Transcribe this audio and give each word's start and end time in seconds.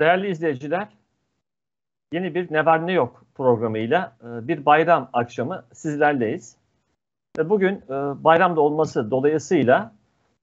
Değerli 0.00 0.30
izleyiciler, 0.30 0.88
yeni 2.12 2.34
bir 2.34 2.52
Ne 2.52 2.66
Var 2.66 2.86
Ne 2.86 2.92
Yok 2.92 3.24
programıyla 3.34 4.12
e, 4.22 4.48
bir 4.48 4.66
bayram 4.66 5.08
akşamı 5.12 5.64
sizlerleyiz. 5.72 6.56
Ve 7.38 7.50
bugün 7.50 7.74
e, 7.74 7.90
bayramda 8.24 8.60
olması 8.60 9.10
dolayısıyla 9.10 9.92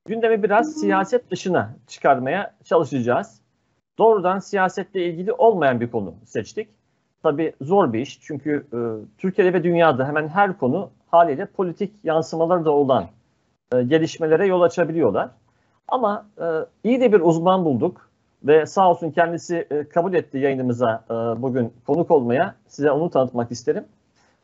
gündemi 0.05 0.43
biraz 0.43 0.73
siyaset 0.73 1.31
dışına 1.31 1.75
çıkarmaya 1.87 2.55
çalışacağız. 2.63 3.41
Doğrudan 3.97 4.39
siyasetle 4.39 5.05
ilgili 5.05 5.33
olmayan 5.33 5.81
bir 5.81 5.91
konu 5.91 6.13
seçtik. 6.25 6.69
Tabii 7.23 7.53
zor 7.61 7.93
bir 7.93 7.99
iş 7.99 8.19
çünkü 8.21 8.67
e, 8.73 8.77
Türkiye'de 9.17 9.53
ve 9.53 9.63
dünyada 9.63 10.07
hemen 10.07 10.27
her 10.27 10.57
konu 10.57 10.89
haliyle 11.07 11.45
politik 11.45 11.93
yansımaları 12.03 12.65
da 12.65 12.71
olan 12.71 13.05
gelişmelere 13.71 14.47
yol 14.47 14.61
açabiliyorlar. 14.61 15.29
Ama 15.87 16.25
iyi 16.83 17.01
de 17.01 17.13
bir 17.13 17.21
uzman 17.21 17.65
bulduk 17.65 18.04
ve 18.45 18.65
sağ 18.65 18.89
olsun 18.89 19.11
kendisi 19.11 19.67
e, 19.71 19.89
kabul 19.89 20.13
etti 20.13 20.37
yayınımıza 20.37 21.03
e, 21.09 21.13
bugün 21.13 21.73
konuk 21.87 22.11
olmaya. 22.11 22.55
Size 22.67 22.91
onu 22.91 23.09
tanıtmak 23.09 23.51
isterim. 23.51 23.85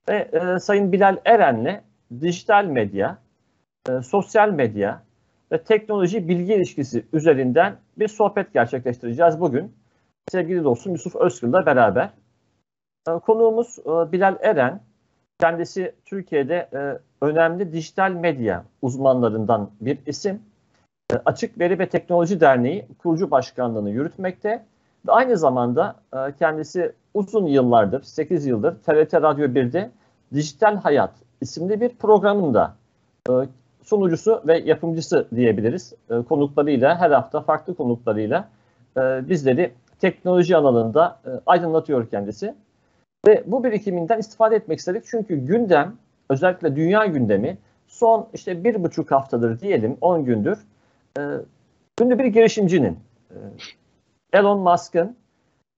Ve 0.09 0.15
e, 0.15 0.59
Sayın 0.59 0.91
Bilal 0.91 1.17
Eren'le 1.25 1.81
dijital 2.21 2.65
medya, 2.65 3.17
sosyal 4.03 4.49
medya 4.49 5.03
ve 5.51 5.63
teknoloji 5.63 6.27
bilgi 6.27 6.53
ilişkisi 6.53 7.05
üzerinden 7.13 7.75
bir 7.97 8.07
sohbet 8.07 8.53
gerçekleştireceğiz 8.53 9.39
bugün. 9.39 9.73
Sevgili 10.31 10.63
dostum 10.63 10.91
Yusuf 10.91 11.15
Özkır'la 11.15 11.65
beraber. 11.65 12.09
E, 13.07 13.11
konuğumuz 13.11 13.77
Bilal 13.85 14.37
Eren. 14.41 14.81
Kendisi 15.39 15.95
Türkiye'de 16.05 16.70
önemli 17.21 17.73
dijital 17.73 18.11
medya 18.11 18.65
uzmanlarından 18.81 19.71
bir 19.81 19.98
isim 20.05 20.41
Açık 21.26 21.59
Veri 21.59 21.79
ve 21.79 21.90
Teknoloji 21.90 22.40
Derneği 22.40 22.85
kurucu 22.98 23.31
başkanlığını 23.31 23.90
yürütmekte 23.90 24.63
ve 25.07 25.12
aynı 25.12 25.37
zamanda 25.37 25.95
e, 26.13 26.17
kendisi 26.40 26.91
uzun 27.13 27.45
yıllardır, 27.45 28.01
8 28.01 28.45
yıldır 28.45 28.76
TRT 28.76 29.13
Radyo 29.13 29.45
1'de 29.45 29.91
Dijital 30.34 30.76
Hayat 30.76 31.12
isimli 31.41 31.82
bir 31.82 31.89
programında 31.89 32.76
e, 33.29 33.34
sunucusu 33.84 34.41
ve 34.48 34.57
yapımcısı 34.57 35.27
diyebiliriz. 35.35 35.93
Konuklarıyla 36.29 36.99
her 36.99 37.12
hafta 37.12 37.41
farklı 37.41 37.76
konuklarıyla 37.76 38.49
bizleri 38.98 39.73
teknoloji 39.99 40.57
alanında 40.57 41.20
aydınlatıyor 41.45 42.09
kendisi. 42.09 42.55
Ve 43.27 43.43
bu 43.45 43.63
birikiminden 43.63 44.20
istifade 44.20 44.55
etmek 44.55 44.79
istedik 44.79 45.04
çünkü 45.05 45.35
gündem 45.35 45.95
özellikle 46.29 46.76
dünya 46.76 47.05
gündemi 47.05 47.57
son 47.87 48.27
işte 48.34 48.63
bir 48.63 48.84
buçuk 48.84 49.12
haftadır 49.12 49.59
diyelim 49.59 49.98
10 50.01 50.26
gündür 50.26 50.59
e, 51.17 51.21
ünlü 52.01 52.20
bir 52.20 52.26
girişimcinin 52.26 52.99
e, 53.29 53.37
Elon 54.34 54.59
Musk'ın 54.59 55.17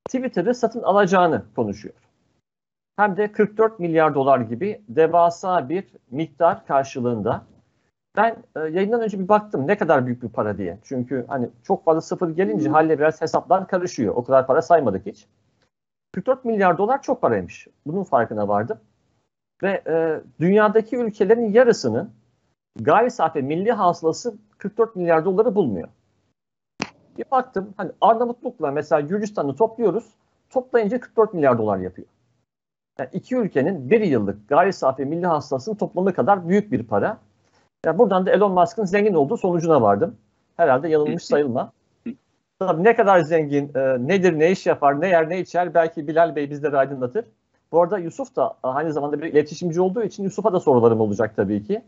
Twitter'ı 0.05 0.55
satın 0.55 0.83
alacağını 0.83 1.43
konuşuyor. 1.55 1.95
Hem 2.97 3.17
de 3.17 3.31
44 3.31 3.79
milyar 3.79 4.15
dolar 4.15 4.39
gibi 4.39 4.81
devasa 4.89 5.69
bir 5.69 5.85
miktar 6.11 6.65
karşılığında. 6.65 7.45
Ben 8.17 8.35
e, 8.55 8.59
yayından 8.59 9.01
önce 9.01 9.19
bir 9.19 9.27
baktım 9.27 9.67
ne 9.67 9.77
kadar 9.77 10.05
büyük 10.05 10.23
bir 10.23 10.29
para 10.29 10.57
diye. 10.57 10.77
Çünkü 10.83 11.25
hani 11.27 11.49
çok 11.63 11.85
fazla 11.85 12.01
sıfır 12.01 12.29
gelince 12.29 12.69
halle 12.69 12.99
biraz 12.99 13.21
hesaplar 13.21 13.67
karışıyor. 13.67 14.15
O 14.15 14.23
kadar 14.23 14.47
para 14.47 14.61
saymadık 14.61 15.05
hiç. 15.05 15.27
44 16.13 16.45
milyar 16.45 16.77
dolar 16.77 17.01
çok 17.01 17.21
paraymış. 17.21 17.67
Bunun 17.85 18.03
farkına 18.03 18.47
vardım. 18.47 18.77
Ve 19.63 19.81
e, 19.87 20.21
dünyadaki 20.39 20.97
ülkelerin 20.97 21.53
yarısının 21.53 22.11
gayri 22.81 23.11
safi 23.11 23.41
milli 23.41 23.71
hasılası 23.71 24.35
44 24.57 24.95
milyar 24.95 25.25
doları 25.25 25.55
bulmuyor. 25.55 25.87
Bir 27.17 27.25
baktım 27.31 27.73
hani 27.77 27.91
Arnavutluk'la 28.01 28.71
mesela 28.71 29.01
Gürcistan'ı 29.01 29.55
topluyoruz. 29.55 30.05
Toplayınca 30.49 30.99
44 30.99 31.33
milyar 31.33 31.57
dolar 31.57 31.77
yapıyor. 31.77 32.07
Yani 32.99 33.09
iki 33.13 33.35
ülkenin 33.35 33.89
bir 33.89 34.01
yıllık 34.01 34.49
gayri 34.49 34.73
safi 34.73 35.05
milli 35.05 35.27
hasılasının 35.27 35.75
toplamı 35.75 36.13
kadar 36.13 36.49
büyük 36.49 36.71
bir 36.71 36.83
para. 36.83 37.17
Yani 37.85 37.97
buradan 37.99 38.25
da 38.25 38.31
Elon 38.31 38.51
Musk'ın 38.51 38.85
zengin 38.85 39.13
olduğu 39.13 39.37
sonucuna 39.37 39.81
vardım. 39.81 40.17
Herhalde 40.57 40.89
yanılmış 40.89 41.25
sayılma. 41.25 41.71
Tabii 42.59 42.83
ne 42.83 42.95
kadar 42.95 43.19
zengin, 43.19 43.71
e, 43.75 44.07
nedir, 44.07 44.39
ne 44.39 44.51
iş 44.51 44.65
yapar, 44.65 45.01
ne 45.01 45.07
yer, 45.07 45.29
ne 45.29 45.39
içer 45.39 45.73
belki 45.73 46.07
Bilal 46.07 46.35
Bey 46.35 46.49
bizleri 46.49 46.77
aydınlatır. 46.77 47.25
Bu 47.71 47.81
arada 47.81 47.97
Yusuf 47.97 48.35
da 48.35 48.57
aynı 48.63 48.93
zamanda 48.93 49.21
bir 49.21 49.25
iletişimci 49.25 49.81
olduğu 49.81 50.03
için 50.03 50.23
Yusuf'a 50.23 50.53
da 50.53 50.59
sorularım 50.59 51.01
olacak 51.01 51.33
tabii 51.35 51.63
ki 51.63 51.81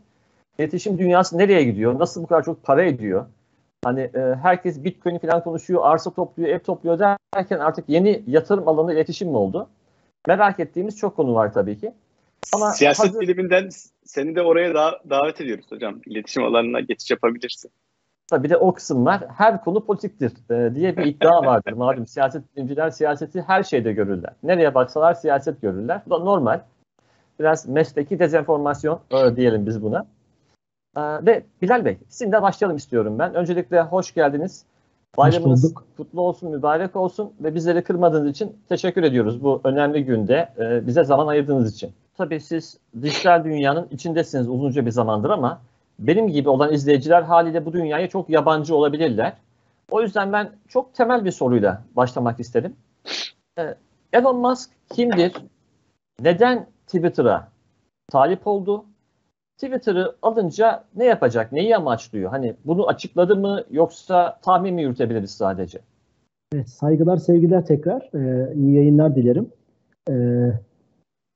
iletişim 0.58 0.98
dünyası 0.98 1.38
nereye 1.38 1.64
gidiyor? 1.64 1.98
Nasıl 1.98 2.22
bu 2.22 2.26
kadar 2.26 2.44
çok 2.44 2.62
para 2.62 2.84
ediyor? 2.84 3.26
Hani 3.84 4.00
e, 4.00 4.34
herkes 4.42 4.84
Bitcoin 4.84 5.18
falan 5.18 5.44
konuşuyor, 5.44 5.80
arsa 5.84 6.10
topluyor, 6.10 6.48
ev 6.48 6.58
topluyor 6.58 6.98
derken 7.34 7.58
artık 7.58 7.88
yeni 7.88 8.22
yatırım 8.26 8.68
alanı 8.68 8.92
iletişim 8.92 9.28
mi 9.28 9.36
oldu? 9.36 9.68
Merak 10.26 10.60
ettiğimiz 10.60 10.98
çok 10.98 11.16
konu 11.16 11.34
var 11.34 11.52
tabii 11.52 11.78
ki. 11.78 11.92
Ama 12.54 12.72
Siyaset 12.72 13.06
hazır... 13.06 13.20
biliminden 13.20 13.68
seni 14.04 14.36
de 14.36 14.42
oraya 14.42 14.74
da 14.74 15.00
davet 15.10 15.40
ediyoruz 15.40 15.66
hocam. 15.70 16.00
İletişim 16.06 16.44
alanına 16.44 16.80
geçiş 16.80 17.10
yapabilirsin. 17.10 17.70
Tabii 18.28 18.50
de 18.50 18.56
o 18.56 18.74
kısım 18.74 19.06
var. 19.06 19.24
Her 19.36 19.64
konu 19.64 19.84
politiktir 19.84 20.32
e, 20.50 20.74
diye 20.74 20.96
bir 20.96 21.04
iddia 21.04 21.42
vardır. 21.46 21.72
Malum 21.72 22.06
siyaset 22.06 22.56
bilimciler 22.56 22.90
siyaseti 22.90 23.42
her 23.42 23.62
şeyde 23.62 23.92
görürler. 23.92 24.32
Nereye 24.42 24.74
baksalar 24.74 25.14
siyaset 25.14 25.62
görürler. 25.62 26.00
Bu 26.06 26.10
da 26.10 26.18
normal. 26.18 26.60
Biraz 27.40 27.68
mesleki 27.68 28.18
dezenformasyon 28.18 29.00
e, 29.10 29.36
diyelim 29.36 29.66
biz 29.66 29.82
buna. 29.82 30.06
Ee, 30.96 31.00
ve 31.00 31.42
Bilal 31.62 31.84
Bey, 31.84 31.98
sizinle 32.08 32.42
başlayalım 32.42 32.76
istiyorum 32.76 33.18
ben. 33.18 33.34
Öncelikle 33.34 33.82
hoş 33.82 34.14
geldiniz. 34.14 34.64
Bayramınız 35.16 35.74
kutlu 35.96 36.20
olsun, 36.20 36.50
mübarek 36.50 36.96
olsun 36.96 37.32
ve 37.40 37.54
bizleri 37.54 37.82
kırmadığınız 37.84 38.30
için 38.30 38.56
teşekkür 38.68 39.02
ediyoruz 39.02 39.44
bu 39.44 39.60
önemli 39.64 40.04
günde 40.04 40.48
e, 40.58 40.86
bize 40.86 41.04
zaman 41.04 41.26
ayırdığınız 41.26 41.74
için. 41.74 41.92
Tabii 42.16 42.40
siz 42.40 42.78
dijital 43.02 43.44
dünyanın 43.44 43.88
içindesiniz 43.90 44.48
uzunca 44.48 44.86
bir 44.86 44.90
zamandır 44.90 45.30
ama 45.30 45.60
benim 45.98 46.28
gibi 46.28 46.48
olan 46.48 46.72
izleyiciler 46.72 47.22
haliyle 47.22 47.66
bu 47.66 47.72
dünyaya 47.72 48.08
çok 48.08 48.30
yabancı 48.30 48.76
olabilirler. 48.76 49.32
O 49.90 50.02
yüzden 50.02 50.32
ben 50.32 50.50
çok 50.68 50.94
temel 50.94 51.24
bir 51.24 51.30
soruyla 51.30 51.82
başlamak 51.96 52.40
isterim. 52.40 52.76
Ee, 53.58 53.74
Elon 54.12 54.36
Musk 54.36 54.70
kimdir? 54.94 55.32
Neden 56.20 56.66
Twitter'a 56.86 57.48
talip 58.10 58.46
oldu? 58.46 58.84
Twitter'ı 59.58 60.14
alınca 60.22 60.84
ne 60.96 61.04
yapacak? 61.04 61.52
Neyi 61.52 61.76
amaçlıyor? 61.76 62.30
Hani 62.30 62.54
bunu 62.64 62.88
açıkladı 62.88 63.36
mı 63.36 63.64
yoksa 63.70 64.38
tahmin 64.42 64.74
mi 64.74 64.82
yürütebiliriz 64.82 65.30
sadece? 65.30 65.78
Evet, 66.54 66.68
saygılar, 66.68 67.16
sevgiler 67.16 67.66
tekrar. 67.66 68.10
Ee, 68.14 68.54
iyi 68.54 68.74
yayınlar 68.74 69.14
dilerim. 69.16 69.48
Ee, 70.10 70.52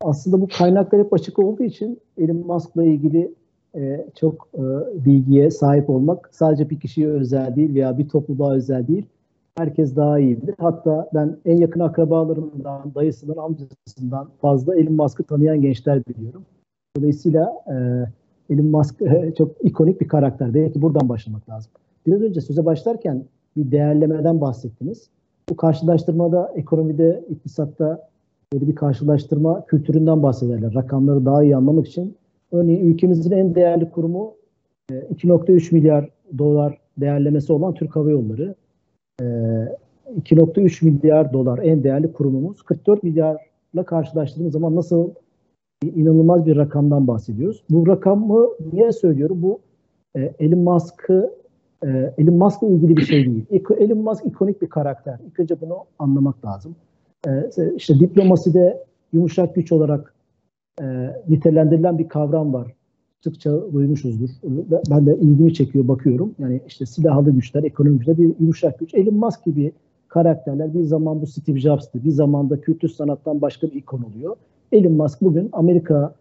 aslında 0.01 0.41
bu 0.41 0.49
kaynaklar 0.59 1.01
hep 1.01 1.13
açık 1.15 1.39
olduğu 1.39 1.63
için 1.63 2.01
Elon 2.19 2.37
Musk'la 2.37 2.85
ilgili 2.85 3.35
e, 3.75 4.07
çok 4.15 4.49
e, 4.55 4.63
bilgiye 5.05 5.51
sahip 5.51 5.91
olmak 5.91 6.31
sadece 6.33 6.71
bir 6.71 6.81
kişiye 6.81 7.09
özel 7.09 7.57
değil 7.57 7.75
veya 7.75 7.99
bir 7.99 8.09
topluluğa 8.09 8.55
özel 8.55 8.87
değil. 8.87 9.07
Herkes 9.59 9.97
daha 9.97 10.19
iyidir. 10.19 10.55
Hatta 10.59 11.11
ben 11.15 11.37
en 11.45 11.57
yakın 11.57 11.81
akrabalarımdan, 11.81 12.95
dayısından, 12.95 13.37
amcasından 13.37 14.29
fazla 14.41 14.77
Elon 14.77 14.95
Musk'ı 14.95 15.23
tanıyan 15.23 15.61
gençler 15.61 16.03
biliyorum. 16.07 16.45
Dolayısıyla 16.97 17.53
e, 17.69 17.75
Elon 18.55 18.67
Musk 18.67 19.03
e, 19.03 19.35
çok 19.39 19.65
ikonik 19.65 20.01
bir 20.01 20.09
karakter. 20.09 20.55
Belki 20.55 20.83
buradan 20.83 21.09
başlamak 21.09 21.49
lazım. 21.49 21.73
Biraz 22.07 22.23
önce 22.23 22.41
söze 22.41 22.65
başlarken 22.65 23.25
bir 23.57 23.71
değerlemeden 23.71 24.41
bahsettiniz. 24.41 25.09
Bu 25.49 25.57
karşılaştırmada 25.57 26.53
ekonomide, 26.57 27.25
iktisatta 27.29 28.09
böyle 28.53 28.69
bir 28.69 28.75
karşılaştırma 28.75 29.67
kültüründen 29.67 30.23
bahsederler. 30.23 30.75
Rakamları 30.75 31.25
daha 31.25 31.43
iyi 31.43 31.57
anlamak 31.57 31.87
için. 31.87 32.17
Örneğin 32.53 32.85
ülkemizin 32.85 33.31
en 33.31 33.55
değerli 33.55 33.91
kurumu 33.91 34.35
2.3 34.91 35.73
e, 35.73 35.77
milyar 35.77 36.09
dolar 36.39 36.79
değerlemesi 36.97 37.53
olan 37.53 37.75
Türk 37.75 37.97
Hava 37.97 38.11
Yolları. 38.11 38.55
2.3 39.21 40.85
e, 40.87 40.91
milyar 40.91 41.33
dolar 41.33 41.59
en 41.59 41.85
değerli 41.85 42.13
kurumumuz. 42.13 42.63
44 42.63 43.03
milyarla 43.03 43.85
karşılaştırdığımız 43.87 44.53
zaman 44.53 44.77
nasıl 44.77 45.11
inanılmaz 45.83 46.47
bir 46.47 46.57
rakamdan 46.57 47.07
bahsediyoruz. 47.07 47.63
Bu 47.71 47.87
rakamı 47.87 48.49
niye 48.73 48.93
söylüyorum? 48.93 49.43
Bu 49.43 49.61
e, 50.17 50.35
Elon 50.39 50.59
Musk'ı 50.59 51.35
e, 51.85 52.15
Elon 52.19 52.35
Musk'la 52.35 52.69
ilgili 52.69 52.97
bir 52.97 53.03
şey 53.03 53.27
değil. 53.27 53.45
Elon 53.79 53.99
Musk 53.99 54.27
ikonik 54.27 54.63
bir 54.63 54.67
karakter. 54.67 55.19
İlk 55.27 55.41
önce 55.41 55.61
bunu 55.61 55.77
anlamak 55.99 56.45
lazım. 56.45 56.77
E, 57.27 57.31
işte 57.77 58.01
diplomaside 58.01 58.85
yumuşak 59.13 59.55
güç 59.55 59.73
olarak 59.73 60.15
e, 60.83 60.85
nitelendirilen 61.29 61.99
bir 61.99 62.09
kavram 62.09 62.53
var. 62.53 62.75
Sıkça 63.25 63.73
duymuşuzdur. 63.73 64.29
Ben 64.91 65.07
de 65.07 65.17
ilgimi 65.17 65.55
çekiyor, 65.55 65.89
bakıyorum. 65.89 66.35
Yani 66.39 66.61
işte 66.67 66.87
silahlı 66.87 67.31
güçler, 67.31 67.63
ekonomik 67.63 67.99
güçler, 67.99 68.19
bir 68.19 68.35
yumuşak 68.41 68.79
güç. 68.79 68.95
Elon 68.95 69.15
Musk 69.15 69.45
gibi 69.45 69.73
karakterler 70.09 70.75
bir 70.75 70.83
zaman 70.83 71.23
bu 71.23 71.27
Steve 71.27 71.61
Jobs'tı. 71.61 72.05
Bir 72.05 72.11
zaman 72.11 72.51
da 72.51 72.61
kültür 72.61 72.89
sanattan 72.89 73.41
başka 73.41 73.67
bir 73.67 73.73
ikon 73.73 74.03
oluyor. 74.03 74.37
Elon 74.73 74.93
Musk 74.93 75.23
bugün 75.23 75.49
Amerika 75.53 76.15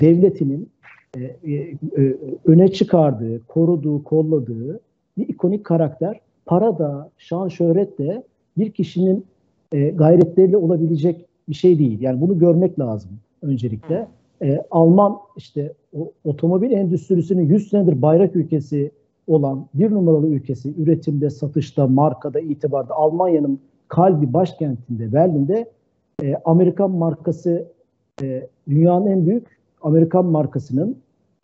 devletinin 0.00 0.68
e, 1.16 1.20
e, 1.20 1.54
e, 1.54 2.16
öne 2.44 2.68
çıkardığı, 2.68 3.46
koruduğu, 3.46 4.04
kolladığı 4.04 4.80
bir 5.18 5.28
ikonik 5.28 5.64
karakter. 5.64 6.20
Para 6.46 6.78
da, 6.78 7.10
şan, 7.18 7.48
şöhret 7.48 7.98
de 7.98 8.22
bir 8.58 8.70
kişinin 8.72 9.24
e, 9.72 9.90
gayretleriyle 9.90 10.56
olabilecek 10.56 11.26
bir 11.48 11.54
şey 11.54 11.78
değil. 11.78 12.00
Yani 12.00 12.20
bunu 12.20 12.38
görmek 12.38 12.78
lazım 12.78 13.10
öncelikle. 13.42 14.08
E, 14.42 14.62
Alman 14.70 15.16
işte 15.36 15.72
o, 15.98 16.12
otomobil 16.24 16.70
endüstrisinin 16.70 17.42
100 17.42 17.68
senedir 17.68 18.02
bayrak 18.02 18.36
ülkesi 18.36 18.90
olan 19.26 19.66
bir 19.74 19.90
numaralı 19.90 20.28
ülkesi 20.28 20.74
üretimde, 20.78 21.30
satışta, 21.30 21.86
markada, 21.86 22.40
itibarda 22.40 22.94
Almanya'nın 22.94 23.60
kalbi 23.88 24.32
başkentinde 24.32 25.12
Berlin'de 25.12 25.70
e, 26.22 26.36
Amerikan 26.44 26.90
markası 26.90 27.71
e, 28.22 28.48
dünyanın 28.68 29.06
en 29.06 29.26
büyük 29.26 29.46
Amerikan 29.82 30.24
markasının 30.24 30.96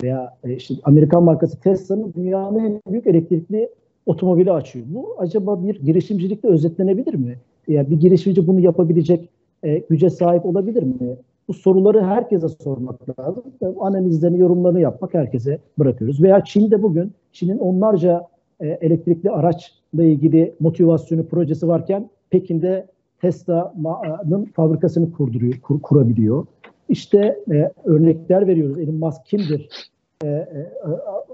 veya 0.02 0.36
e, 0.44 0.54
işte 0.54 0.74
Amerikan 0.84 1.22
markası 1.22 1.60
Tesla'nın 1.60 2.12
dünyanın 2.16 2.58
en 2.58 2.80
büyük 2.90 3.06
elektrikli 3.06 3.68
otomobili 4.06 4.52
açıyor. 4.52 4.86
Bu 4.88 5.14
acaba 5.18 5.62
bir 5.62 5.80
girişimcilikle 5.80 6.48
özetlenebilir 6.48 7.14
mi? 7.14 7.38
Yani 7.68 7.90
bir 7.90 8.00
girişimci 8.00 8.46
bunu 8.46 8.60
yapabilecek 8.60 9.28
e, 9.62 9.78
güce 9.78 10.10
sahip 10.10 10.46
olabilir 10.46 10.82
mi? 10.82 11.16
Bu 11.48 11.52
soruları 11.54 12.04
herkese 12.04 12.48
sormak 12.48 13.20
lazım. 13.20 13.44
Analizlerini, 13.80 14.38
yorumlarını 14.38 14.80
yapmak 14.80 15.14
herkese 15.14 15.58
bırakıyoruz. 15.78 16.22
Veya 16.22 16.44
Çin'de 16.44 16.82
bugün, 16.82 17.12
Çin'in 17.32 17.58
onlarca 17.58 18.26
e, 18.60 18.68
elektrikli 18.68 19.30
araçla 19.30 20.04
ilgili 20.04 20.54
motivasyonu 20.60 21.26
projesi 21.26 21.68
varken 21.68 22.10
Pekin'de 22.30 22.86
Tesla'nın 23.20 24.44
fabrikasını 24.44 25.12
kurduruyor, 25.12 25.60
kur, 25.60 25.80
kurabiliyor. 25.82 26.46
İşte 26.88 27.38
e, 27.50 27.70
örnekler 27.84 28.46
veriyoruz. 28.46 28.78
Elon 28.78 28.94
Musk 28.94 29.26
kimdir? 29.26 29.90
E, 30.24 30.28
e, 30.28 30.72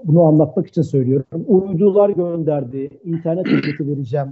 bunu 0.03 0.21
anlatmak 0.21 0.67
için 0.67 0.81
söylüyorum. 0.81 1.45
Uydular 1.47 2.09
gönderdi, 2.09 2.89
internet 3.05 3.47
hizmeti 3.47 3.87
vereceğim 3.87 4.27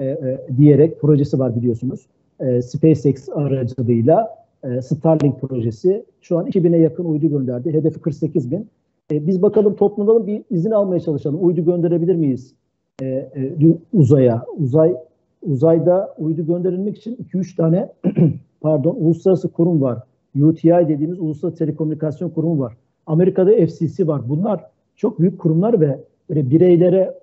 e, 0.00 0.06
e, 0.06 0.46
diyerek 0.56 1.00
projesi 1.00 1.38
var 1.38 1.56
biliyorsunuz. 1.56 2.06
E, 2.40 2.62
SpaceX 2.62 3.28
aracılığıyla 3.28 4.38
e, 4.64 4.82
Starlink 4.82 5.40
projesi 5.40 6.04
şu 6.20 6.38
an 6.38 6.46
2000'e 6.46 6.78
yakın 6.78 7.04
uydu 7.04 7.28
gönderdi. 7.28 7.72
Hedefi 7.72 8.00
48 8.00 8.50
bin. 8.50 8.68
E, 9.12 9.26
biz 9.26 9.42
bakalım 9.42 9.76
toplanalım 9.76 10.26
bir 10.26 10.42
izin 10.50 10.70
almaya 10.70 11.00
çalışalım. 11.00 11.44
Uydu 11.44 11.64
gönderebilir 11.64 12.14
miyiz 12.14 12.54
e, 13.02 13.06
e, 13.06 13.54
uzaya? 13.92 14.44
Uzay 14.56 14.96
uzayda 15.42 16.14
uydu 16.18 16.46
gönderilmek 16.46 16.96
için 16.96 17.16
2-3 17.16 17.56
tane 17.56 17.92
pardon 18.60 18.94
uluslararası 18.94 19.52
kurum 19.52 19.82
var. 19.82 19.98
UTI 20.36 20.68
dediğimiz 20.68 21.20
Uluslararası 21.20 21.58
Telekomünikasyon 21.58 22.30
Kurumu 22.30 22.60
var. 22.60 22.76
Amerika'da 23.06 23.66
FCC 23.66 24.06
var. 24.06 24.28
Bunlar 24.28 24.64
çok 24.96 25.20
büyük 25.20 25.38
kurumlar 25.38 25.80
ve 25.80 25.98
böyle 26.30 26.50
bireylere 26.50 27.14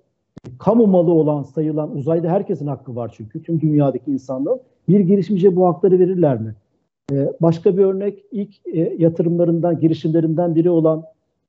kamu 0.59 0.87
malı 0.87 1.13
olan 1.13 1.43
sayılan 1.43 1.97
uzayda 1.97 2.29
herkesin 2.29 2.67
hakkı 2.67 2.95
var 2.95 3.13
çünkü 3.17 3.43
tüm 3.43 3.61
dünyadaki 3.61 4.11
insanlığın 4.11 4.59
bir 4.89 4.99
girişimciye 4.99 5.55
bu 5.55 5.67
hakları 5.67 5.99
verirler 5.99 6.41
mi? 6.41 6.55
Ee, 7.11 7.31
başka 7.41 7.77
bir 7.77 7.83
örnek 7.83 8.23
ilk 8.31 8.67
e, 8.73 8.95
yatırımlarından, 8.97 9.79
girişimlerinden 9.79 10.55
biri 10.55 10.69
olan 10.69 11.03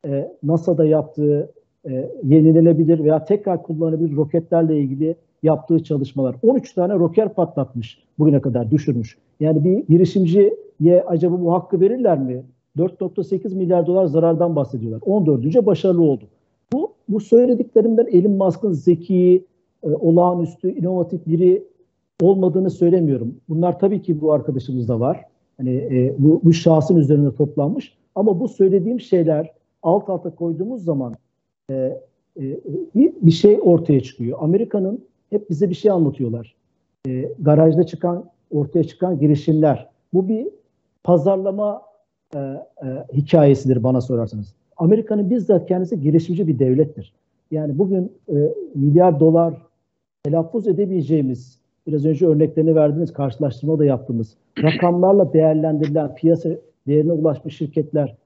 e, 0.06 0.32
NASA'da 0.42 0.84
yaptığı 0.84 1.52
e, 1.88 2.10
yenilenebilir 2.22 3.04
veya 3.04 3.24
tekrar 3.24 3.62
kullanılabilir 3.62 4.16
roketlerle 4.16 4.80
ilgili 4.80 5.16
yaptığı 5.42 5.84
çalışmalar. 5.84 6.36
13 6.42 6.74
tane 6.74 6.94
roket 6.94 7.36
patlatmış 7.36 8.02
bugüne 8.18 8.40
kadar 8.40 8.70
düşürmüş. 8.70 9.18
Yani 9.40 9.64
bir 9.64 9.86
girişimciye 9.88 11.04
acaba 11.06 11.40
bu 11.40 11.52
hakkı 11.52 11.80
verirler 11.80 12.18
mi? 12.18 12.42
4.8 12.78 13.54
milyar 13.54 13.86
dolar 13.86 14.06
zarardan 14.06 14.56
bahsediyorlar. 14.56 15.00
14. 15.06 15.66
başarılı 15.66 16.02
oldu. 16.02 16.24
Bu, 16.72 16.92
bu 17.08 17.20
söylediklerimden 17.20 18.06
Elon 18.06 18.32
Musk'ın 18.32 18.72
zeki, 18.72 19.44
e, 19.82 19.88
olağanüstü, 19.88 20.70
inovatif 20.70 21.26
biri 21.26 21.62
olmadığını 22.20 22.70
söylemiyorum. 22.70 23.34
Bunlar 23.48 23.78
tabii 23.78 24.02
ki 24.02 24.20
bu 24.20 24.32
arkadaşımızda 24.32 25.00
var. 25.00 25.24
Hani 25.56 25.70
e, 25.70 26.14
bu, 26.18 26.40
bu 26.44 26.52
şahsın 26.52 26.96
üzerine 26.96 27.34
toplanmış. 27.34 27.96
Ama 28.14 28.40
bu 28.40 28.48
söylediğim 28.48 29.00
şeyler 29.00 29.52
alt 29.82 30.10
alta 30.10 30.34
koyduğumuz 30.34 30.84
zaman 30.84 31.14
e, 31.70 31.74
e, 32.40 32.60
bir 32.94 33.30
şey 33.30 33.58
ortaya 33.62 34.00
çıkıyor. 34.00 34.38
Amerika'nın 34.40 35.04
hep 35.31 35.50
bize 35.50 35.70
bir 35.70 35.75
şey 35.75 35.90
anlatıyorlar. 35.90 36.55
E, 37.08 37.32
garajda 37.38 37.87
çıkan, 37.87 38.25
ortaya 38.50 38.84
çıkan 38.84 39.19
girişimler. 39.19 39.88
Bu 40.14 40.28
bir 40.28 40.49
pazarlama 41.05 41.82
e, 42.34 42.38
e, 42.38 42.87
hikayesidir 43.12 43.82
bana 43.82 44.00
sorarsanız. 44.00 44.55
Amerika'nın 44.76 45.31
bizzat 45.31 45.69
kendisi 45.69 46.00
girişimci 46.00 46.49
bir 46.49 46.58
devlettir. 46.58 47.12
Yani 47.50 47.78
bugün 47.78 48.12
e, 48.28 48.34
milyar 48.75 49.20
dolar 49.20 49.55
telaffuz 50.25 50.69
edebileceğimiz, 50.69 51.58
biraz 51.87 52.06
önce 52.06 52.26
örneklerini 52.26 52.75
verdiğiniz, 52.75 53.12
karşılaştırma 53.12 53.79
da 53.79 53.84
yaptığımız 53.84 54.37
rakamlarla 54.62 55.32
değerlendirilen 55.32 56.14
piyasa 56.14 56.50
değerine 56.87 57.12
ulaşmış 57.12 57.56
şirketler, 57.56 58.17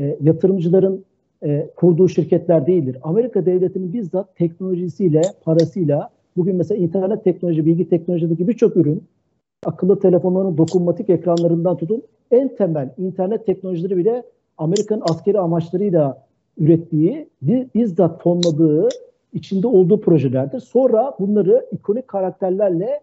e, 0.00 0.18
yatırımcıların 0.20 1.04
e, 1.42 1.70
kurduğu 1.76 2.08
şirketler 2.08 2.66
değildir. 2.66 2.96
Amerika 3.02 3.46
devletinin 3.46 3.92
bizzat 3.92 4.36
teknolojisiyle, 4.36 5.22
parasıyla 5.44 6.10
bugün 6.38 6.56
mesela 6.56 6.78
internet 6.78 7.24
teknoloji, 7.24 7.66
bilgi 7.66 7.88
teknolojideki 7.88 8.48
birçok 8.48 8.76
ürün 8.76 9.04
akıllı 9.66 9.98
telefonların 9.98 10.58
dokunmatik 10.58 11.10
ekranlarından 11.10 11.76
tutun 11.76 12.02
en 12.30 12.56
temel 12.56 12.94
internet 12.98 13.46
teknolojileri 13.46 13.96
bile 13.96 14.22
Amerika'nın 14.58 15.02
askeri 15.10 15.38
amaçlarıyla 15.38 16.22
ürettiği, 16.58 17.28
bizzat 17.74 18.22
fonladığı, 18.22 18.88
içinde 19.32 19.66
olduğu 19.66 20.00
projelerdir. 20.00 20.60
Sonra 20.60 21.14
bunları 21.20 21.66
ikonik 21.72 22.08
karakterlerle 22.08 23.00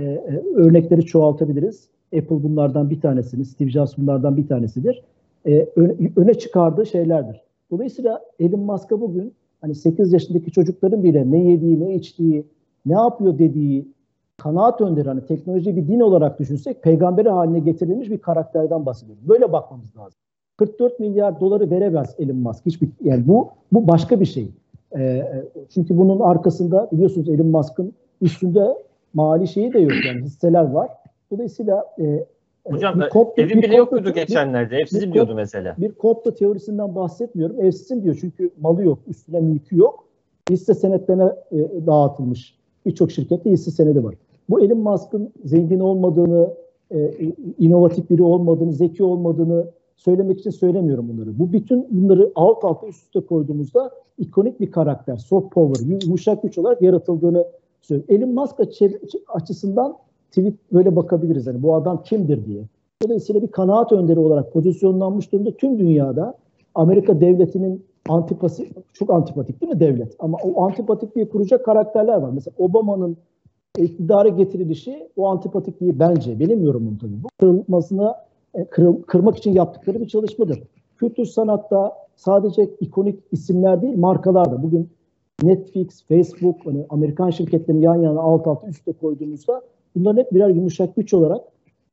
e, 0.00 0.04
e, 0.04 0.42
örnekleri 0.54 1.04
çoğaltabiliriz. 1.04 1.88
Apple 2.16 2.42
bunlardan 2.42 2.90
bir 2.90 3.00
tanesini, 3.00 3.44
Steve 3.44 3.70
Jobs 3.70 3.98
bunlardan 3.98 4.36
bir 4.36 4.48
tanesidir. 4.48 5.02
E, 5.46 5.68
öne, 5.76 5.94
öne 6.16 6.34
çıkardığı 6.34 6.86
şeylerdir. 6.86 7.40
Dolayısıyla 7.70 8.20
Elon 8.40 8.60
Musk'a 8.60 9.00
bugün 9.00 9.32
hani 9.60 9.74
8 9.74 10.12
yaşındaki 10.12 10.52
çocukların 10.52 11.02
bile 11.04 11.30
ne 11.30 11.38
yediği, 11.38 11.80
ne 11.80 11.94
içtiği, 11.94 12.44
ne 12.86 12.92
yapıyor 12.92 13.38
dediği 13.38 13.88
kanaat 14.36 14.80
önderi 14.80 15.08
hani 15.08 15.26
teknoloji 15.26 15.76
bir 15.76 15.88
din 15.88 16.00
olarak 16.00 16.38
düşünsek 16.38 16.82
peygamberi 16.82 17.28
haline 17.28 17.58
getirilmiş 17.58 18.10
bir 18.10 18.18
karakterden 18.18 18.86
bahsediyoruz. 18.86 19.28
Böyle 19.28 19.52
bakmamız 19.52 19.96
lazım. 19.96 20.18
44 20.56 21.00
milyar 21.00 21.40
doları 21.40 21.70
veremez 21.70 22.14
Elon 22.18 22.36
Musk. 22.36 22.66
Hiçbir 22.66 22.88
yani 23.00 23.28
bu 23.28 23.50
bu 23.72 23.88
başka 23.88 24.20
bir 24.20 24.26
şey. 24.26 24.50
Ee, 24.96 25.44
çünkü 25.74 25.98
bunun 25.98 26.20
arkasında 26.20 26.88
biliyorsunuz 26.92 27.28
Elon 27.28 27.46
Musk'ın 27.46 27.92
üstünde 28.20 28.78
mali 29.14 29.48
şeyi 29.48 29.72
de 29.72 29.78
yok 29.78 29.92
yani 30.06 30.22
hisseler 30.22 30.70
var. 30.70 30.90
Dolayısıyla 31.30 31.84
e, 31.98 32.24
Hocam 32.64 33.00
bir 33.00 33.08
komplo, 33.08 33.42
evi 33.42 33.62
bile 33.62 33.76
yok 33.76 33.92
muydu 33.92 34.12
geçenlerde? 34.12 34.76
Ev 34.76 34.86
sizin 34.86 35.12
diyordu 35.12 35.34
mesela. 35.34 35.74
Bir 35.78 35.92
komplo 35.92 36.34
teorisinden 36.34 36.94
bahsetmiyorum. 36.94 37.60
Ev 37.60 37.70
sizin 37.70 38.02
diyor 38.02 38.18
çünkü 38.20 38.50
malı 38.60 38.84
yok, 38.84 38.98
üstüne 39.06 39.40
mülkü 39.40 39.76
yok. 39.78 40.04
Hisse 40.50 40.74
senetlerine 40.74 41.32
e, 41.52 41.86
dağıtılmış 41.86 42.58
birçok 42.86 43.10
şirkette 43.10 43.50
hisse 43.50 43.70
senedi 43.70 44.04
var. 44.04 44.14
Bu 44.50 44.60
Elon 44.60 44.78
Musk'ın 44.78 45.30
zengin 45.44 45.80
olmadığını, 45.80 46.54
e, 46.90 47.10
inovatif 47.58 48.10
biri 48.10 48.22
olmadığını, 48.22 48.72
zeki 48.72 49.04
olmadığını 49.04 49.66
söylemek 49.96 50.40
için 50.40 50.50
söylemiyorum 50.50 51.08
bunları. 51.08 51.38
Bu 51.38 51.52
bütün 51.52 51.86
bunları 51.90 52.32
alt 52.34 52.64
alta 52.64 52.86
üst 52.86 53.04
üste 53.04 53.20
koyduğumuzda 53.20 53.90
ikonik 54.18 54.60
bir 54.60 54.70
karakter, 54.70 55.16
soft 55.16 55.54
power, 55.54 55.86
yumuşak 56.04 56.42
güç 56.42 56.58
olarak 56.58 56.82
yaratıldığını 56.82 57.46
söylüyorum. 57.82 58.14
Elon 58.16 58.34
Musk 58.34 58.60
açısından 59.28 59.96
tweet 60.28 60.54
böyle 60.72 60.96
bakabiliriz. 60.96 61.46
Yani 61.46 61.62
bu 61.62 61.74
adam 61.74 62.02
kimdir 62.02 62.46
diye. 62.46 62.62
Dolayısıyla 63.02 63.42
bir 63.42 63.48
kanaat 63.48 63.92
önderi 63.92 64.18
olarak 64.18 64.52
pozisyonlanmış 64.52 65.32
durumda 65.32 65.56
tüm 65.56 65.78
dünyada 65.78 66.34
Amerika 66.74 67.20
devletinin 67.20 67.84
antipasi, 68.08 68.70
çok 68.92 69.10
antipatik 69.10 69.60
değil 69.60 69.72
mi 69.72 69.80
devlet? 69.80 70.16
Ama 70.18 70.38
o 70.44 70.62
antipatikliği 70.62 71.28
kuracak 71.28 71.64
karakterler 71.64 72.16
var. 72.16 72.30
Mesela 72.34 72.54
Obama'nın 72.58 73.16
iktidara 73.78 74.28
getirilişi 74.28 75.08
o 75.16 75.26
antipatikliği 75.26 75.98
bence, 75.98 76.40
benim 76.40 76.64
yorumum 76.64 76.98
tabii 76.98 77.22
bu, 77.22 77.28
kırılmasına 77.40 78.16
e, 78.54 78.64
kır, 78.64 79.02
kırmak 79.02 79.36
için 79.36 79.52
yaptıkları 79.52 80.00
bir 80.00 80.08
çalışmadır. 80.08 80.62
Kültür 80.96 81.24
sanatta 81.24 81.92
sadece 82.16 82.70
ikonik 82.80 83.20
isimler 83.32 83.82
değil, 83.82 83.98
markalar 83.98 84.52
da. 84.52 84.62
Bugün 84.62 84.88
Netflix, 85.42 86.04
Facebook, 86.08 86.66
hani 86.66 86.86
Amerikan 86.90 87.30
şirketlerini 87.30 87.84
yan 87.84 87.96
yana 87.96 88.20
alt 88.20 88.46
alta 88.46 88.66
üstte 88.66 88.92
koyduğumuzda 88.92 89.62
bunların 89.96 90.20
hep 90.20 90.32
birer 90.32 90.48
yumuşak 90.48 90.96
güç 90.96 91.14
olarak 91.14 91.40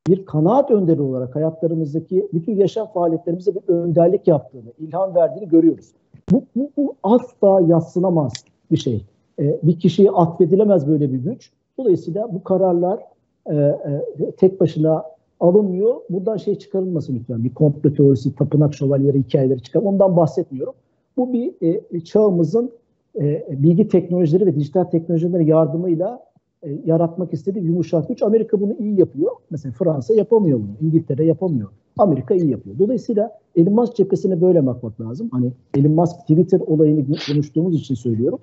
bir 0.08 0.26
kanaat 0.26 0.72
önderi 0.72 1.02
olarak 1.02 1.36
hayatlarımızdaki 1.36 2.28
bütün 2.34 2.56
yaşam 2.56 2.88
faaliyetlerimize 2.88 3.56
bir 3.56 3.74
önderlik 3.74 4.28
yaptığını, 4.28 4.72
ilham 4.80 5.16
verdiğini 5.16 5.50
görüyoruz. 5.50 5.92
Bu, 6.32 6.44
bu, 6.56 6.70
bu 6.78 6.96
asla 7.04 7.62
yatsınamaz 7.68 8.34
bir 8.72 8.78
şey. 8.78 9.06
Ee, 9.40 9.60
bir 9.64 9.80
kişiye 9.80 10.12
atfedilemez 10.12 10.88
böyle 10.88 11.14
bir 11.14 11.18
güç. 11.18 11.52
Dolayısıyla 11.78 12.34
bu 12.34 12.44
kararlar 12.44 13.00
e, 13.46 13.56
e, 13.56 14.32
tek 14.38 14.60
başına 14.60 15.04
alınmıyor. 15.40 15.96
Buradan 16.10 16.38
şey 16.38 16.56
çıkarılmasın 16.56 17.16
lütfen. 17.20 17.44
Bir 17.44 17.54
komplo 17.54 17.94
teorisi, 17.94 18.36
tapınak 18.36 18.74
şövalyeleri 18.74 19.20
hikayeleri 19.20 19.62
çıkar. 19.62 19.82
Ondan 19.82 20.18
bahsetmiyorum. 20.18 20.74
Bu 21.18 21.34
bir 21.34 21.54
e, 21.92 22.00
çağımızın 22.00 22.72
e, 23.20 23.46
bilgi 23.50 23.88
teknolojileri 23.88 24.46
ve 24.46 24.56
dijital 24.56 24.84
teknolojilerin 24.84 25.48
yardımıyla 25.48 26.31
e, 26.64 26.82
yaratmak 26.86 27.34
istediği 27.34 27.66
yumuşak 27.66 28.08
güç. 28.08 28.24
Amerika 28.24 28.62
bunu 28.62 28.74
iyi 28.80 29.00
yapıyor. 29.00 29.32
Mesela 29.50 29.74
Fransa 29.74 30.14
yapamıyor 30.14 30.60
bunu. 30.60 30.88
İngiltere 30.88 31.26
yapamıyor. 31.26 31.70
Amerika 31.98 32.36
iyi 32.36 32.50
yapıyor. 32.50 32.80
Dolayısıyla 32.80 33.32
Elon 33.56 33.74
Musk 33.74 33.96
cephesine 33.96 34.42
böyle 34.42 34.66
bakmak 34.66 35.02
lazım. 35.02 35.30
Hani 35.32 35.52
Elon 35.78 35.92
Musk 35.92 36.20
Twitter 36.20 36.60
olayını 36.60 37.06
konuştuğumuz 37.28 37.76
için 37.76 37.96
söylüyorum. 37.96 38.40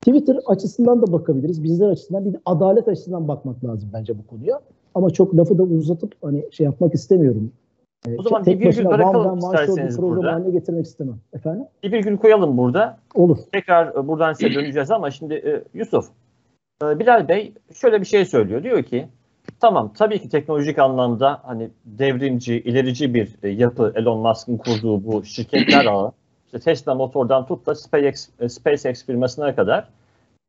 Twitter 0.00 0.38
açısından 0.46 1.02
da 1.02 1.12
bakabiliriz. 1.12 1.62
Bizler 1.62 1.88
açısından 1.88 2.24
bir 2.24 2.32
de 2.32 2.40
adalet 2.46 2.88
açısından 2.88 3.28
bakmak 3.28 3.64
lazım 3.64 3.90
bence 3.92 4.18
bu 4.18 4.26
konuya. 4.26 4.60
Ama 4.94 5.10
çok 5.10 5.36
lafı 5.36 5.58
da 5.58 5.62
uzatıp 5.62 6.14
hani 6.22 6.44
şey 6.50 6.64
yapmak 6.64 6.94
istemiyorum. 6.94 7.52
Ee, 8.06 8.16
o 8.18 8.22
zaman 8.22 8.42
tek 8.42 8.60
bir 8.60 8.66
virgül 8.66 8.84
bırakalım 8.84 9.38
isterseniz 9.38 10.02
burada. 10.02 10.32
haline 10.32 10.50
getirmek 10.50 10.86
istemem. 10.86 11.18
Efendim? 11.32 11.64
Bir 11.82 11.92
virgül 11.92 12.16
koyalım 12.16 12.58
burada. 12.58 12.98
Olur. 13.14 13.38
Tekrar 13.52 13.94
e, 13.96 14.08
buradan 14.08 14.32
size 14.32 14.54
döneceğiz 14.54 14.90
ama 14.90 15.10
şimdi 15.10 15.34
e, 15.34 15.64
Yusuf, 15.74 16.08
Bilal 16.82 17.28
Bey 17.28 17.52
şöyle 17.74 18.00
bir 18.00 18.06
şey 18.06 18.24
söylüyor. 18.24 18.62
Diyor 18.62 18.82
ki 18.82 19.08
tamam 19.60 19.92
tabii 19.98 20.22
ki 20.22 20.28
teknolojik 20.28 20.78
anlamda 20.78 21.40
hani 21.44 21.70
devrimci, 21.84 22.54
ilerici 22.54 23.14
bir 23.14 23.42
yapı 23.42 23.92
Elon 23.96 24.18
Musk'ın 24.18 24.56
kurduğu 24.56 25.04
bu 25.04 25.24
şirketler 25.24 25.86
ağı 25.86 26.12
işte 26.46 26.58
Tesla 26.58 26.94
motordan 26.94 27.46
tut 27.46 27.66
da 27.66 27.74
SpaceX, 27.74 28.28
SpaceX 28.48 29.06
firmasına 29.06 29.54
kadar 29.54 29.88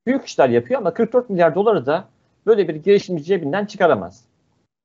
büyük 0.06 0.26
işler 0.26 0.50
yapıyor 0.50 0.80
ama 0.80 0.94
44 0.94 1.30
milyar 1.30 1.56
doları 1.56 1.86
da 1.86 2.06
böyle 2.46 2.68
bir 2.68 2.76
girişimci 2.76 3.24
cebinden 3.24 3.66
çıkaramaz. 3.66 4.26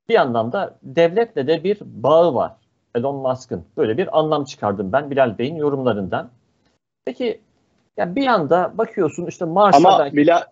Bir 0.09 0.15
anlamda 0.15 0.75
devletle 0.83 1.47
de 1.47 1.65
bir 1.65 1.79
bağı 1.81 2.35
var. 2.35 2.53
Elon 2.95 3.17
Musk'ın. 3.17 3.65
Böyle 3.77 3.99
bir 3.99 4.19
anlam 4.19 4.45
çıkardım 4.45 4.93
ben 4.93 5.11
Bilal 5.11 5.39
Bey'in 5.39 5.57
yorumlarından. 5.57 6.31
Peki 7.05 7.41
yani 7.97 8.17
bir 8.17 8.27
anda 8.27 8.73
bakıyorsun 8.75 9.27
işte 9.27 9.45
Mars'a 9.45 9.77
Ama 9.79 9.99
belki... 9.99 10.17
Bilal, 10.17 10.43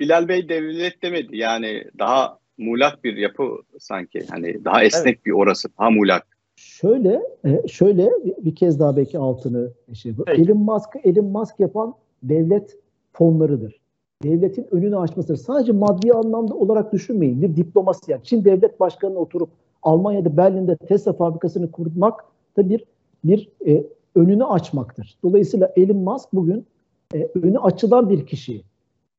Bilal 0.00 0.28
Bey 0.28 0.48
devlet 0.48 1.02
demedi. 1.02 1.36
Yani 1.36 1.84
daha 1.98 2.38
muğlak 2.58 3.04
bir 3.04 3.16
yapı 3.16 3.48
sanki. 3.78 4.26
Hani 4.30 4.64
daha 4.64 4.84
esnek 4.84 5.14
evet. 5.16 5.26
bir 5.26 5.32
orası. 5.32 5.68
Daha 5.78 5.90
muğlak. 5.90 6.26
Şöyle, 6.56 7.22
e, 7.44 7.68
şöyle 7.68 8.10
bir 8.38 8.54
kez 8.54 8.80
daha 8.80 8.96
belki 8.96 9.18
altını 9.18 9.72
şey 9.94 10.18
bu. 10.18 10.24
Elon 10.30 10.58
Musk'ı 10.58 10.98
Elon 11.04 11.24
Musk 11.24 11.60
yapan 11.60 11.94
devlet 12.22 12.78
fonlarıdır. 13.12 13.80
Devletin 14.22 14.66
önünü 14.70 14.96
açması. 14.96 15.36
Sadece 15.36 15.72
maddi 15.72 16.12
anlamda 16.12 16.54
olarak 16.54 16.92
düşünmeyin. 16.92 17.42
Bir 17.42 17.56
diplomasi 17.56 18.12
yani 18.12 18.24
Çin 18.24 18.44
devlet 18.44 18.80
başkanına 18.80 19.18
oturup 19.18 19.50
Almanya'da 19.82 20.36
Berlin'de 20.36 20.76
Tesla 20.76 21.12
fabrikasını 21.12 21.72
kurmak 21.72 22.24
da 22.56 22.68
bir 22.68 22.84
bir 23.24 23.48
e, 23.66 23.84
önünü 24.14 24.44
açmaktır. 24.44 25.18
Dolayısıyla 25.22 25.72
Elon 25.76 25.96
Musk 25.96 26.28
bugün 26.32 26.66
e, 27.14 27.28
önü 27.34 27.58
açılan 27.58 28.10
bir 28.10 28.26
kişi. 28.26 28.62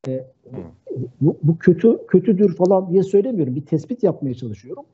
E, 0.08 0.26
bu, 1.22 1.38
bu 1.44 1.58
kötü 1.58 2.08
kötüdür 2.08 2.56
falan 2.56 2.90
diye 2.90 3.04
söylemiyorum. 3.04 3.56
Bir 3.56 3.66
tespit 3.66 4.04
yapmaya 4.04 4.34
çalışıyorum. 4.34 4.86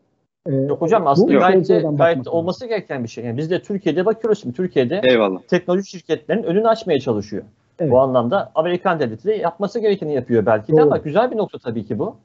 Ee, 0.45 0.55
Yok 0.55 0.81
hocam 0.81 1.07
aslında 1.07 1.33
gayet, 1.33 1.67
gayet 1.97 2.27
olması 2.27 2.67
gereken 2.67 3.03
bir 3.03 3.09
şey. 3.09 3.25
Yani 3.25 3.37
biz 3.37 3.51
de 3.51 3.61
Türkiye'de 3.61 4.05
bakıyoruz 4.05 4.41
şimdi 4.41 4.55
Türkiye'de 4.55 5.01
Eyvallah. 5.09 5.41
teknoloji 5.41 5.89
şirketlerinin 5.89 6.43
önünü 6.43 6.67
açmaya 6.67 6.99
çalışıyor. 6.99 7.43
Evet. 7.79 7.91
Bu 7.91 7.99
anlamda 7.99 8.51
Amerikan 8.55 8.99
devleti 8.99 9.27
de 9.27 9.33
yapması 9.33 9.79
gerekeni 9.79 10.13
yapıyor 10.13 10.45
belki 10.45 10.67
de 10.67 10.77
Doğru. 10.77 10.83
ama 10.83 10.97
güzel 10.97 11.31
bir 11.31 11.37
nokta 11.37 11.57
tabii 11.57 11.85
ki 11.85 11.99
bu. 11.99 12.15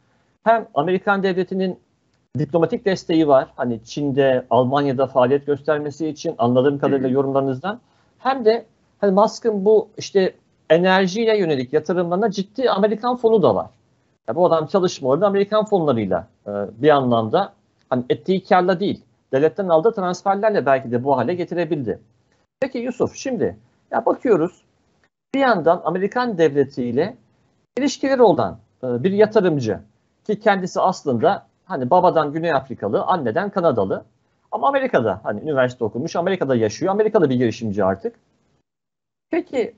Hem 0.44 0.66
Amerikan 0.74 1.22
devletinin 1.22 1.78
diplomatik 2.38 2.84
desteği 2.84 3.28
var. 3.28 3.48
Hani 3.56 3.80
Çin'de, 3.84 4.44
Almanya'da 4.50 5.06
faaliyet 5.06 5.46
göstermesi 5.46 6.08
için 6.08 6.34
anladığım 6.38 6.78
kadarıyla 6.78 7.08
yorumlarınızdan. 7.08 7.80
Hem 8.18 8.44
de 8.44 8.64
hani 9.00 9.12
Musk'ın 9.12 9.64
bu 9.64 9.88
işte 9.98 10.32
enerjiyle 10.70 11.38
yönelik 11.38 11.72
yatırımlarına 11.72 12.30
ciddi 12.30 12.70
Amerikan 12.70 13.16
fonu 13.16 13.42
da 13.42 13.54
var. 13.54 13.70
Yani 14.28 14.36
bu 14.36 14.46
adam 14.46 14.66
çalışma 14.66 15.08
orada 15.08 15.26
Amerikan 15.26 15.64
fonlarıyla 15.64 16.28
e, 16.46 16.50
bir 16.82 16.88
anlamda 16.88 17.52
hani 17.90 18.04
ettiği 18.10 18.44
karla 18.44 18.80
değil, 18.80 19.02
devletten 19.32 19.68
aldığı 19.68 19.92
transferlerle 19.92 20.66
belki 20.66 20.92
de 20.92 21.04
bu 21.04 21.16
hale 21.16 21.34
getirebildi. 21.34 22.00
Peki 22.60 22.78
Yusuf 22.78 23.14
şimdi 23.14 23.56
ya 23.90 24.06
bakıyoruz 24.06 24.62
bir 25.34 25.40
yandan 25.40 25.82
Amerikan 25.84 26.38
devletiyle 26.38 27.16
ilişkileri 27.78 28.22
olan 28.22 28.58
e, 28.84 29.04
bir 29.04 29.12
yatırımcı 29.12 29.80
ki 30.26 30.40
kendisi 30.40 30.80
aslında 30.80 31.46
hani 31.64 31.90
babadan 31.90 32.32
Güney 32.32 32.52
Afrikalı, 32.52 33.02
anneden 33.02 33.50
Kanadalı 33.50 34.04
ama 34.52 34.68
Amerika'da 34.68 35.20
hani 35.22 35.40
üniversite 35.40 35.84
okumuş, 35.84 36.16
Amerika'da 36.16 36.56
yaşıyor, 36.56 36.92
Amerika'da 36.92 37.30
bir 37.30 37.34
girişimci 37.34 37.84
artık. 37.84 38.16
Peki 39.30 39.74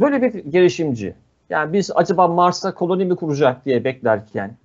böyle 0.00 0.22
bir 0.22 0.44
girişimci 0.44 1.14
yani 1.50 1.72
biz 1.72 1.90
acaba 1.94 2.28
Mars'a 2.28 2.74
koloni 2.74 3.04
mi 3.04 3.16
kuracak 3.16 3.64
diye 3.64 3.84
beklerken 3.84 4.56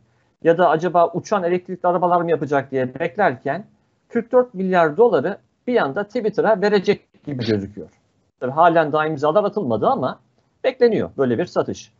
ya 0.43 0.57
da 0.57 0.69
acaba 0.69 1.11
uçan 1.13 1.43
elektrikli 1.43 1.87
arabalar 1.87 2.21
mı 2.21 2.31
yapacak 2.31 2.71
diye 2.71 2.99
beklerken 2.99 3.65
44 4.09 4.53
milyar 4.53 4.97
doları 4.97 5.37
bir 5.67 5.77
anda 5.77 6.03
Twitter'a 6.03 6.61
verecek 6.61 7.23
gibi 7.25 7.45
gözüküyor. 7.45 7.89
Halen 8.41 8.91
daha 8.91 9.07
imzalar 9.07 9.43
atılmadı 9.43 9.87
ama 9.87 10.19
bekleniyor 10.63 11.09
böyle 11.17 11.37
bir 11.37 11.45
satış. 11.45 11.93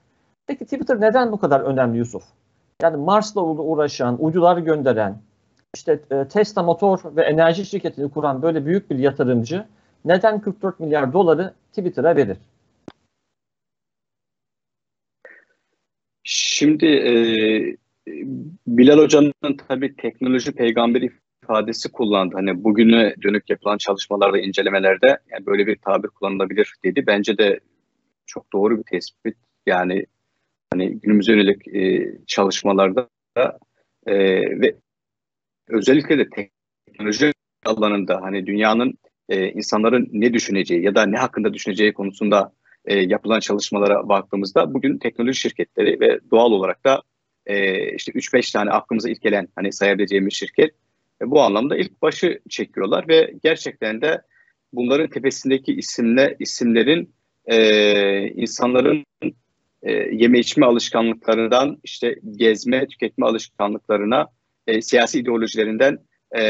Peki 0.48 0.66
Twitter 0.66 1.02
neden 1.02 1.32
bu 1.32 1.40
kadar 1.40 1.60
önemli 1.60 1.98
Yusuf? 1.98 2.24
Yani 2.82 2.98
Mars'la 2.98 3.42
uğraşan, 3.42 4.18
uydular 4.20 4.58
gönderen, 4.58 5.18
işte 5.76 6.00
e, 6.12 6.28
Tesla 6.28 6.64
motor 6.64 7.00
ve 7.06 7.22
enerji 7.22 7.66
şirketini 7.66 8.10
kuran 8.10 8.42
böyle 8.42 8.66
büyük 8.66 8.90
bir 8.90 9.00
yatırımcı 9.00 9.66
neden 10.06 10.42
44 10.42 10.80
milyar 10.80 11.14
doları 11.14 11.54
Twitter'a 11.70 12.16
verir? 12.16 12.38
Şimdi 16.30 16.86
e, 16.86 17.14
Bilal 18.68 18.98
Hoca'nın 18.98 19.58
tabii 19.68 19.96
teknoloji 19.96 20.52
peygamberi 20.52 21.10
ifadesi 21.44 21.92
kullandı. 21.92 22.36
Hani 22.36 22.64
bugüne 22.64 23.16
dönük 23.24 23.50
yapılan 23.50 23.78
çalışmalarda, 23.78 24.40
incelemelerde 24.40 25.20
yani 25.32 25.46
böyle 25.46 25.68
bir 25.68 25.76
tabir 25.76 26.08
kullanılabilir 26.08 26.74
dedi. 26.84 27.08
Bence 27.08 27.38
de 27.38 27.60
çok 28.26 28.54
doğru 28.54 28.78
bir 28.78 28.84
tespit. 28.84 29.38
Yani 29.66 30.06
hani 30.74 31.00
günümüze 31.00 31.32
yönelik 31.32 31.68
e, 31.68 32.12
çalışmalarda 32.28 33.10
e, 34.06 34.16
ve 34.62 34.76
özellikle 35.70 36.18
de 36.18 36.30
teknoloji 36.30 37.32
alanında 37.66 38.22
hani 38.22 38.46
dünyanın 38.46 38.94
e, 39.30 39.50
insanların 39.52 40.10
ne 40.12 40.34
düşüneceği 40.34 40.84
ya 40.84 40.96
da 40.96 41.06
ne 41.06 41.18
hakkında 41.18 41.54
düşüneceği 41.54 41.94
konusunda 41.94 42.54
e, 42.88 43.00
yapılan 43.00 43.40
çalışmalara 43.40 44.10
baktığımızda 44.10 44.74
bugün 44.74 44.98
teknoloji 44.98 45.40
şirketleri 45.40 46.00
ve 46.00 46.20
doğal 46.32 46.52
olarak 46.52 46.86
da 46.86 47.02
e, 47.46 47.96
işte 47.96 48.12
3-5 48.12 48.54
tane 48.54 48.72
aklımıza 48.72 49.10
ilk 49.10 49.22
gelen 49.22 49.48
hani 49.56 49.74
sayabileceğimiz 49.74 50.34
şirket 50.34 50.72
e, 51.22 51.32
bu 51.32 51.42
anlamda 51.42 51.78
ilk 51.78 52.02
başı 52.02 52.40
çekiyorlar 52.50 53.08
ve 53.08 53.34
gerçekten 53.44 54.02
de 54.02 54.22
bunların 54.74 55.10
tepesindeki 55.10 55.74
isimle 55.74 56.36
isimlerin 56.40 57.14
e, 57.46 58.28
insanların 58.28 59.06
e, 59.84 59.92
yeme 59.92 60.40
içme 60.40 60.66
alışkanlıklarından 60.66 61.78
işte 61.84 62.16
gezme 62.36 62.88
tüketme 62.88 63.26
alışkanlıklarına 63.26 64.28
e, 64.68 64.82
siyasi 64.82 65.20
ideolojilerinden 65.20 66.00
e, 66.38 66.42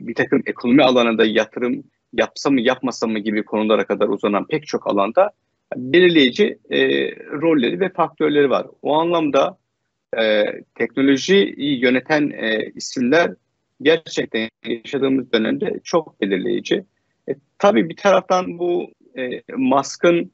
bir 0.00 0.14
takım 0.14 0.42
ekonomi 0.46 0.82
alanında 0.82 1.24
yatırım 1.24 1.84
yapsa 2.12 2.50
mı 2.50 2.60
yapmasa 2.60 3.06
mı 3.06 3.18
gibi 3.18 3.44
konulara 3.44 3.86
kadar 3.86 4.08
uzanan 4.08 4.46
pek 4.46 4.66
çok 4.66 4.86
alanda 4.86 5.30
belirleyici 5.76 6.58
e, 6.70 6.78
rolleri 7.16 7.80
ve 7.80 7.88
faktörleri 7.88 8.50
var. 8.50 8.66
O 8.82 8.94
anlamda 8.94 9.58
e, 10.18 10.44
teknolojiyi 10.74 11.80
yöneten 11.80 12.30
e, 12.30 12.70
isimler 12.74 13.34
gerçekten 13.82 14.48
yaşadığımız 14.66 15.32
dönemde 15.32 15.80
çok 15.84 16.20
belirleyici. 16.20 16.84
E, 17.28 17.32
tabii 17.58 17.88
bir 17.88 17.96
taraftan 17.96 18.58
bu 18.58 18.90
e, 19.18 19.42
Musk'ın 19.56 20.32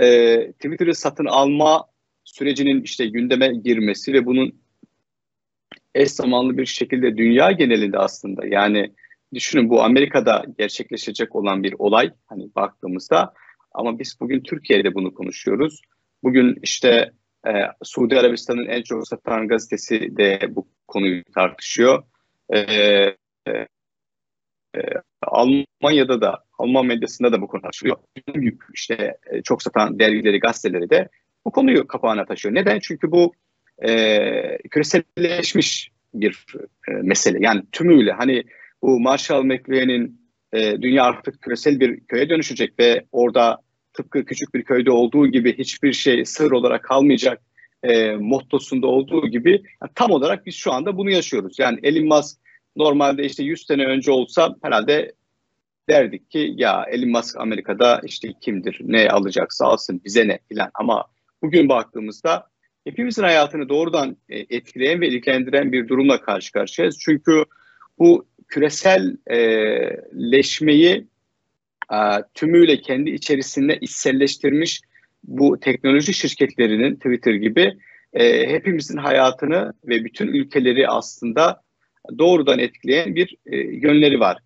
e, 0.00 0.36
Twitter'ı 0.52 0.94
satın 0.94 1.26
alma 1.26 1.84
sürecinin 2.24 2.82
işte 2.82 3.06
gündeme 3.06 3.48
girmesi 3.48 4.12
ve 4.12 4.26
bunun 4.26 4.52
eş 5.94 6.10
zamanlı 6.10 6.58
bir 6.58 6.66
şekilde 6.66 7.16
dünya 7.16 7.52
genelinde 7.52 7.98
aslında 7.98 8.46
yani 8.46 8.92
düşünün 9.34 9.70
bu 9.70 9.82
Amerika'da 9.82 10.44
gerçekleşecek 10.58 11.36
olan 11.36 11.62
bir 11.62 11.74
olay 11.78 12.10
hani 12.26 12.48
baktığımızda 12.56 13.32
ama 13.76 13.98
biz 13.98 14.16
bugün 14.20 14.40
Türkiye'de 14.40 14.94
bunu 14.94 15.14
konuşuyoruz. 15.14 15.80
Bugün 16.22 16.58
işte 16.62 17.12
e, 17.46 17.50
Suudi 17.82 18.18
Arabistan'ın 18.18 18.66
en 18.66 18.82
çok 18.82 19.08
satan 19.08 19.48
gazetesi 19.48 20.16
de 20.16 20.40
bu 20.48 20.68
konuyu 20.88 21.24
tartışıyor. 21.34 22.02
E, 22.50 22.58
e, 22.58 23.16
e, 24.76 24.80
Almanya'da 25.22 26.20
da, 26.20 26.44
Alman 26.58 26.86
medyasında 26.86 27.32
da 27.32 27.42
bu 27.42 27.48
konu 27.48 27.62
tartışılıyor. 27.62 27.96
Büyük 28.34 28.62
işte 28.74 29.16
e, 29.30 29.42
çok 29.42 29.62
satan 29.62 29.98
dergileri, 29.98 30.40
gazeteleri 30.40 30.90
de 30.90 31.08
bu 31.44 31.50
konuyu 31.50 31.86
kapağına 31.86 32.24
taşıyor. 32.24 32.54
Neden? 32.54 32.78
Çünkü 32.82 33.10
bu 33.10 33.32
e, 33.88 34.58
küreselleşmiş 34.70 35.90
bir 36.14 36.46
e, 36.88 36.92
mesele. 36.92 37.38
Yani 37.40 37.62
tümüyle 37.72 38.12
hani 38.12 38.44
bu 38.82 39.00
Marshall 39.00 39.42
McLuhan'in 39.42 40.20
e, 40.52 40.82
dünya 40.82 41.04
artık 41.04 41.42
küresel 41.42 41.80
bir 41.80 42.00
köye 42.00 42.28
dönüşecek 42.28 42.78
ve 42.78 43.04
orada 43.12 43.65
tıpkı 43.96 44.24
küçük 44.24 44.54
bir 44.54 44.62
köyde 44.62 44.90
olduğu 44.90 45.26
gibi 45.26 45.58
hiçbir 45.58 45.92
şey 45.92 46.24
sır 46.24 46.50
olarak 46.50 46.84
kalmayacak 46.84 47.42
e, 47.82 48.12
mottosunda 48.12 48.86
olduğu 48.86 49.28
gibi 49.28 49.50
yani 49.50 49.90
tam 49.94 50.10
olarak 50.10 50.46
biz 50.46 50.54
şu 50.54 50.72
anda 50.72 50.96
bunu 50.96 51.10
yaşıyoruz. 51.10 51.58
Yani 51.58 51.78
Elon 51.82 52.08
Musk 52.08 52.36
normalde 52.76 53.24
işte 53.24 53.42
100 53.42 53.66
sene 53.66 53.86
önce 53.86 54.10
olsa 54.10 54.56
herhalde 54.62 55.12
derdik 55.88 56.30
ki 56.30 56.54
ya 56.56 56.86
Elon 56.90 57.10
Musk 57.10 57.36
Amerika'da 57.36 58.00
işte 58.04 58.32
kimdir, 58.40 58.78
ne 58.80 59.10
alacaksa 59.10 59.66
alsın 59.66 60.00
bize 60.04 60.28
ne 60.28 60.38
filan. 60.48 60.70
Ama 60.74 61.04
bugün 61.42 61.68
baktığımızda 61.68 62.46
hepimizin 62.84 63.22
hayatını 63.22 63.68
doğrudan 63.68 64.16
e, 64.28 64.38
etkileyen 64.38 65.00
ve 65.00 65.08
ilgilendiren 65.08 65.72
bir 65.72 65.88
durumla 65.88 66.20
karşı 66.20 66.52
karşıyayız. 66.52 66.98
Çünkü 67.00 67.44
bu 67.98 68.26
küreselleşmeyi 68.48 71.06
e, 71.92 71.98
tümüyle 72.34 72.80
kendi 72.80 73.10
içerisinde 73.10 73.78
içselleştirmiş 73.80 74.80
bu 75.24 75.60
teknoloji 75.60 76.14
şirketlerinin 76.14 76.96
Twitter 76.96 77.34
gibi 77.34 77.78
e, 78.12 78.48
hepimizin 78.48 78.96
hayatını 78.96 79.72
ve 79.84 80.04
bütün 80.04 80.26
ülkeleri 80.26 80.88
aslında 80.88 81.62
doğrudan 82.18 82.58
etkileyen 82.58 83.14
bir 83.14 83.36
e, 83.46 83.56
yönleri 83.56 84.20
var. 84.20 84.38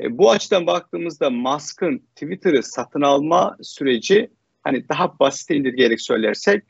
E, 0.00 0.18
bu 0.18 0.30
açıdan 0.30 0.66
baktığımızda 0.66 1.30
Musk'ın 1.30 1.98
Twitter'ı 1.98 2.62
satın 2.62 3.00
alma 3.00 3.56
süreci 3.62 4.30
hani 4.62 4.88
daha 4.88 5.18
basit 5.18 5.50
indirgeyerek 5.50 6.00
söylersek 6.00 6.62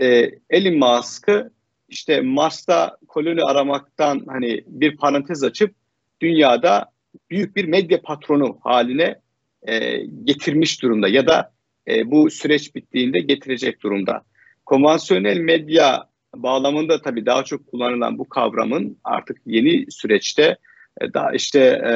e, 0.00 0.30
Elon 0.50 0.78
Musk'ı 0.78 1.50
işte 1.88 2.20
Mars'ta 2.20 2.96
koloni 3.08 3.42
aramaktan 3.42 4.24
hani 4.28 4.64
bir 4.66 4.96
parantez 4.96 5.44
açıp 5.44 5.74
dünyada 6.20 6.90
büyük 7.30 7.56
bir 7.56 7.64
medya 7.64 8.02
patronu 8.02 8.58
haline 8.62 9.20
e, 9.66 9.96
getirmiş 10.24 10.82
durumda 10.82 11.08
ya 11.08 11.26
da 11.26 11.52
e, 11.88 12.10
bu 12.10 12.30
süreç 12.30 12.74
bittiğinde 12.74 13.18
getirecek 13.18 13.82
durumda. 13.82 14.22
Konvansiyonel 14.66 15.38
medya 15.38 16.08
bağlamında 16.36 17.02
tabii 17.02 17.26
daha 17.26 17.44
çok 17.44 17.66
kullanılan 17.66 18.18
bu 18.18 18.28
kavramın 18.28 18.98
artık 19.04 19.36
yeni 19.46 19.90
süreçte 19.90 20.56
e, 21.00 21.14
daha 21.14 21.32
işte 21.32 21.60
e, 21.60 21.92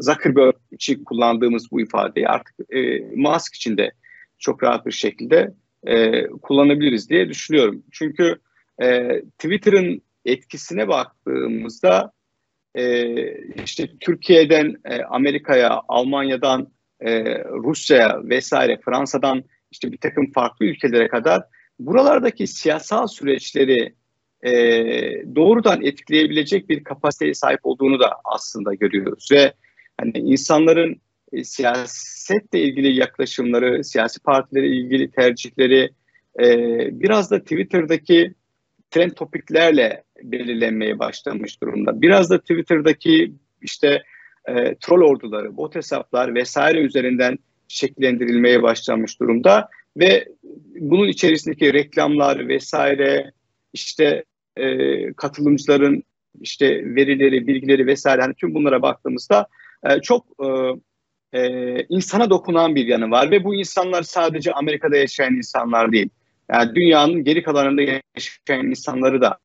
Zuckerberg 0.00 0.54
için 0.70 1.04
kullandığımız 1.04 1.70
bu 1.70 1.80
ifadeyi 1.80 2.28
artık 2.28 2.54
e, 2.70 2.98
Musk 3.16 3.54
için 3.54 3.76
de 3.76 3.92
çok 4.38 4.62
rahat 4.62 4.86
bir 4.86 4.92
şekilde 4.92 5.54
e, 5.86 6.26
kullanabiliriz 6.26 7.10
diye 7.10 7.28
düşünüyorum. 7.28 7.82
Çünkü 7.92 8.38
e, 8.82 9.20
Twitter'ın 9.38 10.02
etkisine 10.24 10.88
baktığımızda 10.88 12.12
e, 12.74 13.14
işte 13.64 13.88
Türkiye'den 14.00 14.74
e, 14.84 15.02
Amerika'ya, 15.02 15.80
Almanya'dan 15.88 16.68
e, 17.00 17.38
Rusya'ya 17.44 18.20
vesaire 18.24 18.80
Fransa'dan 18.84 19.44
işte 19.70 19.92
bir 19.92 19.98
takım 19.98 20.32
farklı 20.32 20.66
ülkelere 20.66 21.08
kadar 21.08 21.42
buralardaki 21.78 22.46
siyasal 22.46 23.06
süreçleri 23.06 23.94
e, 24.42 24.52
doğrudan 25.36 25.82
etkileyebilecek 25.82 26.68
bir 26.68 26.84
kapasiteye 26.84 27.34
sahip 27.34 27.60
olduğunu 27.62 28.00
da 28.00 28.12
aslında 28.24 28.74
görüyoruz 28.74 29.28
ve 29.32 29.52
hani 30.00 30.12
insanların 30.18 31.00
e, 31.32 31.44
siyasetle 31.44 32.60
ilgili 32.60 32.92
yaklaşımları, 32.92 33.84
siyasi 33.84 34.20
partilere 34.22 34.68
ilgili 34.68 35.10
tercihleri 35.10 35.90
e, 36.40 36.48
biraz 37.00 37.30
da 37.30 37.40
Twitter'daki 37.40 38.34
trend 38.90 39.10
topiklerle 39.10 40.04
belirlenmeye 40.22 40.98
başlamış 40.98 41.62
durumda. 41.62 42.02
Biraz 42.02 42.30
da 42.30 42.40
Twitter'daki 42.40 43.32
işte 43.62 44.02
e, 44.48 44.74
troll 44.74 45.00
orduları, 45.00 45.56
bot 45.56 45.74
hesaplar 45.74 46.34
vesaire 46.34 46.78
üzerinden 46.78 47.38
şekillendirilmeye 47.68 48.62
başlanmış 48.62 49.20
durumda 49.20 49.68
ve 49.96 50.28
bunun 50.80 51.08
içerisindeki 51.08 51.72
reklamlar 51.72 52.48
vesaire 52.48 53.32
işte 53.72 54.24
e, 54.56 55.12
katılımcıların 55.12 56.02
işte 56.40 56.94
verileri, 56.94 57.46
bilgileri 57.46 57.86
vesaire 57.86 58.22
hani 58.22 58.34
tüm 58.34 58.54
bunlara 58.54 58.82
baktığımızda 58.82 59.46
e, 59.84 60.00
çok 60.00 60.26
e, 60.44 60.46
e, 61.38 61.86
insana 61.88 62.30
dokunan 62.30 62.74
bir 62.74 62.86
yanı 62.86 63.10
var 63.10 63.30
ve 63.30 63.44
bu 63.44 63.54
insanlar 63.54 64.02
sadece 64.02 64.52
Amerika'da 64.52 64.96
yaşayan 64.96 65.34
insanlar 65.34 65.92
değil. 65.92 66.08
Yani 66.50 66.74
dünyanın 66.74 67.24
geri 67.24 67.42
kalanında 67.42 67.82
yaşayan 67.82 68.66
insanları 68.66 69.20
da 69.20 69.38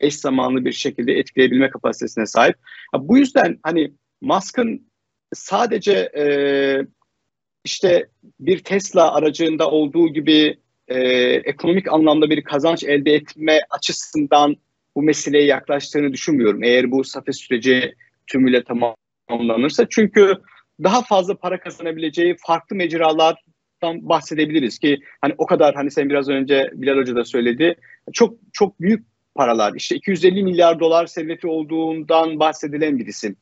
eş 0.00 0.16
zamanlı 0.16 0.64
bir 0.64 0.72
şekilde 0.72 1.12
etkileyebilme 1.12 1.70
kapasitesine 1.70 2.26
sahip. 2.26 2.56
Bu 2.98 3.18
yüzden 3.18 3.58
hani 3.62 3.92
Musk'ın 4.20 4.90
sadece 5.34 5.92
e, 6.16 6.24
işte 7.64 8.08
bir 8.40 8.58
Tesla 8.58 9.14
aracında 9.14 9.70
olduğu 9.70 10.08
gibi 10.08 10.58
e, 10.88 10.98
ekonomik 11.44 11.92
anlamda 11.92 12.30
bir 12.30 12.44
kazanç 12.44 12.84
elde 12.84 13.14
etme 13.14 13.60
açısından 13.70 14.56
bu 14.96 15.02
meseleye 15.02 15.44
yaklaştığını 15.44 16.12
düşünmüyorum. 16.12 16.62
Eğer 16.62 16.90
bu 16.90 17.04
satış 17.04 17.36
süreci 17.36 17.94
tümüyle 18.26 18.64
tamamlanırsa. 18.64 19.86
Çünkü 19.90 20.34
daha 20.82 21.02
fazla 21.02 21.36
para 21.36 21.60
kazanabileceği 21.60 22.36
farklı 22.46 22.76
mecralardan 22.76 23.36
bahsedebiliriz 24.08 24.78
ki 24.78 25.00
hani 25.20 25.34
o 25.38 25.46
kadar 25.46 25.74
hani 25.74 25.90
sen 25.90 26.08
biraz 26.08 26.28
önce 26.28 26.70
Bilal 26.74 26.96
Hoca 26.96 27.16
da 27.16 27.24
söyledi. 27.24 27.76
Çok 28.12 28.38
çok 28.52 28.80
büyük 28.80 29.06
paralar. 29.38 29.72
İşte 29.76 29.96
250 29.96 30.42
milyar 30.42 30.80
dolar 30.80 31.06
serveti 31.06 31.46
olduğundan 31.46 32.40
bahsedilen 32.40 32.98
bir 32.98 33.06
isim. 33.06 33.36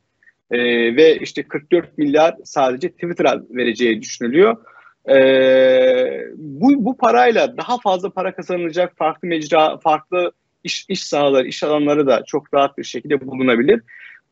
E, 0.51 0.59
ve 0.97 1.19
işte 1.19 1.43
44 1.43 1.99
milyar 1.99 2.35
sadece 2.45 2.89
Twitter'a 2.89 3.43
vereceği 3.51 4.03
düşünülüyor. 4.03 4.57
E, 5.09 5.17
bu, 6.37 6.85
bu 6.85 6.97
parayla 6.97 7.57
daha 7.57 7.79
fazla 7.79 8.11
para 8.11 8.35
kazanılacak 8.35 8.97
farklı 8.97 9.29
mecra, 9.29 9.79
farklı 9.79 10.33
iş, 10.65 10.87
iş 10.89 11.05
sahaları, 11.05 11.47
iş 11.47 11.63
alanları 11.63 12.07
da 12.07 12.25
çok 12.27 12.55
rahat 12.55 12.79
bir 12.79 12.85
şekilde 12.85 13.27
bulunabilir. 13.27 13.83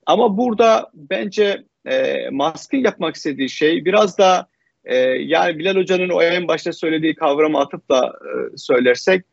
Ama 0.06 0.36
burada 0.36 0.90
bence 0.94 1.64
e, 1.86 2.28
Musk'ın 2.30 2.78
yapmak 2.78 3.16
istediği 3.16 3.48
şey 3.48 3.84
biraz 3.84 4.18
da 4.18 4.46
e, 4.84 4.96
yani 5.06 5.58
Bilal 5.58 5.76
Hoca'nın 5.76 6.08
o 6.08 6.22
en 6.22 6.48
başta 6.48 6.72
söylediği 6.72 7.14
kavramı 7.14 7.60
atıp 7.60 7.88
da 7.90 8.06
e, 8.06 8.56
söylersek 8.56 9.24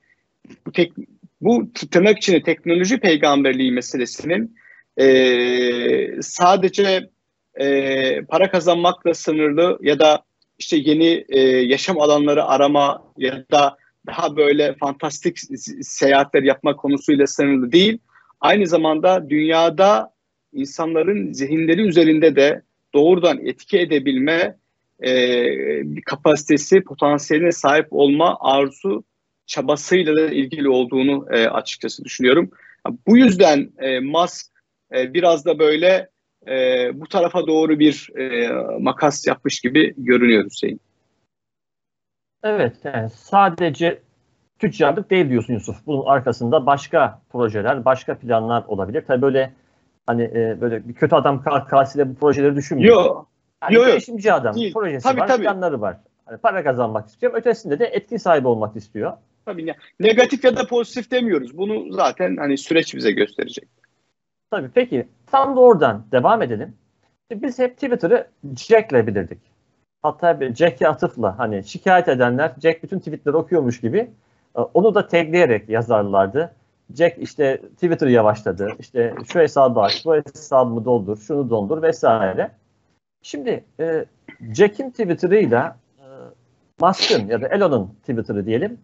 bu 0.65 0.71
tek, 0.71 0.93
bu 1.41 1.71
tırnak 1.91 2.17
içinde 2.17 2.41
teknoloji 2.43 2.97
peygamberliği 2.97 3.71
meselesinin 3.71 4.55
e, 4.97 6.21
sadece 6.21 7.09
e, 7.59 8.21
para 8.25 8.51
kazanmakla 8.51 9.13
sınırlı 9.13 9.79
ya 9.81 9.99
da 9.99 10.23
işte 10.59 10.77
yeni 10.77 11.25
e, 11.29 11.39
yaşam 11.41 12.01
alanları 12.01 12.45
arama 12.45 13.03
ya 13.17 13.45
da 13.51 13.77
daha 14.07 14.35
böyle 14.35 14.75
fantastik 14.79 15.37
seyahatler 15.81 16.43
yapma 16.43 16.75
konusuyla 16.75 17.27
sınırlı 17.27 17.71
değil. 17.71 17.97
Aynı 18.41 18.67
zamanda 18.67 19.29
dünyada 19.29 20.13
insanların 20.53 21.33
zihinleri 21.33 21.81
üzerinde 21.81 22.35
de 22.35 22.61
doğrudan 22.93 23.45
etki 23.45 23.79
edebilme 23.79 24.55
e, 24.99 26.01
kapasitesi, 26.05 26.83
potansiyeline 26.83 27.51
sahip 27.51 27.87
olma 27.91 28.37
arzu 28.39 29.03
çabasıyla 29.51 30.15
da 30.15 30.21
ilgili 30.21 30.69
olduğunu 30.69 31.25
e, 31.31 31.47
açıkçası 31.47 32.03
düşünüyorum. 32.03 32.51
Bu 33.07 33.17
yüzden 33.17 33.71
e, 33.79 33.99
Musk 33.99 34.45
e, 34.95 35.13
biraz 35.13 35.45
da 35.45 35.59
böyle 35.59 36.09
e, 36.47 36.55
bu 36.93 37.07
tarafa 37.07 37.47
doğru 37.47 37.79
bir 37.79 38.09
e, 38.19 38.49
makas 38.79 39.27
yapmış 39.27 39.59
gibi 39.59 39.93
görünüyor 39.97 40.45
Hüseyin. 40.45 40.81
Evet, 42.43 42.75
yani 42.83 43.09
sadece 43.09 44.01
tüccarlık 44.59 45.09
değil 45.09 45.29
diyorsun 45.29 45.53
Yusuf. 45.53 45.85
Bunun 45.85 46.05
arkasında 46.05 46.65
başka 46.65 47.21
projeler, 47.31 47.85
başka 47.85 48.17
planlar 48.17 48.63
olabilir. 48.67 49.03
Tabii 49.07 49.21
böyle 49.21 49.53
hani 50.07 50.23
e, 50.23 50.61
böyle 50.61 50.87
bir 50.87 50.93
kötü 50.93 51.15
adam 51.15 51.43
kalkasıyla 51.43 52.09
bu 52.09 52.15
projeleri 52.15 52.55
düşünmüyor. 52.55 53.05
Yok. 53.05 53.27
Yani 53.63 53.75
yok, 53.75 53.85
girişimci 53.85 54.33
adam. 54.33 54.55
Değil. 54.55 54.73
Projesi 54.73 55.03
tabii, 55.03 55.19
var, 55.21 55.27
tabii. 55.27 55.43
planları 55.43 55.81
var. 55.81 55.97
Hani 56.25 56.37
para 56.37 56.63
kazanmak 56.63 57.07
istiyor. 57.07 57.33
Ötesinde 57.33 57.79
de 57.79 57.85
etki 57.85 58.19
sahibi 58.19 58.47
olmak 58.47 58.75
istiyor. 58.75 59.13
Tabii 59.45 59.75
negatif 59.99 60.43
ya 60.43 60.55
da 60.55 60.67
pozitif 60.67 61.11
demiyoruz. 61.11 61.57
Bunu 61.57 61.93
zaten 61.93 62.37
hani 62.37 62.57
süreç 62.57 62.95
bize 62.95 63.11
gösterecek. 63.11 63.69
Tabii 64.51 64.69
peki 64.73 65.07
tam 65.27 65.55
da 65.55 65.59
oradan 65.59 66.05
devam 66.11 66.41
edelim. 66.41 66.75
Biz 67.31 67.59
hep 67.59 67.75
Twitter'ı 67.75 68.27
Jack'le 68.57 69.07
bilirdik. 69.07 69.39
Hatta 70.01 70.53
Jack'e 70.55 70.87
atıfla 70.87 71.39
hani 71.39 71.63
şikayet 71.63 72.07
edenler 72.07 72.51
Jack 72.61 72.83
bütün 72.83 72.99
tweetleri 72.99 73.35
okuyormuş 73.35 73.79
gibi 73.79 74.11
e, 74.57 74.59
onu 74.61 74.95
da 74.95 75.07
tagleyerek 75.07 75.69
yazarlardı. 75.69 76.55
Jack 76.95 77.17
işte 77.17 77.57
Twitter 77.57 78.07
yavaşladı. 78.07 78.71
İşte 78.79 79.15
şu 79.33 79.39
hesabı 79.39 79.79
aç, 79.79 80.05
bu 80.05 80.15
hesabımı 80.15 80.85
doldur, 80.85 81.17
şunu 81.17 81.49
dondur 81.49 81.81
vesaire. 81.81 82.51
Şimdi 83.21 83.63
e, 83.79 84.05
Jack'in 84.53 84.89
Twitter'ıyla 84.89 85.77
e, 85.99 86.05
Musk'ın 86.79 87.27
ya 87.27 87.41
da 87.41 87.47
Elon'un 87.47 87.87
Twitter'ı 87.87 88.45
diyelim 88.45 88.77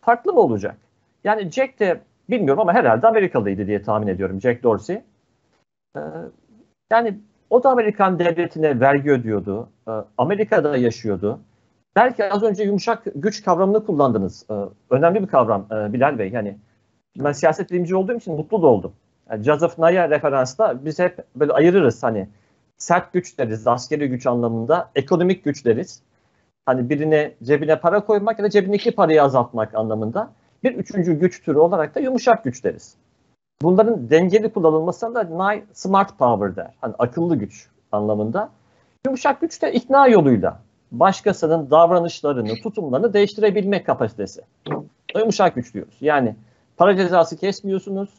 farklı 0.00 0.32
mı 0.32 0.40
olacak? 0.40 0.76
Yani 1.24 1.50
Jack 1.50 1.80
de 1.80 2.00
bilmiyorum 2.30 2.60
ama 2.60 2.72
herhalde 2.74 3.06
Amerikalıydı 3.08 3.66
diye 3.66 3.82
tahmin 3.82 4.06
ediyorum 4.06 4.40
Jack 4.40 4.62
Dorsey. 4.62 5.02
Ee, 5.96 6.00
yani 6.90 7.18
o 7.50 7.62
da 7.62 7.70
Amerikan 7.70 8.18
devletine 8.18 8.80
vergi 8.80 9.10
ödüyordu. 9.10 9.68
Ee, 9.88 9.92
Amerika'da 10.18 10.76
yaşıyordu. 10.76 11.40
belki 11.96 12.24
az 12.24 12.42
önce 12.42 12.62
yumuşak 12.64 13.02
güç 13.14 13.44
kavramını 13.44 13.86
kullandınız. 13.86 14.46
Ee, 14.50 14.54
önemli 14.90 15.22
bir 15.22 15.28
kavram 15.28 15.66
e, 15.72 15.92
Bilal 15.92 16.18
Bey. 16.18 16.30
Yani 16.30 16.58
ben 17.16 17.32
siyaset 17.32 17.70
bilimci 17.70 17.96
olduğum 17.96 18.16
için 18.16 18.34
mutlu 18.34 18.62
da 18.62 18.66
oldum. 18.66 18.92
Yani 19.30 19.42
Joseph 19.42 19.78
Nye'a 19.78 20.10
referansta 20.10 20.84
biz 20.84 20.98
hep 20.98 21.18
böyle 21.36 21.52
ayırırız 21.52 22.02
hani 22.02 22.28
sert 22.76 23.12
güç 23.12 23.38
deriz, 23.38 23.66
askeri 23.66 24.08
güç 24.08 24.26
anlamında, 24.26 24.90
ekonomik 24.94 25.44
güç 25.44 25.64
deriz. 25.64 26.02
Hani 26.70 26.90
birine 26.90 27.32
cebine 27.42 27.80
para 27.80 28.04
koymak 28.04 28.38
ya 28.38 28.44
da 28.44 28.50
cebindeki 28.50 28.90
parayı 28.90 29.22
azaltmak 29.22 29.74
anlamında. 29.74 30.30
Bir 30.64 30.74
üçüncü 30.74 31.12
güç 31.12 31.42
türü 31.42 31.58
olarak 31.58 31.94
da 31.94 32.00
yumuşak 32.00 32.44
güç 32.44 32.64
deriz. 32.64 32.94
Bunların 33.62 34.10
dengeli 34.10 34.52
kullanılmasına 34.52 35.14
da 35.14 35.24
Nye 35.24 35.64
smart 35.72 36.18
power 36.18 36.56
der. 36.56 36.74
Hani 36.80 36.94
akıllı 36.98 37.36
güç 37.36 37.68
anlamında. 37.92 38.50
Yumuşak 39.06 39.40
güç 39.40 39.62
de 39.62 39.72
ikna 39.72 40.08
yoluyla 40.08 40.60
başkasının 40.92 41.70
davranışlarını, 41.70 42.54
tutumlarını 42.62 43.12
değiştirebilme 43.12 43.84
kapasitesi. 43.84 44.40
Yumuşak 45.16 45.54
güç 45.54 45.74
diyoruz. 45.74 45.96
Yani 46.00 46.34
para 46.76 46.96
cezası 46.96 47.36
kesmiyorsunuz, 47.36 48.10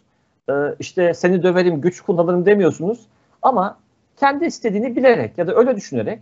e, 0.49 0.53
işte 0.79 1.13
seni 1.13 1.43
döverim, 1.43 1.81
güç 1.81 2.01
kullanırım 2.01 2.45
demiyorsunuz 2.45 2.99
ama 3.41 3.77
kendi 4.17 4.45
istediğini 4.45 4.95
bilerek 4.95 5.37
ya 5.37 5.47
da 5.47 5.55
öyle 5.55 5.75
düşünerek 5.75 6.19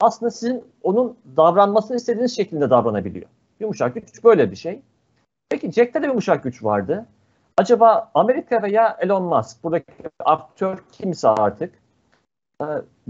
aslında 0.00 0.30
sizin 0.30 0.64
onun 0.82 1.16
davranmasını 1.36 1.96
istediğiniz 1.96 2.36
şekilde 2.36 2.70
davranabiliyor. 2.70 3.26
Yumuşak 3.60 3.94
güç 3.94 4.24
böyle 4.24 4.50
bir 4.50 4.56
şey. 4.56 4.82
Peki 5.48 5.72
Jack'te 5.72 6.02
de 6.02 6.06
yumuşak 6.06 6.42
güç 6.44 6.64
vardı. 6.64 7.06
Acaba 7.56 8.10
Amerika 8.14 8.62
veya 8.62 8.96
Elon 9.00 9.22
Musk 9.22 9.64
buradaki 9.64 9.92
aktör 10.24 10.84
kimse 10.92 11.28
artık 11.28 11.74
e, 12.60 12.64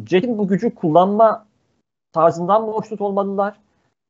Jack'in 0.06 0.38
bu 0.38 0.48
gücü 0.48 0.74
kullanma 0.74 1.46
tarzından 2.12 2.62
mı 2.62 2.72
hoşnut 2.72 3.00
olmalılar? 3.00 3.60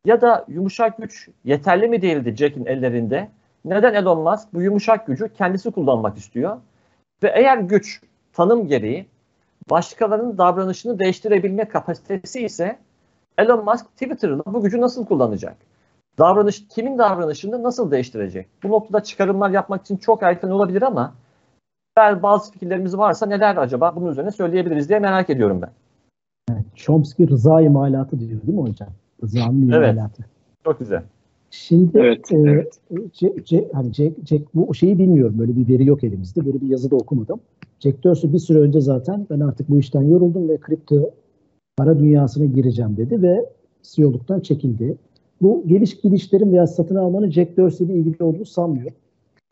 Ya 0.05 0.21
da 0.21 0.45
yumuşak 0.49 0.99
güç 0.99 1.29
yeterli 1.45 1.89
mi 1.89 2.03
değildi 2.03 2.37
Jack'in 2.37 2.67
ellerinde? 2.67 3.29
Neden 3.65 3.95
Elon 3.95 4.19
Musk 4.19 4.55
bu 4.55 4.63
yumuşak 4.63 5.07
gücü 5.07 5.33
kendisi 5.33 5.71
kullanmak 5.71 6.19
istiyor? 6.19 6.57
Ve 7.23 7.33
eğer 7.35 7.59
güç 7.59 8.03
tanım 8.33 8.69
gereği 8.69 9.07
başkalarının 9.71 10.39
davranışını 10.39 10.99
değiştirebilme 10.99 11.69
kapasitesi 11.69 12.45
ise 12.45 12.79
Elon 13.39 13.65
Musk 13.65 13.87
Twitter'ın 13.93 14.43
bu 14.47 14.63
gücü 14.63 14.81
nasıl 14.81 15.07
kullanacak? 15.07 15.57
Davranış 16.19 16.69
kimin 16.69 16.99
davranışını 16.99 17.63
nasıl 17.63 17.91
değiştirecek? 17.91 18.49
Bu 18.63 18.69
noktada 18.69 19.03
çıkarımlar 19.03 19.51
yapmak 19.51 19.83
için 19.83 19.97
çok 19.97 20.23
erken 20.23 20.49
olabilir 20.49 20.83
ama 20.83 21.15
bazı 21.99 22.53
fikirlerimiz 22.53 22.99
varsa 22.99 23.27
neler 23.27 23.57
acaba 23.57 23.97
bunun 23.97 24.11
üzerine 24.11 24.31
söyleyebiliriz 24.31 24.89
diye 24.89 24.99
merak 24.99 25.31
ediyorum 25.31 25.63
ben. 25.63 25.71
Chomsky 26.75 27.29
rıza 27.29 27.61
imalatı 27.61 28.21
diyor 28.21 28.43
değil 28.43 28.59
mi 28.59 28.71
hocam? 28.71 28.89
Rıza'nın 29.23 29.73
evet. 29.73 29.95
imalatı. 29.95 30.25
Çok 30.65 30.79
güzel. 30.79 31.03
Şimdi 31.51 31.99
evet, 31.99 32.33
e, 32.33 32.37
evet. 32.37 32.79
C, 33.13 33.35
C, 33.45 33.69
hani 33.73 33.93
Jack, 33.93 34.27
Jack, 34.27 34.55
bu 34.55 34.75
şeyi 34.75 34.99
bilmiyorum. 34.99 35.39
Böyle 35.39 35.57
bir 35.57 35.69
veri 35.69 35.87
yok 35.87 36.05
elimizde. 36.05 36.47
Böyle 36.47 36.61
bir 36.61 36.69
yazıda 36.69 36.97
okumadım. 36.97 37.41
Jack 37.81 38.05
Dorsey 38.05 38.33
bir 38.33 38.39
süre 38.39 38.59
önce 38.59 38.81
zaten 38.81 39.27
ben 39.31 39.41
artık 39.41 39.69
bu 39.69 39.79
işten 39.79 40.03
yoruldum 40.03 40.49
ve 40.49 40.57
kripto 40.57 41.11
para 41.77 41.99
dünyasına 41.99 42.45
gireceğim 42.45 42.97
dedi 42.97 43.23
ve 43.23 43.47
CEO'luktan 43.83 44.41
çekildi. 44.41 44.97
Bu 45.43 45.63
geliş 45.67 46.01
gidişlerin 46.01 46.53
veya 46.53 46.67
satın 46.67 46.95
almanın 46.95 47.31
Jack 47.31 47.57
Dorsey 47.57 47.87
ile 47.87 47.95
ilgili 47.95 48.25
olduğunu 48.25 48.45
sanmıyorum. 48.45 48.97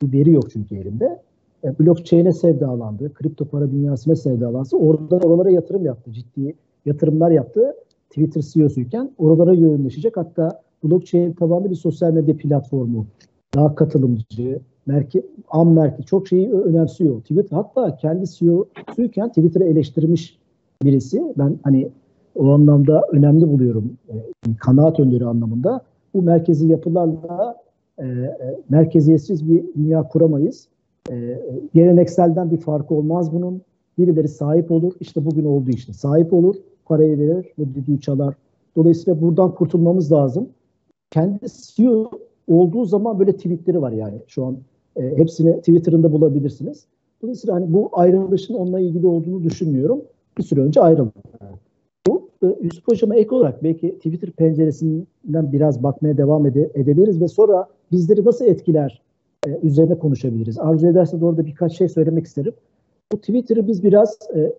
Bir 0.03 0.19
veri 0.19 0.31
yok 0.31 0.51
çünkü 0.51 0.77
elimde. 0.77 1.23
E, 1.65 1.79
blockchain'e 1.79 2.33
sevdalandı, 2.33 3.15
kripto 3.15 3.45
para 3.45 3.71
dünyasına 3.71 4.17
sevdalansa 4.17 4.77
oradan 4.77 5.21
oralara 5.21 5.51
yatırım 5.51 5.85
yaptı. 5.85 6.13
Ciddi 6.13 6.55
yatırımlar 6.87 7.31
yaptı. 7.31 7.75
Twitter 8.11 8.43
CEO'suyken 8.43 9.11
oralara 9.19 9.55
yoğunlaşacak. 9.55 10.17
Hatta 10.17 10.63
blockchain 10.85 11.33
tabanlı 11.33 11.71
bir 11.71 11.75
sosyal 11.75 12.13
medya 12.13 12.37
platformu. 12.37 13.07
Daha 13.55 13.75
katılımcı, 13.75 14.61
merke, 14.87 15.23
am 15.51 15.73
merke 15.73 16.03
çok 16.03 16.29
şeyi 16.29 16.53
önemsiyor. 16.53 17.21
Twitter 17.21 17.57
hatta 17.57 17.97
kendi 17.97 18.31
CEO'suyken 18.31 19.29
Twitter'ı 19.29 19.65
eleştirmiş 19.65 20.39
birisi. 20.83 21.23
Ben 21.39 21.59
hani 21.63 21.89
o 22.35 22.51
anlamda 22.51 23.03
önemli 23.13 23.49
buluyorum. 23.49 23.97
E, 24.09 24.15
kanaat 24.61 25.01
önderi 25.01 25.25
anlamında. 25.25 25.81
Bu 26.15 26.23
merkezi 26.23 26.69
yapılarla 26.69 27.57
e, 27.99 28.07
e, 28.07 28.61
merkeziyetsiz 28.69 29.49
bir 29.49 29.65
dünya 29.77 30.03
kuramayız. 30.03 30.69
E, 31.11 31.41
gelenekselden 31.75 32.51
bir 32.51 32.57
farkı 32.57 32.95
olmaz 32.95 33.33
bunun. 33.33 33.63
Birileri 33.99 34.29
sahip 34.29 34.71
olur. 34.71 34.93
İşte 35.01 35.25
bugün 35.25 35.45
olduğu 35.45 35.71
işte 35.71 35.93
sahip 35.93 36.33
olur. 36.33 36.55
Parayı 36.85 37.19
verir 37.19 37.47
ve 37.59 37.75
düdüğü 37.75 38.01
çalar. 38.01 38.35
Dolayısıyla 38.77 39.21
buradan 39.21 39.55
kurtulmamız 39.55 40.13
lazım. 40.13 40.49
Kendi 41.11 41.47
CEO 41.75 42.11
olduğu 42.49 42.85
zaman 42.85 43.19
böyle 43.19 43.33
tweetleri 43.33 43.83
var 43.83 43.93
yani. 43.93 44.19
Şu 44.27 44.45
an 44.45 44.57
e, 44.97 45.17
hepsini 45.17 45.59
Twitter'ında 45.59 46.13
bulabilirsiniz. 46.13 46.87
Dolayısıyla 47.23 47.55
hani 47.55 47.73
bu 47.73 47.91
ayrılışın 47.93 48.55
onunla 48.55 48.81
ilgili 48.81 49.07
olduğunu 49.07 49.43
düşünmüyorum. 49.43 50.03
Bir 50.39 50.43
süre 50.43 50.61
önce 50.61 50.81
ayrıldı. 50.81 51.13
Bu 52.07 52.29
e, 52.43 52.47
Yusuf 52.63 52.89
Hocam'a 52.89 53.15
ek 53.15 53.35
olarak 53.35 53.63
belki 53.65 53.95
Twitter 53.95 54.31
penceresinden 54.31 55.53
biraz 55.53 55.83
bakmaya 55.83 56.19
devam 56.19 56.47
ede, 56.47 56.71
edebiliriz 56.75 57.21
ve 57.21 57.29
sonra 57.29 57.69
bizleri 57.93 58.25
nasıl 58.25 58.45
etkiler 58.45 59.03
e, 59.47 59.59
üzerine 59.63 59.99
konuşabiliriz. 59.99 60.59
Arzu 60.59 60.87
ederse 60.87 61.21
de 61.21 61.25
orada 61.25 61.47
birkaç 61.47 61.79
şey 61.79 61.89
söylemek 61.89 62.27
isterim. 62.27 62.53
Bu 63.13 63.19
Twitter'ı 63.19 63.67
biz 63.67 63.85
biraz 63.85 64.19
e, 64.35 64.53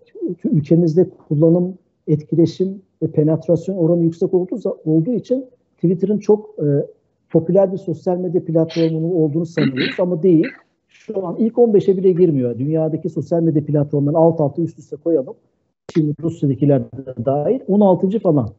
ülkemizde 0.44 1.06
kullanım, 1.28 1.74
etkileşim 2.06 2.82
ve 3.02 3.06
penetrasyon 3.06 3.76
oranı 3.76 4.02
yüksek 4.02 4.34
olduğu, 4.34 4.78
olduğu 4.84 5.12
için 5.12 5.44
Twitter'ın 5.76 6.18
çok 6.18 6.50
e, 6.58 6.86
popüler 7.30 7.72
bir 7.72 7.78
sosyal 7.78 8.16
medya 8.18 8.44
platformunun 8.44 9.12
olduğunu 9.12 9.46
sanıyoruz 9.46 10.00
ama 10.00 10.22
değil. 10.22 10.46
Şu 10.88 11.26
an 11.26 11.36
ilk 11.38 11.54
15'e 11.54 11.96
bile 11.96 12.12
girmiyor. 12.12 12.58
Dünyadaki 12.58 13.08
sosyal 13.08 13.42
medya 13.42 13.64
platformlarını 13.64 14.18
alt 14.18 14.40
alta 14.40 14.62
üst 14.62 14.78
üste 14.78 14.96
koyalım. 14.96 15.34
Şimdi 15.94 16.14
Rusya'dakiler 16.22 16.82
dahil. 17.24 17.60
16. 17.68 18.18
falan. 18.18 18.50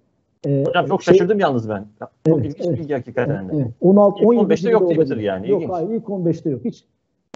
Ee, 0.46 0.64
Hocam 0.68 0.86
çok 0.86 1.04
şey, 1.04 1.14
şaşırdım 1.14 1.40
yalnız 1.40 1.70
ben. 1.70 1.86
Çok 2.00 2.10
evet, 2.28 2.46
ilginç 2.46 2.68
evet, 2.68 2.80
bilgi 2.80 2.94
hakikaten. 2.94 3.50
Evet, 3.54 3.68
16, 3.82 4.20
ilk 4.20 4.28
15'te 4.28 4.70
yok 4.70 4.90
Twitter 4.90 5.18
yani. 5.18 5.50
Yok 5.50 5.64
hayır 5.70 5.90
ilk 5.90 6.04
15'te 6.04 6.50
yok. 6.50 6.66
Hiç 6.66 6.86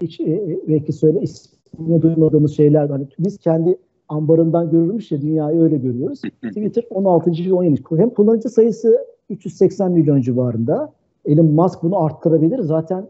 hiç 0.02 0.20
e, 0.20 0.24
e, 0.24 0.60
belki 0.68 0.92
söyle 0.92 1.20
ismini 1.20 2.02
duymadığımız 2.02 2.56
şeyler. 2.56 2.88
Hani 2.88 3.06
biz 3.18 3.38
kendi 3.38 3.78
ambarından 4.08 4.70
görülmüş 4.70 5.12
ya 5.12 5.22
dünyayı 5.22 5.60
öyle 5.60 5.76
görüyoruz. 5.76 6.20
Twitter 6.42 6.84
16. 6.90 7.30
ve 7.30 7.52
17. 7.52 7.82
Hem 7.96 8.10
kullanıcı 8.10 8.48
sayısı 8.48 9.11
380 9.32 9.92
milyon 9.92 10.20
civarında. 10.20 10.92
Elon 11.24 11.46
Musk 11.46 11.82
bunu 11.82 12.04
arttırabilir. 12.04 12.58
Zaten 12.58 13.06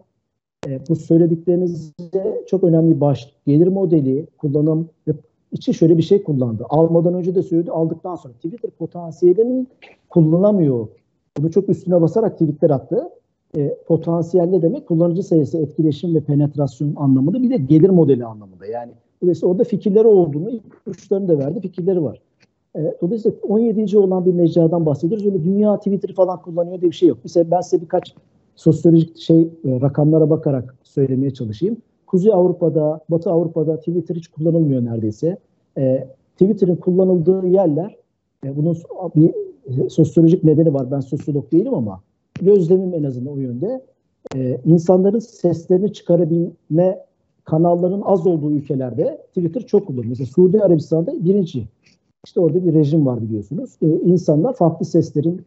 e, 0.68 0.80
bu 0.88 0.96
söylediklerinizde 0.96 2.44
çok 2.46 2.64
önemli 2.64 3.00
başlık. 3.00 3.34
Gelir 3.46 3.66
modeli, 3.66 4.26
kullanım 4.38 4.88
için 5.52 5.72
şöyle 5.72 5.98
bir 5.98 6.02
şey 6.02 6.22
kullandı. 6.22 6.66
Almadan 6.68 7.14
önce 7.14 7.34
de 7.34 7.42
söyledi, 7.42 7.70
aldıktan 7.70 8.14
sonra 8.14 8.34
Twitter 8.34 8.70
potansiyelinin 8.70 9.68
kullanamıyor. 10.08 10.88
Bunu 11.38 11.50
çok 11.50 11.68
üstüne 11.68 12.00
basarak 12.00 12.32
tweetler 12.32 12.70
attı. 12.70 13.08
E, 13.56 13.74
potansiyel 13.86 14.44
ne 14.44 14.62
demek? 14.62 14.88
Kullanıcı 14.88 15.22
sayısı, 15.22 15.58
etkileşim 15.58 16.14
ve 16.14 16.20
penetrasyon 16.20 16.92
anlamında 16.96 17.42
bir 17.42 17.50
de 17.50 17.56
gelir 17.56 17.90
modeli 17.90 18.24
anlamında. 18.24 18.66
Yani 18.66 18.92
dolayısıyla 19.22 19.52
orada 19.52 19.64
fikirleri 19.64 20.06
olduğunu, 20.06 20.50
ipuçlarını 20.50 21.28
da 21.28 21.38
verdi, 21.38 21.60
fikirleri 21.60 22.02
var. 22.02 22.20
E, 22.76 22.94
dolayısıyla 23.00 23.38
17. 23.48 23.98
olan 23.98 24.26
bir 24.26 24.32
mecradan 24.32 24.86
bahsediyoruz. 24.86 25.26
Öyle 25.26 25.44
dünya 25.44 25.76
Twitter 25.76 26.14
falan 26.14 26.42
kullanıyor 26.42 26.80
diye 26.80 26.90
bir 26.90 26.96
şey 26.96 27.08
yok. 27.08 27.18
Mesela 27.24 27.50
ben 27.50 27.60
size 27.60 27.82
birkaç 27.82 28.14
sosyolojik 28.56 29.18
şey 29.18 29.40
e, 29.42 29.80
rakamlara 29.80 30.30
bakarak 30.30 30.74
söylemeye 30.82 31.30
çalışayım. 31.30 31.76
Kuzey 32.06 32.32
Avrupa'da, 32.32 33.00
Batı 33.10 33.30
Avrupa'da 33.30 33.78
Twitter 33.78 34.14
hiç 34.14 34.28
kullanılmıyor 34.28 34.84
neredeyse. 34.84 35.36
E, 35.78 36.08
Twitter'ın 36.32 36.76
kullanıldığı 36.76 37.46
yerler, 37.46 37.96
e, 38.44 38.56
bunun 38.56 38.76
bir 39.16 39.34
e, 39.66 39.88
sosyolojik 39.88 40.44
nedeni 40.44 40.74
var. 40.74 40.90
Ben 40.90 41.00
sosyolog 41.00 41.52
değilim 41.52 41.74
ama 41.74 42.00
gözlemim 42.42 42.94
en 42.94 43.04
azından 43.04 43.32
o 43.32 43.36
yönde. 43.36 43.82
E, 44.36 44.60
insanların 44.64 45.18
seslerini 45.18 45.92
çıkarabilme 45.92 46.98
kanalların 47.44 48.02
az 48.04 48.26
olduğu 48.26 48.52
ülkelerde 48.52 49.18
Twitter 49.28 49.60
çok 49.66 49.86
kullanılıyor. 49.86 50.08
Mesela 50.08 50.26
Suudi 50.26 50.60
Arabistan'da 50.60 51.24
birinci. 51.24 51.64
İşte 52.26 52.40
orada 52.40 52.64
bir 52.64 52.74
rejim 52.74 53.06
var 53.06 53.22
biliyorsunuz. 53.22 53.76
E, 53.82 53.86
insanlar 53.86 54.54
farklı 54.54 54.86
seslerin 54.86 55.42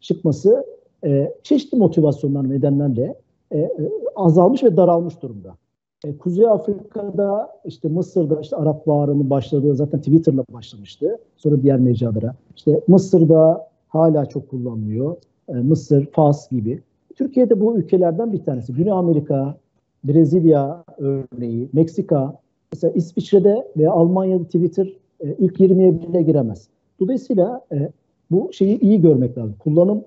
çıkması 0.00 0.64
e, 1.04 1.32
çeşitli 1.42 1.78
motivasyonlar 1.78 2.50
nedenlerle 2.50 3.14
e, 3.50 3.58
e, 3.58 3.90
azalmış 4.16 4.64
ve 4.64 4.76
daralmış 4.76 5.22
durumda. 5.22 5.56
E, 6.04 6.18
Kuzey 6.18 6.46
Afrika'da 6.46 7.50
işte 7.64 7.88
Mısır'da 7.88 8.40
işte 8.40 8.56
Arap 8.56 8.86
Baharı'nın 8.86 9.30
başladığı 9.30 9.74
zaten 9.74 10.00
Twitter'la 10.00 10.44
başlamıştı. 10.52 11.18
Sonra 11.36 11.62
diğer 11.62 11.78
mecralara. 11.78 12.34
İşte 12.56 12.80
Mısır'da 12.88 13.68
hala 13.88 14.26
çok 14.26 14.50
kullanılıyor. 14.50 15.16
E, 15.48 15.52
Mısır, 15.52 16.06
Fas 16.06 16.50
gibi. 16.50 16.82
Türkiye'de 17.16 17.60
bu 17.60 17.78
ülkelerden 17.78 18.32
bir 18.32 18.44
tanesi. 18.44 18.72
Güney 18.72 18.92
Amerika, 18.92 19.56
Brezilya 20.04 20.84
örneği, 20.98 21.68
Meksika, 21.72 22.34
mesela 22.72 22.92
İsviçre'de 22.92 23.68
veya 23.76 23.92
Almanya'da 23.92 24.44
Twitter 24.44 24.92
e, 25.20 25.36
ilk 25.38 25.60
20'ye 25.60 26.00
bile 26.00 26.22
giremez. 26.22 26.68
Dolayısıyla 27.00 27.60
e, 27.72 27.88
bu 28.30 28.52
şeyi 28.52 28.80
iyi 28.80 29.00
görmek 29.00 29.38
lazım. 29.38 29.54
Kullanım 29.58 30.04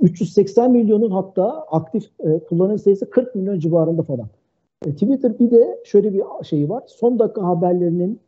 380 0.00 0.72
milyonun 0.72 1.10
hatta 1.10 1.64
aktif 1.70 2.10
kullanıcı 2.48 2.82
sayısı 2.82 3.10
40 3.10 3.34
milyon 3.34 3.58
civarında 3.58 4.02
falan. 4.02 4.28
Twitter 4.84 5.38
bir 5.38 5.50
de 5.50 5.78
şöyle 5.84 6.12
bir 6.14 6.22
şeyi 6.42 6.68
var. 6.68 6.82
Son 6.86 7.18
dakika 7.18 7.42
haberlerinin 7.42 8.20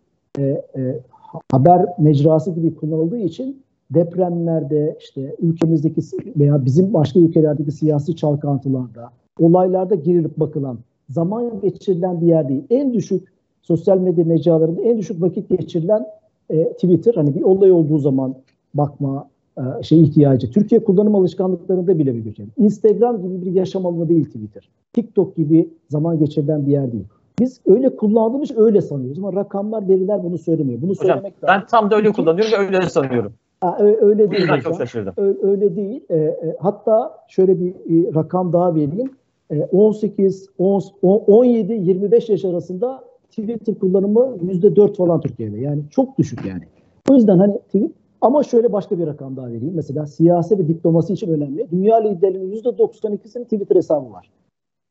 haber 1.52 1.86
mecrası 1.98 2.50
gibi 2.50 2.74
kullanıldığı 2.74 3.18
için 3.18 3.62
depremlerde 3.90 4.96
işte 5.00 5.36
ülkemizdeki 5.40 6.00
veya 6.36 6.64
bizim 6.64 6.94
başka 6.94 7.20
ülkelerdeki 7.20 7.72
siyasi 7.72 8.16
çalkantılarda 8.16 9.10
olaylarda 9.38 9.94
girilip 9.94 10.36
bakılan 10.36 10.78
zaman 11.08 11.60
geçirilen 11.60 12.20
bir 12.20 12.26
yer 12.26 12.48
değil. 12.48 12.64
En 12.70 12.94
düşük 12.94 13.31
sosyal 13.62 13.98
medya 13.98 14.24
mecralarında 14.24 14.82
en 14.82 14.98
düşük 14.98 15.22
vakit 15.22 15.48
geçirilen 15.48 16.06
e, 16.50 16.72
Twitter. 16.72 17.14
Hani 17.14 17.34
bir 17.34 17.42
olay 17.42 17.72
olduğu 17.72 17.98
zaman 17.98 18.34
bakma 18.74 19.28
e, 19.58 19.82
şey 19.82 20.02
ihtiyacı. 20.02 20.50
Türkiye 20.50 20.84
kullanım 20.84 21.14
alışkanlıklarında 21.14 21.98
bile 21.98 22.14
bir 22.14 22.20
göçer. 22.20 22.46
Instagram 22.56 23.22
gibi 23.22 23.46
bir 23.46 23.52
yaşam 23.52 23.86
alanı 23.86 24.08
değil 24.08 24.24
Twitter. 24.24 24.68
TikTok 24.92 25.36
gibi 25.36 25.68
zaman 25.88 26.18
geçirilen 26.18 26.66
bir 26.66 26.72
yer 26.72 26.92
değil. 26.92 27.04
Biz 27.40 27.60
öyle 27.66 27.96
kullandığımız 27.96 28.58
öyle 28.58 28.80
sanıyoruz 28.80 29.18
ama 29.18 29.32
rakamlar, 29.32 29.88
veriler 29.88 30.24
bunu 30.24 30.38
söylemiyor. 30.38 30.82
Bunu 30.82 30.90
Hocam, 30.90 31.06
söylemek 31.06 31.34
ben 31.42 31.48
lazım. 31.48 31.66
tam 31.70 31.90
da 31.90 31.96
öyle 31.96 32.12
kullanıyorum 32.12 32.52
ve 32.52 32.76
öyle 32.76 32.88
sanıyorum. 32.88 33.32
Ha, 33.60 33.76
öyle 33.80 34.30
değil. 34.30 34.48
Ben 34.50 34.60
çok 34.60 34.76
şaşırdım. 34.76 35.14
Öyle 35.42 35.76
değil. 35.76 36.04
E, 36.10 36.16
e, 36.16 36.56
hatta 36.60 37.18
şöyle 37.28 37.60
bir 37.60 37.70
e, 37.70 38.14
rakam 38.14 38.52
daha 38.52 38.74
vereyim. 38.74 39.10
E, 39.50 39.64
18, 39.64 40.48
10, 40.58 40.82
17, 41.02 41.72
25 41.72 42.28
yaş 42.28 42.44
arasında 42.44 43.04
Twitter 43.32 43.74
kullanımı 43.74 44.36
%4 44.42 44.96
falan 44.96 45.20
Türkiye'de. 45.20 45.58
Yani 45.58 45.82
çok 45.90 46.18
düşük 46.18 46.46
yani. 46.46 46.62
O 47.10 47.14
yüzden 47.14 47.38
hani 47.38 47.58
Twitter 47.58 47.90
ama 48.20 48.42
şöyle 48.42 48.72
başka 48.72 48.98
bir 48.98 49.06
rakam 49.06 49.36
daha 49.36 49.46
vereyim. 49.46 49.72
Mesela 49.74 50.06
siyasi 50.06 50.58
ve 50.58 50.68
diplomasi 50.68 51.12
için 51.12 51.30
önemli. 51.30 51.66
Dünya 51.70 51.96
liderlerinin 51.96 52.56
%92'sinin 52.56 53.44
Twitter 53.44 53.76
hesabı 53.76 54.12
var. 54.12 54.30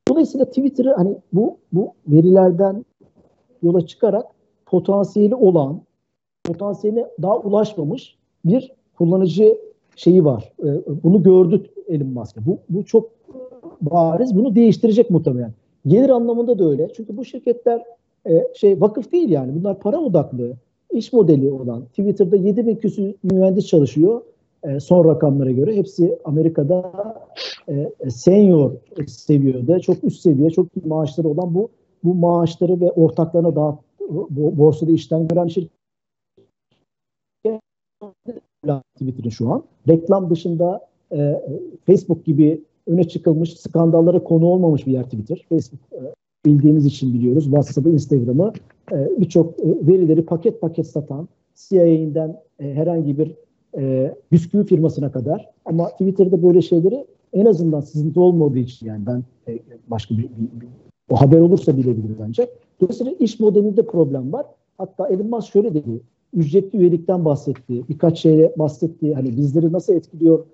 Dolayısıyla 0.09 0.45
Twitter'ı 0.45 0.93
hani 0.93 1.17
bu 1.33 1.57
bu 1.73 1.93
verilerden 2.07 2.85
yola 3.63 3.87
çıkarak 3.87 4.25
potansiyeli 4.65 5.35
olan, 5.35 5.81
potansiyeline 6.43 7.05
daha 7.21 7.37
ulaşmamış 7.37 8.15
bir 8.45 8.71
kullanıcı 8.97 9.57
şeyi 9.95 10.25
var. 10.25 10.53
Ee, 10.63 10.81
bunu 11.03 11.23
gördük 11.23 11.69
Elon 11.87 12.07
Musk. 12.07 12.37
Bu, 12.45 12.57
bu 12.69 12.85
çok 12.85 13.09
bariz. 13.81 14.35
Bunu 14.35 14.55
değiştirecek 14.55 15.09
muhtemelen. 15.09 15.53
Gelir 15.87 16.09
anlamında 16.09 16.59
da 16.59 16.69
öyle. 16.69 16.87
Çünkü 16.93 17.17
bu 17.17 17.25
şirketler 17.25 17.83
e, 18.29 18.47
şey 18.55 18.81
vakıf 18.81 19.11
değil 19.11 19.29
yani. 19.29 19.55
Bunlar 19.55 19.79
para 19.79 19.99
odaklı 19.99 20.53
iş 20.91 21.13
modeli 21.13 21.51
olan 21.51 21.85
Twitter'da 21.85 22.35
7 22.35 22.67
bin 22.67 22.75
küsur 22.75 23.13
mühendis 23.23 23.67
çalışıyor 23.67 24.21
e, 24.63 24.79
son 24.79 25.05
rakamlara 25.05 25.51
göre. 25.51 25.75
Hepsi 25.75 26.19
Amerika'da 26.23 26.93
e, 27.69 28.09
senior 28.09 28.71
seviyede, 29.07 29.79
çok 29.79 30.03
üst 30.03 30.21
seviye, 30.21 30.49
çok 30.49 30.67
iyi 30.77 30.87
maaşları 30.87 31.27
olan 31.27 31.53
bu 31.55 31.69
bu 32.03 32.13
maaşları 32.13 32.81
ve 32.81 32.91
ortaklarına 32.91 33.55
daha 33.55 33.79
borsada 34.29 34.91
işten 34.91 35.27
gören 35.27 35.47
şirket 35.47 35.71
Twitter'ın 38.95 39.29
şu 39.29 39.49
an. 39.51 39.63
Reklam 39.87 40.29
dışında 40.29 40.87
e, 41.11 41.41
Facebook 41.85 42.25
gibi 42.25 42.63
öne 42.87 43.07
çıkılmış, 43.07 43.59
skandallara 43.59 44.23
konu 44.23 44.45
olmamış 44.45 44.87
bir 44.87 44.91
yer 44.91 45.03
Twitter. 45.03 45.45
Facebook 45.49 45.79
e, 45.91 45.99
bildiğimiz 46.45 46.85
için 46.85 47.13
biliyoruz. 47.13 47.43
WhatsApp'ı, 47.43 47.89
Instagram'ı 47.89 48.53
e, 48.91 49.09
birçok 49.19 49.59
e, 49.59 49.87
verileri 49.87 50.25
paket 50.25 50.61
paket 50.61 50.87
satan 50.87 51.27
CIA'den 51.55 52.39
e, 52.59 52.73
herhangi 52.73 53.17
bir 53.17 53.35
e, 53.77 54.15
bisküvi 54.31 54.65
firmasına 54.65 55.11
kadar 55.11 55.49
ama 55.65 55.89
Twitter'da 55.89 56.43
böyle 56.43 56.61
şeyleri 56.61 57.05
en 57.33 57.45
azından 57.45 57.81
sızıntı 57.81 58.21
olmadığı 58.21 58.59
için 58.59 58.85
yani 58.85 59.05
ben 59.05 59.23
e, 59.47 59.59
başka 59.87 60.17
bir, 60.17 60.23
bir, 60.23 60.61
bir 60.61 60.67
o 61.09 61.15
haber 61.21 61.39
olursa 61.39 61.77
bilebilirim 61.77 62.17
ancak. 62.27 62.49
Dolayısıyla 62.81 63.11
iş 63.11 63.39
modelinde 63.39 63.85
problem 63.85 64.33
var. 64.33 64.45
Hatta 64.77 65.07
Elon 65.07 65.29
Musk 65.29 65.51
şöyle 65.53 65.73
dedi. 65.73 66.01
Ücretli 66.33 66.77
üyelikten 66.79 67.25
bahsetti. 67.25 67.83
Birkaç 67.89 68.19
şeye 68.19 68.53
bahsetti. 68.57 69.13
Hani 69.13 69.37
bizleri 69.37 69.73
nasıl 69.73 69.93
etkiliyor 69.93 70.45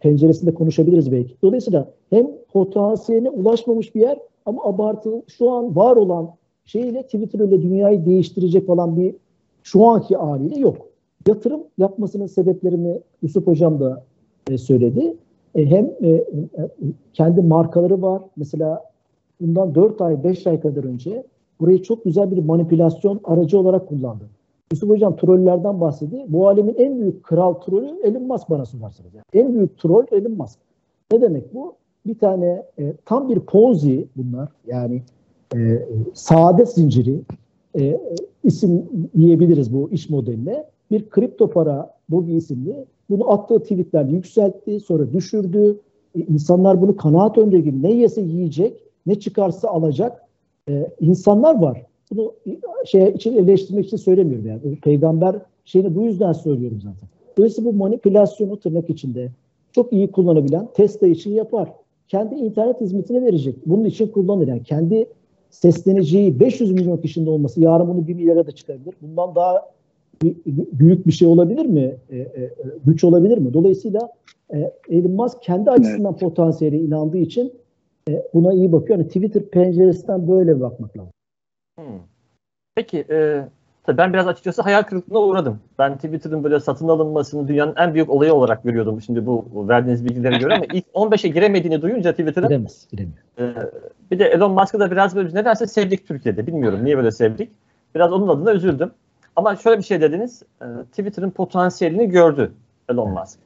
penceresinde 0.00 0.54
konuşabiliriz 0.54 1.12
belki. 1.12 1.34
Dolayısıyla 1.42 1.90
hem 2.10 2.26
potansiyeline 2.52 3.30
ulaşmamış 3.30 3.94
bir 3.94 4.00
yer 4.00 4.18
ama 4.48 4.64
abartı 4.64 5.22
şu 5.26 5.50
an 5.50 5.76
var 5.76 5.96
olan 5.96 6.30
şeyle 6.64 7.02
Twitter 7.02 7.38
ile 7.38 7.62
dünyayı 7.62 8.06
değiştirecek 8.06 8.68
olan 8.68 8.96
bir 8.96 9.14
şu 9.62 9.86
anki 9.86 10.16
haliyle 10.16 10.60
yok. 10.60 10.76
Yatırım 11.26 11.60
yapmasının 11.78 12.26
sebeplerini 12.26 13.00
Yusuf 13.22 13.46
Hocam 13.46 13.80
da 13.80 14.04
e, 14.50 14.58
söyledi. 14.58 15.16
E, 15.54 15.66
hem 15.66 15.90
e, 16.00 16.08
e, 16.08 16.24
kendi 17.12 17.42
markaları 17.42 18.02
var. 18.02 18.22
Mesela 18.36 18.84
bundan 19.40 19.74
4 19.74 20.00
ay, 20.00 20.24
5 20.24 20.46
ay 20.46 20.60
kadar 20.60 20.84
önce 20.84 21.24
burayı 21.60 21.82
çok 21.82 22.04
güzel 22.04 22.30
bir 22.30 22.44
manipülasyon 22.44 23.20
aracı 23.24 23.58
olarak 23.58 23.88
kullandı. 23.88 24.24
Yusuf 24.72 24.90
Hocam 24.90 25.16
trollerden 25.16 25.80
bahsediyor. 25.80 26.24
Bu 26.28 26.48
alemin 26.48 26.74
en 26.78 26.98
büyük 27.00 27.24
kral 27.24 27.54
trolü 27.54 28.00
Elon 28.02 28.22
Musk 28.22 28.50
bana 28.50 28.64
sorarsanız. 28.64 29.14
Yani 29.14 29.24
en 29.32 29.54
büyük 29.54 29.78
troll 29.78 30.04
Elon 30.12 30.32
Musk. 30.32 30.58
Ne 31.12 31.20
demek 31.20 31.54
bu? 31.54 31.74
Bir 32.08 32.18
tane 32.18 32.62
e, 32.78 32.92
tam 33.04 33.28
bir 33.28 33.40
ponzi 33.40 34.06
bunlar. 34.16 34.48
Yani 34.66 35.02
e, 35.56 35.58
saadet 36.14 36.68
zinciri 36.68 37.20
e, 37.78 38.00
isim 38.44 38.82
diyebiliriz 39.16 39.74
bu 39.74 39.90
iş 39.90 40.10
modeline. 40.10 40.64
Bir 40.90 41.08
kripto 41.08 41.50
para 41.50 41.94
bu 42.08 42.26
bir 42.26 42.32
isimli. 42.32 42.84
Bunu 43.10 43.32
attığı 43.32 43.58
tweetler 43.58 44.04
yükseltti, 44.04 44.80
sonra 44.80 45.12
düşürdü. 45.12 45.80
E, 46.14 46.20
insanlar 46.20 46.82
bunu 46.82 46.96
kanaat 46.96 47.38
önde 47.38 47.60
gibi 47.60 47.82
ne 47.82 47.92
yese 47.92 48.20
yiyecek, 48.20 48.82
ne 49.06 49.20
çıkarsa 49.20 49.68
alacak 49.68 50.22
e, 50.68 50.90
insanlar 51.00 51.60
var. 51.60 51.86
Bunu 52.12 52.32
şey 52.84 53.08
için 53.08 53.36
eleştirmek 53.36 53.86
için 53.86 53.96
söylemiyorum 53.96 54.46
yani. 54.46 54.76
Peygamber 54.76 55.36
şeyini 55.64 55.96
bu 55.96 56.02
yüzden 56.02 56.32
söylüyorum 56.32 56.80
zaten. 56.80 57.08
Dolayısıyla 57.36 57.72
bu 57.72 57.76
manipülasyonu 57.76 58.60
tırnak 58.60 58.90
içinde 58.90 59.30
çok 59.72 59.92
iyi 59.92 60.10
kullanabilen 60.10 60.68
Tesla 60.74 61.06
için 61.06 61.30
yapar. 61.30 61.72
Kendi 62.08 62.34
internet 62.34 62.80
hizmetine 62.80 63.22
verecek. 63.22 63.56
Bunun 63.66 63.84
için 63.84 64.08
kullanır. 64.08 64.48
Yani 64.48 64.62
kendi 64.62 65.06
sesleneceği 65.50 66.40
500 66.40 66.72
milyon 66.72 66.96
kişinin 66.96 67.26
olması 67.26 67.60
yarın 67.60 67.88
bunu 67.88 68.06
1 68.06 68.14
milyara 68.14 68.46
da 68.46 68.52
çıkabilir. 68.52 68.94
Bundan 69.02 69.34
daha 69.34 69.72
büyük 70.72 71.06
bir 71.06 71.12
şey 71.12 71.28
olabilir 71.28 71.66
mi? 71.66 71.96
E, 72.10 72.18
e, 72.18 72.52
güç 72.86 73.04
olabilir 73.04 73.38
mi? 73.38 73.54
Dolayısıyla 73.54 74.12
e, 74.54 74.72
Elon 74.88 75.10
Musk 75.10 75.42
kendi 75.42 75.70
açısından 75.70 76.12
evet. 76.12 76.20
potansiyeli 76.20 76.78
inandığı 76.78 77.18
için 77.18 77.52
e, 78.08 78.22
buna 78.34 78.52
iyi 78.52 78.72
bakıyor. 78.72 78.98
Yani 78.98 79.08
Twitter 79.08 79.42
penceresinden 79.42 80.28
böyle 80.28 80.60
bakmak 80.60 80.96
lazım. 80.96 81.12
Hmm. 81.78 82.00
Peki 82.74 83.04
e, 83.10 83.44
tabii 83.88 83.98
ben 83.98 84.12
biraz 84.12 84.28
açıkçası 84.28 84.62
hayal 84.62 84.82
kırıklığına 84.82 85.18
uğradım. 85.18 85.60
Ben 85.78 85.94
Twitter'ın 85.94 86.44
böyle 86.44 86.60
satın 86.60 86.88
alınmasını 86.88 87.48
dünyanın 87.48 87.74
en 87.76 87.94
büyük 87.94 88.10
olayı 88.10 88.34
olarak 88.34 88.62
görüyordum 88.62 89.02
şimdi 89.02 89.26
bu 89.26 89.68
verdiğiniz 89.68 90.04
bilgilere 90.04 90.38
göre 90.38 90.54
ama 90.54 90.64
ilk 90.72 90.84
15'e 90.94 91.28
giremediğini 91.28 91.82
duyunca 91.82 92.10
Twitter'ın 92.10 92.48
giremez, 92.48 92.88
giremiyor. 92.90 93.18
E, 93.38 93.54
bir 94.10 94.18
de 94.18 94.24
Elon 94.24 94.52
Musk'ı 94.52 94.80
da 94.80 94.90
biraz 94.90 95.16
böyle 95.16 95.34
nedense 95.34 95.66
sevdik 95.66 96.08
Türkiye'de. 96.08 96.46
Bilmiyorum 96.46 96.84
niye 96.84 96.96
böyle 96.96 97.10
sevdik. 97.10 97.50
Biraz 97.94 98.12
onun 98.12 98.28
adına 98.28 98.52
üzüldüm. 98.52 98.90
Ama 99.36 99.56
şöyle 99.56 99.78
bir 99.78 99.84
şey 99.84 100.00
dediniz. 100.00 100.42
E, 100.62 100.66
Twitter'ın 100.90 101.30
potansiyelini 101.30 102.08
gördü 102.08 102.52
Elon 102.88 103.10
Musk. 103.10 103.38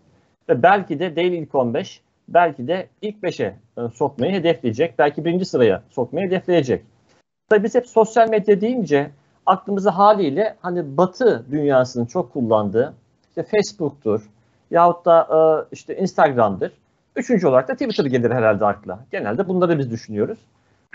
Ve 0.48 0.62
belki 0.62 0.98
de 0.98 1.16
değil 1.16 1.32
ilk 1.32 1.54
15, 1.54 2.00
belki 2.28 2.68
de 2.68 2.88
ilk 3.02 3.22
5'e 3.22 3.56
e, 3.78 3.88
sokmayı 3.94 4.32
hedefleyecek. 4.32 4.98
Belki 4.98 5.24
birinci 5.24 5.44
sıraya 5.44 5.82
sokmayı 5.90 6.26
hedefleyecek. 6.26 6.84
Tabii 7.48 7.64
biz 7.64 7.74
hep 7.74 7.86
sosyal 7.86 8.28
medya 8.28 8.60
deyince 8.60 9.10
aklımıza 9.46 9.98
haliyle 9.98 10.56
hani 10.62 10.96
Batı 10.96 11.44
dünyasının 11.50 12.06
çok 12.06 12.32
kullandığı 12.32 12.94
işte 13.28 13.42
Facebook'tur 13.42 14.28
yahut 14.70 15.04
da 15.04 15.28
e, 15.30 15.74
işte 15.74 15.96
Instagram'dır. 15.96 16.72
Üçüncü 17.16 17.46
olarak 17.46 17.68
da 17.68 17.72
Twitter 17.72 18.04
gelir 18.04 18.30
herhalde 18.30 18.64
akla. 18.64 18.98
Genelde 19.10 19.48
bunları 19.48 19.78
biz 19.78 19.90
düşünüyoruz. 19.90 20.38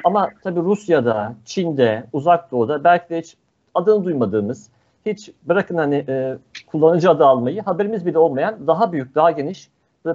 Ama 0.03 0.29
tabii 0.43 0.59
Rusya'da, 0.59 1.33
Çin'de, 1.45 2.03
Uzak 2.13 2.51
Doğu'da 2.51 2.83
belki 2.83 3.09
de 3.09 3.19
hiç 3.19 3.37
adını 3.75 4.05
duymadığımız, 4.05 4.69
hiç 5.05 5.31
bırakın 5.43 5.77
hani 5.77 6.05
e, 6.07 6.37
kullanıcı 6.67 7.09
adı 7.09 7.25
almayı, 7.25 7.61
haberimiz 7.61 8.05
bile 8.05 8.17
olmayan 8.17 8.67
daha 8.67 8.91
büyük, 8.91 9.15
daha 9.15 9.31
geniş 9.31 9.69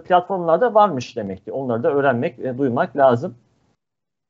platformlarda 0.04 0.74
varmış 0.74 1.16
demek 1.16 1.44
ki. 1.44 1.52
Onları 1.52 1.82
da 1.82 1.92
öğrenmek, 1.92 2.38
e, 2.38 2.58
duymak 2.58 2.96
lazım. 2.96 3.34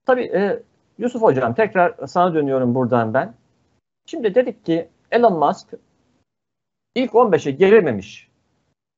Tabii 0.06 0.24
e, 0.24 0.62
Yusuf 0.98 1.22
Hocam 1.22 1.54
tekrar 1.54 1.94
sana 2.06 2.34
dönüyorum 2.34 2.74
buradan 2.74 3.14
ben. 3.14 3.34
Şimdi 4.06 4.34
dedik 4.34 4.66
ki 4.66 4.88
Elon 5.10 5.38
Musk 5.38 5.68
ilk 6.94 7.10
15'e 7.10 7.50
gelememiş 7.50 8.32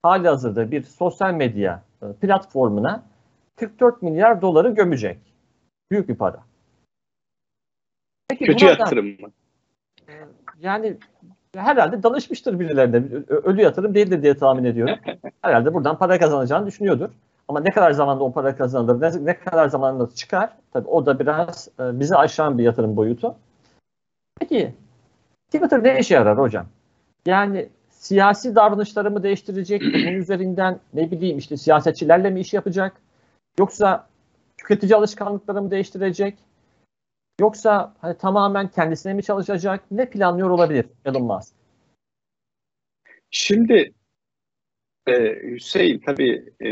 hali 0.04 0.28
hazırda 0.28 0.70
bir 0.70 0.82
sosyal 0.82 1.34
medya 1.34 1.82
e, 2.02 2.06
platformuna 2.12 3.02
44 3.56 4.02
milyar 4.02 4.42
doları 4.42 4.70
gömecek. 4.70 5.18
Büyük 5.90 6.08
bir 6.08 6.14
para. 6.14 6.44
Peki 8.28 8.44
Kötü 8.44 8.66
buradan, 8.66 8.78
yatırım 8.78 9.06
mı? 9.06 9.32
E, 10.08 10.12
yani 10.60 10.96
herhalde 11.54 12.02
danışmıştır 12.02 12.60
birilerine. 12.60 12.96
Ölü 13.28 13.62
yatırım 13.62 13.94
değildir 13.94 14.22
diye 14.22 14.36
tahmin 14.36 14.64
ediyorum. 14.64 14.98
Herhalde 15.42 15.74
buradan 15.74 15.98
para 15.98 16.18
kazanacağını 16.18 16.66
düşünüyordur. 16.66 17.10
Ama 17.48 17.60
ne 17.60 17.70
kadar 17.70 17.90
zamanda 17.90 18.24
o 18.24 18.32
para 18.32 18.56
kazanılır, 18.56 19.00
ne, 19.00 19.24
ne 19.24 19.38
kadar 19.38 19.68
zamanda 19.68 20.14
çıkar, 20.14 20.56
tabii 20.72 20.88
o 20.88 21.06
da 21.06 21.18
biraz 21.18 21.68
e, 21.80 22.00
bizi 22.00 22.16
aşan 22.16 22.58
bir 22.58 22.64
yatırım 22.64 22.96
boyutu. 22.96 23.34
Peki 24.40 24.74
Twitter 25.54 25.84
ne 25.84 26.00
işe 26.00 26.14
yarar 26.14 26.38
hocam? 26.38 26.66
Yani 27.26 27.68
siyasi 27.90 28.54
davranışlarımı 28.54 29.22
değiştirecek, 29.22 29.82
bunun 29.94 30.14
üzerinden 30.14 30.80
ne 30.94 31.10
bileyim 31.10 31.38
işte 31.38 31.56
siyasetçilerle 31.56 32.30
mi 32.30 32.40
iş 32.40 32.54
yapacak? 32.54 33.00
Yoksa 33.58 34.08
tüketici 34.56 34.96
alışkanlıklarımı 34.96 35.70
değiştirecek? 35.70 36.38
Yoksa 37.40 37.94
hani 38.00 38.18
tamamen 38.18 38.68
kendisine 38.68 39.14
mi 39.14 39.22
çalışacak? 39.22 39.84
Ne 39.90 40.10
planlıyor 40.10 40.50
olabilir 40.50 40.86
Elon 41.04 41.22
Musk? 41.22 41.54
Şimdi 43.30 43.92
e, 45.06 45.12
Hüseyin 45.42 45.98
tabii 46.06 46.52
e, 46.64 46.70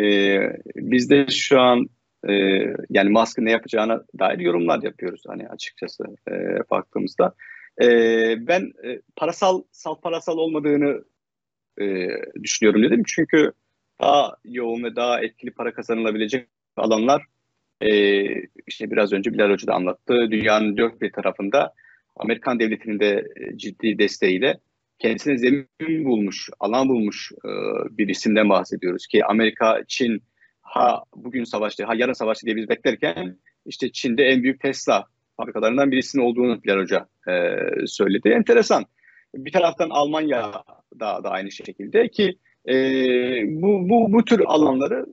biz 0.77 1.11
de 1.11 1.27
şu 1.27 1.61
an 1.61 1.87
e, 2.29 2.33
yani 2.91 3.11
Musk'ın 3.11 3.45
ne 3.45 3.51
yapacağına 3.51 4.03
dair 4.19 4.39
yorumlar 4.39 4.83
yapıyoruz 4.83 5.23
hani 5.27 5.49
açıkçası 5.49 6.05
e, 6.31 6.35
baktığımızda. 6.71 7.35
E, 7.81 7.87
ben 8.47 8.73
e, 8.85 9.01
parasal 9.17 9.63
sal 9.73 9.95
parasal 10.01 10.39
olmadığını 10.39 11.05
e, 11.81 12.09
düşünüyorum 12.43 12.83
dedim 12.83 13.03
çünkü 13.07 13.53
daha 14.01 14.37
yoğun 14.45 14.85
ve 14.85 14.97
daha 14.97 15.21
etkili 15.21 15.51
para 15.51 15.75
kazanılabilecek 15.75 16.49
alanlar 16.77 17.23
e, 17.81 17.91
işte 18.67 18.91
biraz 18.91 19.13
önce 19.13 19.33
Bilal 19.33 19.51
Hoca 19.51 19.67
da 19.67 19.75
anlattı. 19.75 20.31
Dünyanın 20.31 20.77
dört 20.77 21.01
bir 21.01 21.13
tarafında 21.13 21.75
Amerikan 22.17 22.61
devletinin 22.61 23.01
de 23.01 23.29
e, 23.37 23.57
ciddi 23.57 23.99
desteğiyle 23.99 24.61
kendisine 24.99 25.39
zemin 25.39 26.05
bulmuş, 26.05 26.51
alan 26.61 26.89
bulmuş 26.89 27.33
e, 27.45 27.51
bir 27.99 28.09
isimden 28.09 28.49
bahsediyoruz 28.49 29.07
ki 29.07 29.25
Amerika, 29.25 29.83
Çin 29.89 30.23
ha 30.63 31.05
bugün 31.17 31.45
savaştı, 31.45 31.85
ha 31.85 31.95
yarın 31.95 32.13
savaştı 32.13 32.47
diye 32.47 32.57
biz 32.57 32.69
beklerken 32.69 33.39
işte 33.67 33.93
Çin'de 33.93 34.25
en 34.25 34.43
büyük 34.43 34.61
Tesla 34.61 35.07
fabrikalarından 35.43 35.91
birisinin 35.91 36.25
olduğunu 36.25 36.63
Bilal 36.63 36.79
Hoca 36.79 37.07
e, 37.29 37.57
söyledi. 37.87 38.29
Enteresan. 38.29 38.87
Bir 39.35 39.53
taraftan 39.53 39.91
Almanya 39.91 40.53
da, 41.01 41.25
da 41.25 41.31
aynı 41.31 41.51
şekilde 41.51 42.09
ki 42.09 42.39
e, 42.69 42.75
bu, 43.47 43.89
bu, 43.89 44.13
bu 44.13 44.25
tür 44.25 44.41
alanları 44.47 45.07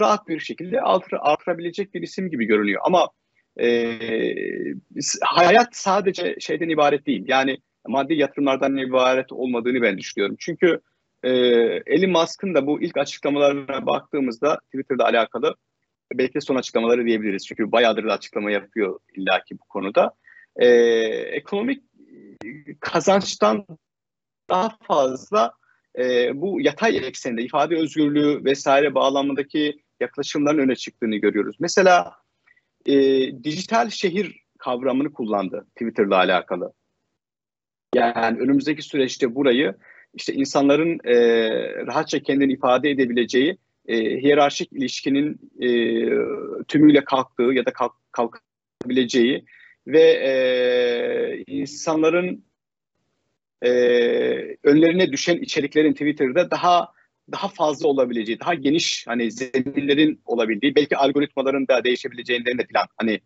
rahat 0.00 0.28
bir 0.28 0.40
şekilde 0.40 0.80
artır, 0.80 1.16
artırabilecek 1.20 1.94
bir 1.94 2.02
isim 2.02 2.30
gibi 2.30 2.44
görünüyor. 2.44 2.80
Ama 2.84 3.08
e, 3.60 3.98
hayat 5.22 5.76
sadece 5.76 6.36
şeyden 6.40 6.68
ibaret 6.68 7.06
değil. 7.06 7.24
Yani 7.28 7.58
maddi 7.88 8.14
yatırımlardan 8.14 8.76
ibaret 8.76 9.32
olmadığını 9.32 9.82
ben 9.82 9.98
düşünüyorum. 9.98 10.36
Çünkü 10.38 10.80
e, 11.22 11.30
Elon 11.86 12.10
Musk'ın 12.10 12.54
da 12.54 12.66
bu 12.66 12.82
ilk 12.82 12.96
açıklamalarına 12.96 13.86
baktığımızda 13.86 14.58
Twitter'da 14.66 15.04
alakalı 15.04 15.54
belki 16.14 16.34
de 16.34 16.40
son 16.40 16.56
açıklamaları 16.56 17.04
diyebiliriz. 17.04 17.46
Çünkü 17.46 17.72
bayağıdır 17.72 18.04
da 18.04 18.12
açıklama 18.12 18.50
yapıyor 18.50 18.98
illaki 19.14 19.58
bu 19.58 19.64
konuda. 19.64 20.14
E, 20.56 20.68
ekonomik 21.36 21.82
kazançtan 22.80 23.66
daha 24.50 24.76
fazla 24.82 25.52
e, 25.98 26.30
bu 26.40 26.60
yatay 26.60 26.96
eksende 26.96 27.42
ifade 27.42 27.76
özgürlüğü 27.76 28.44
vesaire 28.44 28.94
bağlamındaki 28.94 29.82
yaklaşımların 30.00 30.58
öne 30.58 30.76
çıktığını 30.76 31.16
görüyoruz. 31.16 31.56
Mesela 31.60 32.12
e, 32.86 32.94
dijital 33.44 33.90
şehir 33.90 34.40
kavramını 34.58 35.12
kullandı 35.12 35.66
Twitter'la 35.74 36.16
alakalı. 36.16 36.72
Yani 37.94 38.38
önümüzdeki 38.40 38.82
süreçte 38.82 39.34
burayı 39.34 39.74
işte 40.14 40.32
insanların 40.32 41.00
e, 41.04 41.16
rahatça 41.86 42.20
kendini 42.22 42.52
ifade 42.52 42.90
edebileceği 42.90 43.58
e, 43.88 43.96
hiyerarşik 44.22 44.72
ilişkinin 44.72 45.40
e, 45.60 45.68
tümüyle 46.68 47.04
kalktığı 47.04 47.42
ya 47.42 47.66
da 47.66 47.72
kalk, 47.72 47.92
kalkabileceği 48.12 49.44
ve 49.86 50.02
e, 50.02 51.44
insanların 51.46 52.44
e, 53.62 53.70
önlerine 54.62 55.12
düşen 55.12 55.36
içeriklerin 55.36 55.92
Twitter'da 55.92 56.50
daha 56.50 56.96
daha 57.32 57.48
fazla 57.48 57.88
olabileceği, 57.88 58.40
daha 58.40 58.54
geniş 58.54 59.06
hani 59.06 59.32
zeminlerin 59.32 60.20
olabildiği, 60.24 60.74
belki 60.74 60.96
algoritmaların 60.96 61.68
da 61.68 61.84
değişebileceğinden 61.84 62.58
de 62.58 62.66
falan 62.72 62.86
hani 62.96 63.20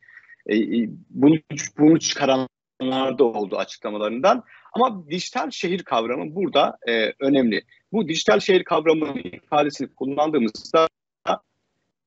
e, 0.46 0.56
e, 0.56 0.88
bunu 1.10 1.36
bunu 1.78 1.98
çıkaranlar 2.00 3.18
da 3.18 3.24
oldu 3.24 3.56
açıklamalarından. 3.56 4.44
Ama 4.72 5.10
dijital 5.10 5.50
şehir 5.50 5.82
kavramı 5.82 6.34
burada 6.34 6.78
e, 6.88 7.12
önemli. 7.20 7.62
Bu 7.92 8.08
dijital 8.08 8.40
şehir 8.40 8.64
kavramı 8.64 9.20
ifadesini 9.20 9.94
kullandığımızda 9.94 10.88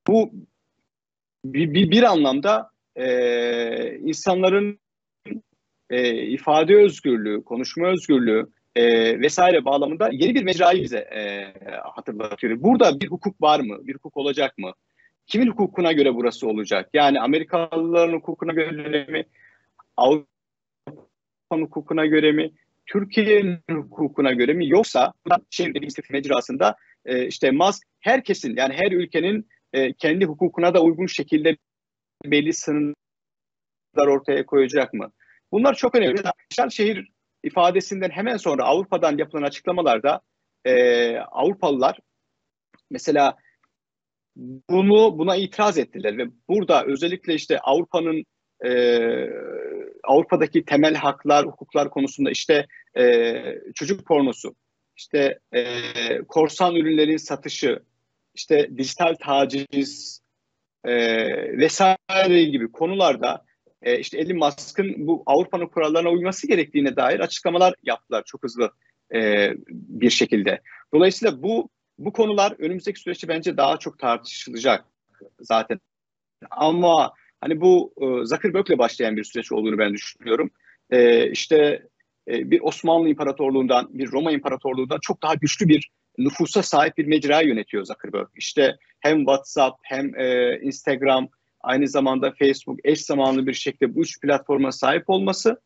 bu 0.08 0.32
bir, 1.46 1.74
bir, 1.74 1.92
bir 1.92 2.04
anlamda 2.04 2.70
e, 2.96 3.98
insanların 3.98 4.80
e, 5.90 6.14
ifade 6.14 6.76
özgürlüğü, 6.76 7.44
konuşma 7.44 7.88
özgürlüğü 7.88 8.48
e, 8.76 8.84
vesaire 9.20 9.66
bağlamında 9.66 10.10
yeni 10.12 10.36
bir 10.36 10.44
mecrayı 10.44 10.84
bize 10.84 10.98
e, 10.98 11.54
hatırlatıyor. 11.96 12.62
Burada 12.64 13.00
bir 13.00 13.08
hukuk 13.08 13.42
var 13.42 13.60
mı? 13.60 13.88
Bir 13.88 13.96
hukuk 13.96 14.18
olacak 14.18 14.58
mı? 14.58 14.74
Kimin 15.28 15.48
hukukuna 15.48 15.92
göre 15.92 16.16
burası 16.16 16.48
olacak? 16.48 16.90
Yani 16.94 17.22
Amerikalıların 17.22 18.14
hukukuna 18.14 18.54
göre 18.54 19.06
mi? 19.06 19.26
Avrupa'nın 21.54 21.66
hukukuna 21.66 22.06
göre 22.06 22.32
mi? 22.32 22.52
Türkiye'nin 22.86 23.60
hukukuna 23.72 24.32
göre 24.32 24.54
mi? 24.54 24.70
Yoksa 24.70 25.14
şehir 25.50 25.70
dediğimiz 25.70 25.96
mecrasında 26.10 26.76
e, 27.06 27.28
işte 27.28 27.52
Musk 27.52 27.84
herkesin 28.00 28.56
yani 28.58 28.74
her 28.74 28.92
ülkenin 28.92 29.48
e, 29.74 29.94
kendi 29.94 30.26
hukukuna 30.26 30.74
da 30.74 30.82
uygun 30.82 31.06
şekilde 31.06 31.58
belli 32.26 32.54
sınırlar 32.54 34.08
ortaya 34.08 34.46
koyacak 34.46 34.94
mı? 34.94 35.12
Bunlar 35.52 35.74
çok 35.74 35.96
önemli. 35.96 36.22
Şehir 36.70 37.12
ifadesinden 37.44 38.10
hemen 38.10 38.38
sonra 38.38 38.64
Avrupa'dan 38.64 39.18
yapılan 39.18 39.44
açıklamalarda 39.44 40.22
e, 40.66 41.18
Avrupalılar 41.18 42.00
mesela 42.90 43.38
bunu 44.70 45.18
buna 45.18 45.36
itiraz 45.36 45.78
ettiler 45.78 46.18
ve 46.18 46.26
burada 46.48 46.86
özellikle 46.86 47.34
işte 47.34 47.60
Avrupa'nın 47.60 48.24
e, 48.66 48.70
Avrupa'daki 50.04 50.66
temel 50.66 50.96
haklar, 50.96 51.46
hukuklar 51.46 51.90
konusunda 51.90 52.32
işte 52.32 52.68
e, 52.98 53.34
çocuk 53.76 54.06
pornosu, 54.06 54.56
işte 54.98 55.40
e, 55.56 55.64
korsan 56.28 56.76
ürünlerin 56.76 57.18
satışı, 57.18 57.84
işte 58.34 58.70
dijital 58.78 59.16
taciz 59.16 60.22
e, 60.84 60.98
vesaire 61.58 62.44
gibi 62.44 62.72
konularda 62.72 63.46
e, 63.82 64.00
işte 64.00 64.18
Elon 64.18 64.38
Musk'ın 64.38 65.08
bu 65.08 65.24
Avrupa'nın 65.26 65.68
kurallarına 65.68 66.10
uyması 66.10 66.48
gerektiğine 66.48 66.96
dair 66.96 67.20
açıklamalar 67.20 67.74
yaptılar 67.84 68.24
çok 68.26 68.44
hızlı 68.44 68.72
e, 69.14 69.52
bir 69.70 70.10
şekilde. 70.10 70.62
Dolayısıyla 70.94 71.44
bu 71.44 71.70
bu 71.98 72.14
konular 72.14 72.56
önümüzdeki 72.60 73.00
süreçte 73.00 73.28
bence 73.28 73.58
daha 73.58 73.78
çok 73.78 74.00
tartışılacak 74.00 74.86
zaten. 75.40 75.80
Ama 76.52 77.14
hani 77.44 77.62
bu 77.62 77.94
e, 77.98 78.26
Zuckerberg'le 78.26 78.78
başlayan 78.78 79.18
bir 79.18 79.24
süreç 79.24 79.52
olduğunu 79.52 79.78
ben 79.78 79.94
düşünüyorum. 79.94 80.52
E, 80.90 81.30
işte 81.32 81.88
e, 82.28 82.52
bir 82.52 82.62
Osmanlı 82.62 83.10
İmparatorluğundan, 83.10 83.90
bir 83.94 84.12
Roma 84.12 84.32
İmparatorluğundan 84.32 85.00
çok 85.02 85.24
daha 85.24 85.36
güçlü 85.36 85.68
bir 85.68 85.92
nüfusa 86.18 86.64
sahip 86.64 86.98
bir 86.98 87.06
mecra 87.06 87.42
yönetiyor 87.42 87.86
Zuckerberg. 87.86 88.28
İşte 88.36 88.78
hem 89.00 89.18
WhatsApp 89.18 89.80
hem 89.84 90.20
e, 90.20 90.60
Instagram 90.62 91.28
aynı 91.62 91.88
zamanda 91.88 92.34
Facebook 92.40 92.80
eş 92.84 93.02
zamanlı 93.02 93.48
bir 93.48 93.54
şekilde 93.54 93.96
bu 93.96 94.02
üç 94.02 94.22
platforma 94.22 94.72
sahip 94.72 95.10
olması 95.10 95.62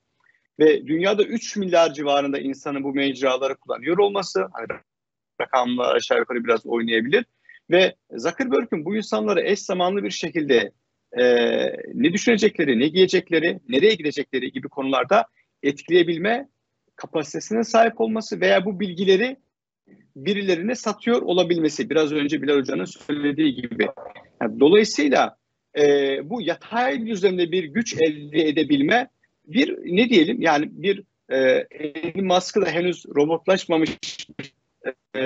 ve 0.60 0.88
dünyada 0.88 1.24
3 1.24 1.56
milyar 1.56 1.94
civarında 1.94 2.40
insanın 2.40 2.84
bu 2.84 2.94
mecraları 2.94 3.56
kullanıyor 3.56 3.98
olması, 3.98 4.48
hani 4.54 4.68
rakamlar 5.42 5.96
aşağı 5.96 6.20
yukarı 6.20 6.44
biraz 6.44 6.66
oynayabilir 6.66 7.26
ve 7.72 7.96
Zuckerberg'ün 8.12 8.86
bu 8.86 8.96
insanları 8.96 9.42
eş 9.42 9.60
zamanlı 9.60 10.04
bir 10.04 10.12
şekilde 10.12 10.72
e, 11.20 11.24
ne 11.94 12.14
düşünecekleri, 12.14 12.80
ne 12.80 12.88
giyecekleri, 12.88 13.60
nereye 13.70 13.94
gidecekleri 13.94 14.52
gibi 14.52 14.68
konularda 14.68 15.26
etkileyebilme 15.64 16.48
kapasitesine 16.96 17.64
sahip 17.64 18.02
olması 18.02 18.42
veya 18.42 18.66
bu 18.66 18.80
bilgileri 18.80 19.38
birilerine 20.16 20.76
satıyor 20.76 21.22
olabilmesi. 21.22 21.90
Biraz 21.90 22.12
önce 22.12 22.42
Bilal 22.42 22.58
Hoca'nın 22.58 22.86
söylediği 22.86 23.56
gibi. 23.56 23.88
Yani 24.42 24.60
dolayısıyla 24.60 25.38
e, 25.78 26.20
bu 26.30 26.42
yatay 26.42 27.06
düzlemde 27.06 27.52
bir 27.52 27.64
güç 27.64 27.96
elde 28.02 28.48
edebilme 28.48 29.08
bir 29.46 29.78
ne 29.86 30.10
diyelim 30.10 30.42
yani 30.42 30.70
bir 30.72 31.04
e, 31.30 31.38
Elon 31.72 32.26
Musk'ı 32.26 32.62
da 32.62 32.70
henüz 32.70 33.06
robotlaşmamış 33.16 33.98
e, 35.16 35.22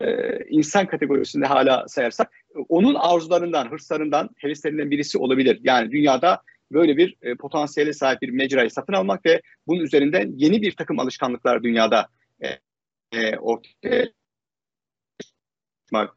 e, 0.00 0.38
insan 0.48 0.86
kategorisinde 0.86 1.46
hala 1.46 1.88
sayarsak 1.88 2.32
onun 2.68 2.94
arzularından, 2.94 3.70
hırslarından, 3.70 4.30
heveslerinden 4.36 4.90
birisi 4.90 5.18
olabilir. 5.18 5.60
Yani 5.62 5.90
dünyada 5.90 6.42
böyle 6.72 6.96
bir 6.96 7.16
e, 7.22 7.34
potansiyele 7.34 7.92
sahip 7.92 8.22
bir 8.22 8.30
mecrayı 8.30 8.70
satın 8.70 8.92
almak 8.92 9.26
ve 9.26 9.42
bunun 9.66 9.80
üzerinden 9.80 10.32
yeni 10.36 10.62
bir 10.62 10.72
takım 10.72 10.98
alışkanlıklar 10.98 11.62
dünyada 11.62 12.06
e, 12.42 12.48
e, 13.12 13.36
ortaya 13.36 14.08
çıkmak. 15.86 16.16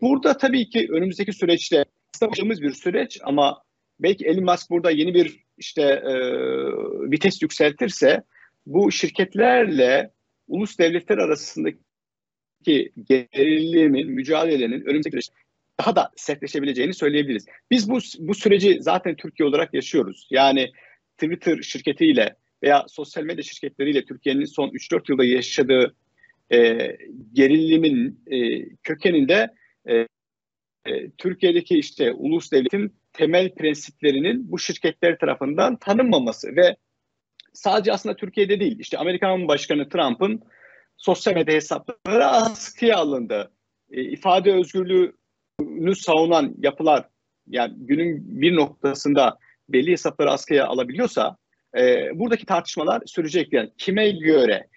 Burada 0.00 0.36
tabii 0.36 0.68
ki 0.68 0.88
önümüzdeki 0.90 1.32
süreçte 1.32 1.84
başladığımız 2.22 2.62
bir 2.62 2.72
süreç 2.72 3.18
ama 3.22 3.62
belki 4.00 4.26
Elon 4.26 4.44
Musk 4.44 4.70
burada 4.70 4.90
yeni 4.90 5.14
bir 5.14 5.44
işte 5.58 5.82
e, 5.82 6.14
vites 7.10 7.42
yükseltirse 7.42 8.22
bu 8.66 8.92
şirketlerle 8.92 10.10
ulus 10.48 10.78
devletler 10.78 11.18
arasındaki 11.18 11.78
gerilimin, 13.08 14.10
mücadelenin 14.10 14.84
önümüzdeki 14.84 15.12
süreçte 15.12 15.34
daha 15.82 15.96
da 15.96 16.10
sertleşebileceğini 16.16 16.94
söyleyebiliriz. 16.94 17.46
Biz 17.70 17.90
bu, 17.90 17.98
bu 18.18 18.34
süreci 18.34 18.82
zaten 18.82 19.16
Türkiye 19.16 19.48
olarak 19.48 19.74
yaşıyoruz. 19.74 20.28
Yani 20.30 20.72
Twitter 21.18 21.62
şirketiyle 21.62 22.36
veya 22.62 22.84
sosyal 22.88 23.24
medya 23.24 23.42
şirketleriyle 23.42 24.04
Türkiye'nin 24.04 24.44
son 24.44 24.68
3-4 24.68 25.10
yılda 25.12 25.24
yaşadığı 25.24 25.94
e, 26.52 26.88
gerilimin 27.32 28.20
e, 28.26 28.68
kökeninde 28.82 29.54
e, 29.88 29.94
e, 30.86 31.10
Türkiye'deki 31.18 31.78
işte 31.78 32.12
ulus 32.12 32.52
devletin 32.52 32.94
temel 33.12 33.54
prensiplerinin 33.54 34.52
bu 34.52 34.58
şirketler 34.58 35.18
tarafından 35.18 35.76
tanınmaması 35.76 36.56
ve 36.56 36.76
sadece 37.52 37.92
aslında 37.92 38.16
Türkiye'de 38.16 38.60
değil 38.60 38.76
işte 38.78 38.98
Amerikan 38.98 39.48
Başkanı 39.48 39.88
Trump'ın 39.88 40.42
sosyal 40.96 41.34
medya 41.34 41.54
hesapları 41.54 42.26
askıya 42.26 42.96
alındı. 42.96 43.52
E, 43.90 44.02
ifade 44.02 44.52
özgürlüğünü 44.52 45.21
savunan 45.94 46.54
yapılar 46.58 47.08
yani 47.46 47.74
günün 47.76 48.40
bir 48.40 48.56
noktasında 48.56 49.38
belli 49.68 49.92
hesapları 49.92 50.30
askıya 50.30 50.66
alabiliyorsa 50.66 51.36
e, 51.78 52.10
buradaki 52.18 52.46
tartışmalar 52.46 53.02
sürecek. 53.06 53.52
Yani 53.52 53.70
kime 53.78 54.10
göre 54.10 54.68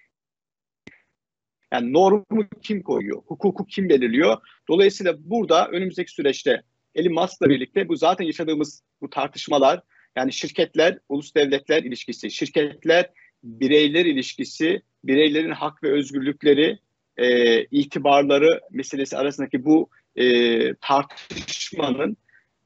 yani 1.72 1.92
normu 1.92 2.46
kim 2.62 2.82
koyuyor? 2.82 3.22
Hukuku 3.26 3.66
kim 3.66 3.88
belirliyor? 3.88 4.36
Dolayısıyla 4.68 5.14
burada 5.18 5.68
önümüzdeki 5.68 6.12
süreçte 6.12 6.62
Elon 6.94 7.14
Musk'la 7.14 7.48
birlikte 7.48 7.88
bu 7.88 7.96
zaten 7.96 8.24
yaşadığımız 8.24 8.82
bu 9.00 9.10
tartışmalar 9.10 9.80
yani 10.16 10.32
şirketler, 10.32 10.98
ulus 11.08 11.34
devletler 11.34 11.82
ilişkisi, 11.82 12.30
şirketler, 12.30 13.10
bireyler 13.42 14.04
ilişkisi, 14.04 14.82
bireylerin 15.04 15.50
hak 15.50 15.82
ve 15.82 15.92
özgürlükleri, 15.92 16.78
e, 17.16 17.60
itibarları 17.64 18.60
meselesi 18.70 19.16
arasındaki 19.16 19.64
bu 19.64 19.90
e, 20.16 20.74
tartışmanın 20.74 22.16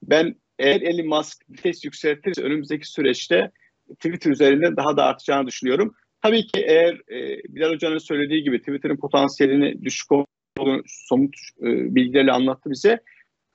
ben 0.02 0.34
eğer 0.58 0.80
Elon 0.80 1.06
Musk 1.06 1.50
vites 1.50 1.84
yükseltirse 1.84 2.42
önümüzdeki 2.42 2.86
süreçte 2.90 3.50
Twitter 3.94 4.30
üzerinde 4.30 4.76
daha 4.76 4.96
da 4.96 5.04
artacağını 5.04 5.46
düşünüyorum. 5.46 5.94
Tabii 6.22 6.46
ki 6.46 6.60
eğer 6.60 6.94
e, 6.94 7.40
Bilal 7.48 7.72
Hoca'nın 7.74 7.98
söylediği 7.98 8.42
gibi 8.42 8.58
Twitter'ın 8.58 8.96
potansiyelini 8.96 9.84
düşük 9.84 10.12
olduğunu 10.12 10.82
somut 10.86 11.34
e, 11.60 11.94
bilgilerle 11.94 12.32
anlattı 12.32 12.70
bize. 12.70 13.00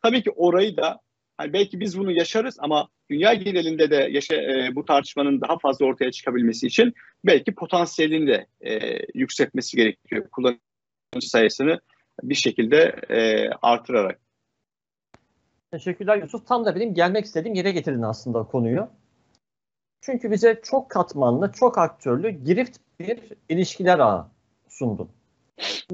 Tabii 0.01 0.23
ki 0.23 0.31
orayı 0.31 0.77
da 0.77 0.99
hani 1.37 1.53
belki 1.53 1.79
biz 1.79 1.99
bunu 1.99 2.11
yaşarız 2.11 2.55
ama 2.59 2.89
dünya 3.09 3.33
genelinde 3.33 3.91
de 3.91 4.07
yaşa, 4.11 4.35
e, 4.35 4.75
bu 4.75 4.85
tartışmanın 4.85 5.41
daha 5.41 5.57
fazla 5.57 5.85
ortaya 5.85 6.11
çıkabilmesi 6.11 6.67
için 6.67 6.93
belki 7.25 7.55
potansiyelini 7.55 8.27
de 8.27 8.47
e, 8.61 8.99
yükseltmesi 9.13 9.77
gerekiyor. 9.77 10.29
Kullanıcı 10.29 10.59
sayısını 11.29 11.79
bir 12.23 12.35
şekilde 12.35 12.95
e, 13.09 13.49
artırarak. 13.61 14.19
Teşekkürler 15.71 16.17
Yusuf. 16.17 16.47
Tam 16.47 16.65
da 16.65 16.75
benim 16.75 16.93
gelmek 16.93 17.25
istediğim 17.25 17.55
yere 17.55 17.71
getirdin 17.71 18.01
aslında 18.01 18.43
konuyu. 18.43 18.89
Çünkü 20.01 20.31
bize 20.31 20.61
çok 20.63 20.89
katmanlı, 20.89 21.51
çok 21.51 21.77
aktörlü, 21.77 22.29
girift 22.29 22.77
bir 22.99 23.19
ilişkiler 23.49 23.99
ağı 23.99 24.27
sundun. 24.69 25.09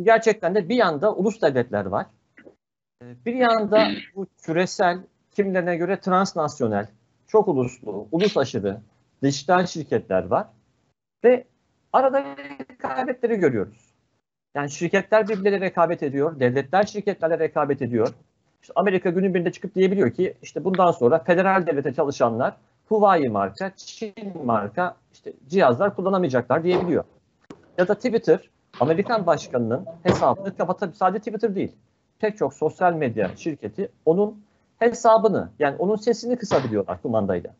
Gerçekten 0.02 0.56
de 0.56 0.70
bir 0.70 0.76
yanda 0.76 1.16
ulus 1.16 1.42
devletler 1.42 1.86
var. 1.86 2.06
Ee, 3.04 3.26
bir 3.26 3.36
yanda 3.36 3.88
bu 4.16 4.28
küresel, 4.42 5.00
kimlerine 5.32 5.78
göre 5.78 6.00
transnasyonel, 6.00 6.88
çok 7.28 7.48
uluslu, 7.48 8.08
ulus 8.12 8.38
aşırı, 8.38 8.82
dijital 9.24 9.66
şirketler 9.66 10.24
var. 10.24 10.48
Ve 11.24 11.48
arada 11.94 12.36
rekabetleri 12.70 13.36
görüyoruz. 13.36 13.91
Yani 14.56 14.72
şirketler 14.72 15.28
birbirleriyle 15.28 15.66
rekabet 15.66 16.04
ediyor, 16.04 16.40
devletler 16.40 16.84
şirketlerle 16.84 17.40
rekabet 17.40 17.82
ediyor. 17.82 18.14
İşte 18.62 18.74
Amerika 18.76 19.10
günün 19.10 19.34
birinde 19.34 19.52
çıkıp 19.52 19.76
diyebiliyor 19.76 20.12
ki 20.12 20.34
işte 20.42 20.64
bundan 20.64 20.92
sonra 20.92 21.20
federal 21.20 21.68
devlete 21.68 21.94
çalışanlar 21.94 22.54
Huawei 22.90 23.30
marka, 23.30 23.72
Çin 23.76 24.14
marka 24.46 24.96
işte 25.14 25.34
cihazlar 25.50 25.96
kullanamayacaklar 25.96 26.64
diyebiliyor. 26.64 27.04
Ya 27.78 27.88
da 27.88 27.96
Twitter 27.96 28.50
Amerikan 28.80 29.26
başkanının 29.26 29.86
hesabını 30.04 30.58
kapatıp 30.58 30.96
sadece 30.96 31.20
Twitter 31.20 31.56
değil. 31.56 31.72
Pek 32.20 32.38
çok 32.38 32.54
sosyal 32.54 32.94
medya 32.94 33.32
şirketi 33.36 33.90
onun 34.06 34.44
hesabını 34.80 35.50
yani 35.60 35.76
onun 35.80 35.96
sesini 35.96 36.38
kısabiliyorlar 36.38 37.02
kumandayla. 37.02 37.56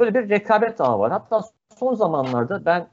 Böyle 0.00 0.14
bir 0.14 0.28
rekabet 0.28 0.80
ağı 0.80 0.98
var. 0.98 1.12
Hatta 1.12 1.40
son 1.78 1.94
zamanlarda 1.94 2.64
ben 2.64 2.86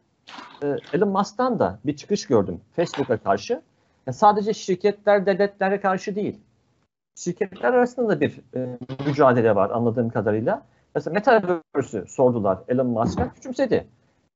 Elon 0.93 1.09
Musk'tan 1.09 1.59
da 1.59 1.79
bir 1.85 1.95
çıkış 1.95 2.27
gördüm 2.27 2.61
Facebook'a 2.75 3.17
karşı. 3.17 3.61
Yani 4.07 4.15
sadece 4.15 4.53
şirketler, 4.53 5.25
devletlere 5.25 5.81
karşı 5.81 6.15
değil. 6.15 6.39
Şirketler 7.15 7.73
arasında 7.73 8.09
da 8.09 8.21
bir 8.21 8.39
e, 8.55 8.77
mücadele 9.05 9.55
var 9.55 9.69
anladığım 9.69 10.09
kadarıyla. 10.09 10.65
Mesela 10.95 11.13
Metaverse'ü 11.13 12.07
sordular 12.07 12.59
Elon 12.67 12.87
Musk'a 12.87 13.33
küçümsedi. 13.33 13.87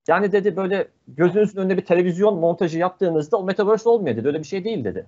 Yani 0.08 0.32
dedi 0.32 0.56
böyle 0.56 0.88
gözünüzün 1.08 1.60
önünde 1.60 1.76
bir 1.76 1.84
televizyon 1.84 2.38
montajı 2.38 2.78
yaptığınızda 2.78 3.36
o 3.36 3.44
Metaverse 3.44 3.88
olmuyor 3.88 4.16
dedi. 4.16 4.26
Öyle 4.26 4.38
bir 4.38 4.44
şey 4.44 4.64
değil 4.64 4.84
dedi. 4.84 5.06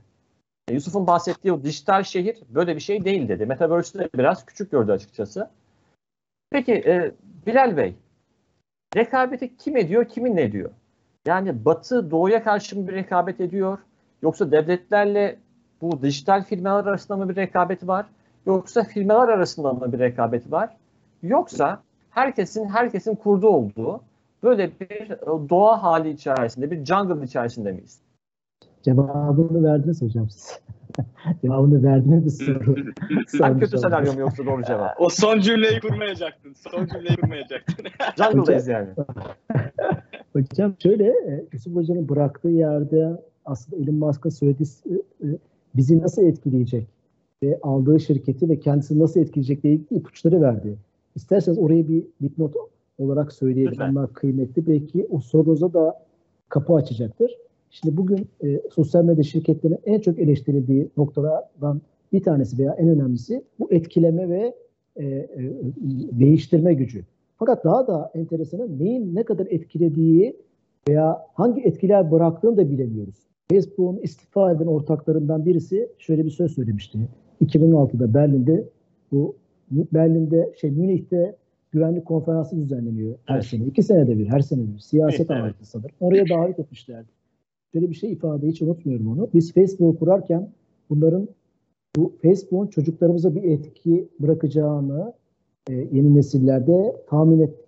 E, 0.68 0.74
Yusuf'un 0.74 1.06
bahsettiği 1.06 1.52
o 1.52 1.62
dijital 1.62 2.02
şehir 2.02 2.38
böyle 2.48 2.74
bir 2.76 2.80
şey 2.80 3.04
değil 3.04 3.28
dedi. 3.28 3.46
Metaverse'ü 3.46 4.02
de 4.02 4.08
biraz 4.14 4.46
küçük 4.46 4.70
gördü 4.70 4.92
açıkçası. 4.92 5.50
Peki 6.50 6.72
e, 6.72 7.12
Bilal 7.46 7.76
Bey, 7.76 7.94
rekabeti 8.96 9.56
kim 9.56 9.76
ediyor, 9.76 10.04
kimin 10.04 10.36
ne 10.36 10.52
diyor? 10.52 10.70
Yani 11.26 11.64
Batı 11.64 12.10
Doğu'ya 12.10 12.42
karşı 12.42 12.80
mı 12.80 12.88
bir 12.88 12.92
rekabet 12.92 13.40
ediyor? 13.40 13.78
Yoksa 14.22 14.50
devletlerle 14.50 15.36
bu 15.80 16.02
dijital 16.02 16.44
firmalar 16.44 16.86
arasında 16.86 17.16
mı 17.16 17.28
bir 17.28 17.36
rekabeti 17.36 17.88
var? 17.88 18.06
Yoksa 18.46 18.84
firmalar 18.84 19.28
arasında 19.28 19.72
mı 19.72 19.92
bir 19.92 19.98
rekabeti 19.98 20.52
var? 20.52 20.76
Yoksa 21.22 21.82
herkesin 22.10 22.68
herkesin 22.68 23.14
kurduğu 23.14 23.48
olduğu 23.48 24.00
böyle 24.42 24.70
bir 24.80 25.10
e, 25.10 25.48
doğa 25.48 25.82
hali 25.82 26.10
içerisinde, 26.10 26.70
bir 26.70 26.84
jungle 26.84 27.24
içerisinde 27.24 27.72
miyiz? 27.72 28.00
Cevabını 28.82 29.64
verdiniz 29.64 30.02
hocam 30.02 30.30
siz. 30.30 30.60
Cevabını 31.42 31.82
verdiniz 31.82 32.24
mi 32.24 32.30
soru? 32.30 32.76
Sen 33.26 33.60
kötü 33.60 33.78
senaryo 33.78 34.12
mu 34.12 34.20
yoksa 34.20 34.46
doğru 34.46 34.62
cevap? 34.62 35.00
O 35.00 35.08
son 35.08 35.40
cümleyi 35.40 35.80
kurmayacaktın. 35.80 36.52
Son 36.52 36.86
cümleyi 36.86 37.16
kurmayacaktın. 37.16 37.86
Jungle'dayız 38.16 38.68
yani. 38.68 38.88
hocam 40.32 40.74
şöyle, 40.82 41.04
e, 41.04 41.44
Yusuf 41.52 41.74
Hoca'nın 41.74 42.08
bıraktığı 42.08 42.48
yerde 42.48 43.22
aslında 43.44 43.82
Elon 43.82 43.94
Musk'ın 43.94 44.30
söylediği 44.30 44.68
e, 44.90 45.26
bizi 45.76 45.98
nasıl 45.98 46.22
etkileyecek 46.22 46.86
ve 47.42 47.58
aldığı 47.62 48.00
şirketi 48.00 48.48
ve 48.48 48.60
kendisini 48.60 48.98
nasıl 48.98 49.20
etkileyecekle 49.20 49.70
ilgili 49.70 49.98
ipuçları 49.98 50.40
verdi. 50.40 50.76
İsterseniz 51.14 51.58
orayı 51.58 51.88
bir 51.88 52.04
dipnot 52.22 52.54
olarak 52.98 53.32
söyleyelim. 53.32 53.72
Lütfen. 53.72 53.90
Onlar 53.90 54.12
kıymetli. 54.12 54.66
Belki 54.66 55.06
o 55.10 55.20
sorunuza 55.20 55.72
da 55.72 56.02
kapı 56.48 56.74
açacaktır. 56.74 57.30
Şimdi 57.70 57.96
bugün 57.96 58.28
e, 58.44 58.60
sosyal 58.70 59.04
medya 59.04 59.24
şirketlerinin 59.24 59.78
en 59.84 60.00
çok 60.00 60.18
eleştirildiği 60.18 60.90
noktalardan 60.96 61.80
bir 62.12 62.22
tanesi 62.22 62.58
veya 62.58 62.72
en 62.78 62.88
önemlisi 62.88 63.44
bu 63.58 63.72
etkileme 63.72 64.28
ve 64.28 64.54
e, 64.96 65.04
e, 65.04 65.28
değiştirme 66.12 66.74
gücü. 66.74 67.04
Fakat 67.38 67.64
daha 67.64 67.86
da 67.86 68.10
enteresanı 68.14 68.78
neyin 68.78 69.14
ne 69.14 69.22
kadar 69.22 69.46
etkilediği 69.50 70.36
veya 70.88 71.26
hangi 71.34 71.60
etkiler 71.60 72.10
bıraktığını 72.10 72.56
da 72.56 72.70
bilemiyoruz. 72.70 73.26
Facebook'un 73.50 73.98
istifa 74.02 74.52
eden 74.52 74.66
ortaklarından 74.66 75.44
birisi 75.44 75.88
şöyle 75.98 76.24
bir 76.24 76.30
söz 76.30 76.54
söylemişti. 76.54 76.98
2016'da 77.44 78.14
Berlin'de 78.14 78.68
bu 79.12 79.36
Berlin'de 79.70 80.52
şey 80.60 80.70
Münih'te 80.70 81.36
güvenlik 81.72 82.04
konferansı 82.04 82.56
düzenleniyor 82.56 83.14
her 83.24 83.34
evet. 83.34 83.44
sene. 83.44 83.64
İki 83.64 83.82
senede 83.82 84.18
bir, 84.18 84.26
her 84.26 84.40
sene 84.40 84.60
bir. 84.74 84.78
Siyaset 84.78 85.30
evet, 85.30 85.42
evet. 85.44 85.54
sanırım. 85.62 85.90
Oraya 86.00 86.28
davet 86.28 86.58
etmişlerdi. 86.58 87.08
Böyle 87.76 87.90
bir 87.90 87.94
şey 87.94 88.12
ifade 88.12 88.48
hiç 88.48 88.62
unutmuyorum 88.62 89.08
onu. 89.08 89.28
Biz 89.34 89.52
Facebook'u 89.52 89.98
kurarken 89.98 90.50
bunların 90.90 91.28
bu 91.96 92.12
Facebook'un 92.22 92.66
çocuklarımıza 92.66 93.34
bir 93.34 93.42
etki 93.42 94.08
bırakacağını 94.20 95.12
e, 95.70 95.74
yeni 95.74 96.14
nesillerde 96.14 96.96
tahmin 97.08 97.40
ettik. 97.40 97.66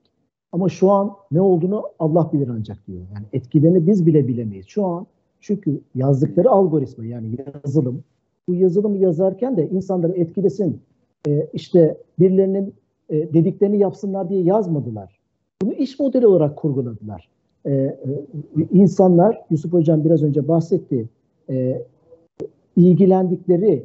Ama 0.52 0.68
şu 0.68 0.90
an 0.90 1.12
ne 1.30 1.40
olduğunu 1.40 1.82
Allah 1.98 2.30
bilir 2.32 2.48
ancak 2.48 2.86
diyor. 2.86 3.00
Yani 3.14 3.26
etkilerini 3.32 3.86
biz 3.86 4.06
bile 4.06 4.28
bilemeyiz. 4.28 4.66
Şu 4.66 4.86
an 4.86 5.06
çünkü 5.40 5.80
yazdıkları 5.94 6.50
algoritma 6.50 7.04
yani 7.04 7.36
yazılım 7.64 8.04
bu 8.48 8.54
yazılımı 8.54 8.98
yazarken 8.98 9.56
de 9.56 9.68
insanları 9.68 10.12
etkilesin, 10.12 10.80
e, 11.28 11.48
işte 11.52 11.98
birilerinin 12.18 12.74
e, 13.10 13.32
dediklerini 13.32 13.78
yapsınlar 13.78 14.28
diye 14.28 14.42
yazmadılar. 14.42 15.18
Bunu 15.62 15.72
iş 15.72 15.98
modeli 15.98 16.26
olarak 16.26 16.56
kurguladılar. 16.56 17.28
E, 17.64 17.72
e, 17.72 17.96
insanlar, 18.72 19.40
Yusuf 19.50 19.72
Hocam 19.72 20.04
biraz 20.04 20.22
önce 20.22 20.48
bahsetti, 20.48 21.08
e, 21.50 21.82
ilgilendikleri 22.76 23.84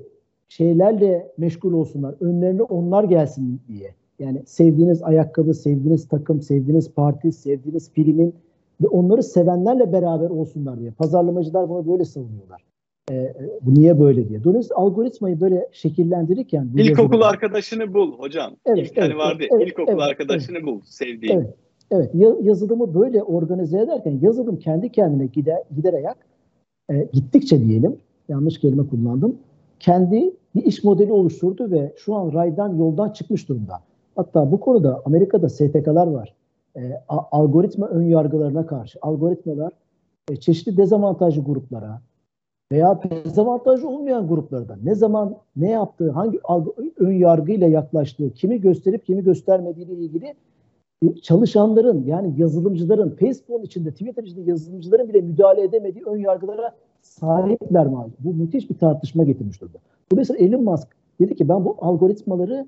şeylerle 0.50 1.32
meşgul 1.38 1.74
olsunlar. 1.74 2.16
Önlerine 2.20 2.62
onlar 2.64 3.04
gelsin 3.04 3.62
diye. 3.68 3.94
Yani 4.20 4.42
sevdiğiniz 4.46 5.04
ayakkabı, 5.04 5.54
sevdiğiniz 5.54 6.08
takım, 6.08 6.42
sevdiğiniz 6.42 6.92
parti, 6.92 7.32
sevdiğiniz 7.32 7.92
filmin 7.92 8.36
ve 8.82 8.88
onları 8.88 9.24
sevenlerle 9.24 9.94
beraber 9.94 10.30
olsunlar 10.30 10.80
diye. 10.80 10.92
Pazarlamacılar 10.92 11.70
bunu 11.70 11.88
böyle 11.88 12.06
savunuyorlar. 12.06 12.64
Ee, 13.12 13.34
bu 13.62 13.74
niye 13.74 14.00
böyle 14.00 14.30
diye. 14.30 14.44
Dolayısıyla 14.44 14.76
algoritmayı 14.76 15.42
böyle 15.42 15.70
şekillendirirken... 15.72 16.70
İlkokul 16.78 17.14
yazıda... 17.14 17.28
arkadaşını 17.28 17.94
bul 17.94 18.18
hocam. 18.18 18.56
Evet, 18.66 18.78
İlk 18.80 18.98
evet, 18.98 19.10
hani 19.10 19.18
vardı 19.18 19.44
evet, 19.52 19.68
ilkokul 19.68 19.92
evet, 19.92 20.02
arkadaşını 20.02 20.58
evet, 20.58 20.68
bul 20.68 20.82
sevdiğin. 20.86 21.38
Evet, 21.38 21.54
evet. 21.92 22.12
yazılımı 22.42 22.94
böyle 22.94 23.24
organize 23.24 23.80
ederken 23.80 24.20
yazılım 24.22 24.60
kendi 24.60 24.92
kendine 24.92 25.26
gider, 25.26 25.64
gider 25.76 26.16
e, 26.90 27.08
gittikçe 27.14 27.62
diyelim 27.62 27.98
yanlış 28.30 28.60
kelime 28.60 28.88
kullandım 28.88 29.38
kendi 29.80 30.34
bir 30.56 30.64
iş 30.64 30.84
modeli 30.84 31.12
oluşturdu 31.12 31.72
ve 31.72 31.94
şu 31.98 32.16
an 32.16 32.34
raydan 32.34 32.78
yoldan 32.78 33.10
çıkmış 33.10 33.50
durumda. 33.50 33.80
Hatta 34.16 34.52
bu 34.52 34.60
konuda 34.60 35.02
Amerika'da 35.06 35.50
STK'lar 35.50 36.08
var. 36.08 36.34
E, 36.78 36.82
algoritma 37.10 37.88
ön 37.88 38.04
yargılarına 38.04 38.66
karşı. 38.66 39.00
Algoritmalar 39.02 39.74
e, 40.32 40.36
çeşitli 40.36 40.78
dezavantajlı 40.78 41.44
gruplara 41.44 42.02
veya 42.72 43.00
dezavantajlı 43.26 43.90
olmayan 43.90 44.28
gruplarda 44.28 44.78
ne 44.84 44.96
zaman 44.96 45.36
ne 45.56 45.70
yaptığı, 45.70 46.12
hangi 46.12 46.40
ön 46.98 47.12
yargıyla 47.12 47.68
yaklaştığı, 47.68 48.34
kimi 48.34 48.62
gösterip 48.62 49.06
kimi 49.06 49.24
göstermediği 49.24 49.86
ile 49.86 49.94
ilgili 49.94 50.34
çalışanların 51.22 52.04
yani 52.06 52.34
yazılımcıların 52.38 53.10
Facebook 53.10 53.66
içinde, 53.66 53.92
Twitter 53.92 54.24
içinde 54.24 54.42
yazılımcıların 54.42 55.10
bile 55.10 55.22
müdahale 55.22 55.64
edemediği 55.64 56.04
ön 56.06 56.18
yargılara 56.18 56.76
sahipler 57.02 57.88
mi? 57.88 57.98
Bu 58.20 58.34
müthiş 58.34 58.70
bir 58.70 58.78
tartışma 58.78 59.24
getirmiş 59.24 59.62
durumda. 59.62 59.78
Dolayısıyla 60.12 60.46
Elon 60.46 60.64
Musk 60.64 60.88
dedi 61.20 61.36
ki 61.36 61.50
ben 61.50 61.66
bu 61.66 61.78
algoritmaları 61.80 62.68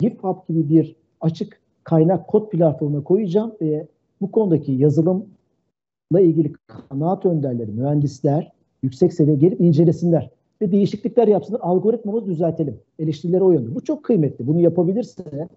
GitHub 0.00 0.36
gibi 0.48 0.68
bir 0.68 0.96
açık 1.20 1.60
kaynak 1.84 2.28
kod 2.28 2.50
platformuna 2.50 3.04
koyacağım 3.04 3.52
ve 3.60 3.86
bu 4.20 4.30
konudaki 4.30 4.72
yazılımla 4.72 6.20
ilgili 6.20 6.52
kanaat 6.66 7.26
önderleri, 7.26 7.70
mühendisler 7.70 8.52
yüksek 8.82 9.12
seviye 9.12 9.36
gelip 9.36 9.60
incelesinler 9.60 10.30
ve 10.62 10.72
değişiklikler 10.72 11.28
yapsınlar. 11.28 11.60
Algoritmamızı 11.62 12.26
düzeltelim. 12.26 12.80
Eleştirileri 12.98 13.42
o 13.42 13.52
yönde. 13.52 13.74
Bu 13.74 13.84
çok 13.84 14.04
kıymetli. 14.04 14.46
Bunu 14.46 14.60
yapabilirse 14.60 15.48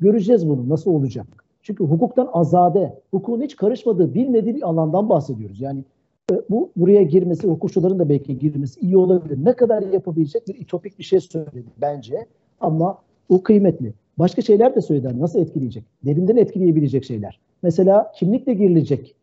göreceğiz 0.00 0.48
bunu 0.48 0.68
nasıl 0.68 0.90
olacak. 0.90 1.43
Çünkü 1.64 1.84
hukuktan 1.84 2.28
azade, 2.32 3.00
hukukun 3.10 3.42
hiç 3.42 3.56
karışmadığı, 3.56 4.14
bilmediği 4.14 4.54
bir 4.54 4.68
alandan 4.68 5.08
bahsediyoruz. 5.08 5.60
Yani 5.60 5.84
e, 6.32 6.34
bu 6.50 6.70
buraya 6.76 7.02
girmesi, 7.02 7.48
hukukçuların 7.48 7.98
da 7.98 8.08
belki 8.08 8.38
girmesi 8.38 8.80
iyi 8.80 8.96
olabilir. 8.96 9.44
Ne 9.44 9.52
kadar 9.52 9.82
yapabilecek 9.82 10.48
bir 10.48 10.54
itopik 10.54 10.98
bir 10.98 11.04
şey 11.04 11.20
söyledi 11.20 11.64
bence. 11.80 12.26
Ama 12.60 12.98
o 13.28 13.42
kıymetli. 13.42 13.94
Başka 14.18 14.42
şeyler 14.42 14.74
de 14.74 14.80
söyledi. 14.80 15.20
Nasıl 15.20 15.38
etkileyecek? 15.38 15.84
Derinden 16.04 16.36
etkileyebilecek 16.36 17.04
şeyler. 17.04 17.40
Mesela 17.62 18.12
kimlikle 18.14 18.54
girilecek. 18.54 19.14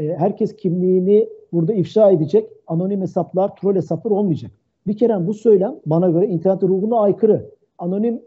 E, 0.00 0.14
herkes 0.14 0.56
kimliğini 0.56 1.28
burada 1.52 1.74
ifşa 1.74 2.10
edecek. 2.10 2.50
Anonim 2.66 3.00
hesaplar, 3.00 3.56
troll 3.56 3.74
hesaplar 3.74 4.10
olmayacak. 4.10 4.50
Bir 4.86 4.96
kere 4.96 5.26
bu 5.26 5.34
söylem 5.34 5.74
bana 5.86 6.10
göre 6.10 6.26
internet 6.26 6.62
ruhuna 6.62 7.00
aykırı. 7.00 7.50
Anonim 7.78 8.22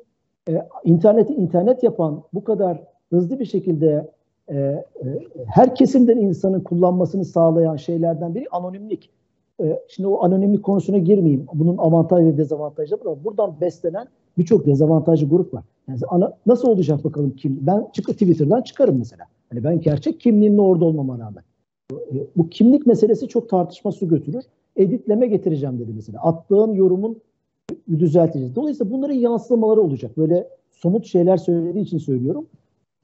e, 0.50 0.68
interneti 0.84 1.34
internet 1.34 1.84
yapan 1.84 2.24
bu 2.34 2.44
kadar 2.44 2.84
hızlı 3.10 3.40
bir 3.40 3.46
şekilde 3.46 4.12
e, 4.48 4.56
e, 4.56 4.84
her 5.46 5.76
kesimden 5.76 6.18
insanın 6.18 6.60
kullanmasını 6.60 7.26
sağlayan 7.26 7.76
şeylerden 7.76 8.36
biri 8.36 8.46
anonimlik. 8.52 9.10
E, 9.62 9.80
şimdi 9.88 10.08
o 10.08 10.24
anonimlik 10.24 10.64
konusuna 10.64 10.98
girmeyeyim. 10.98 11.46
Bunun 11.54 11.78
avantaj 11.78 12.26
ve 12.26 12.38
dezavantajları 12.38 13.06
var. 13.06 13.24
Buradan 13.24 13.56
beslenen 13.62 14.08
birçok 14.38 14.66
dezavantajlı 14.66 15.30
grup 15.30 15.54
var. 15.54 15.64
Yani 15.88 16.00
ana, 16.08 16.34
nasıl 16.46 16.68
olacak 16.68 17.04
bakalım 17.04 17.32
kim? 17.32 17.60
Ben 17.62 17.88
çıkıp 17.94 18.14
Twitter'dan 18.14 18.62
çıkarım 18.62 18.98
mesela. 18.98 19.26
Hani 19.50 19.64
ben 19.64 19.82
gerçek 19.82 20.20
kimliğimle 20.20 20.62
orada 20.62 20.86
olmama 20.86 21.20
rağmen. 21.20 21.44
E, 21.92 22.16
bu 22.38 22.50
kimlik 22.50 22.88
meselesi 22.88 23.28
çok 23.28 23.50
tartışma 23.50 23.92
su 23.92 24.08
götürür. 24.08 24.44
Editleme 24.76 25.28
getireceğim 25.28 25.80
dedi 25.80 25.92
mesela. 25.96 26.20
Attığın 26.22 26.74
yorumun 26.74 27.22
düzelteceğiz. 27.90 28.56
Dolayısıyla 28.56 28.94
bunların 28.94 29.16
yansımaları 29.16 29.82
olacak. 29.82 30.18
Böyle 30.18 30.48
somut 30.72 31.06
şeyler 31.06 31.38
söylediği 31.38 31.84
için 31.84 31.98
söylüyorum 31.98 32.46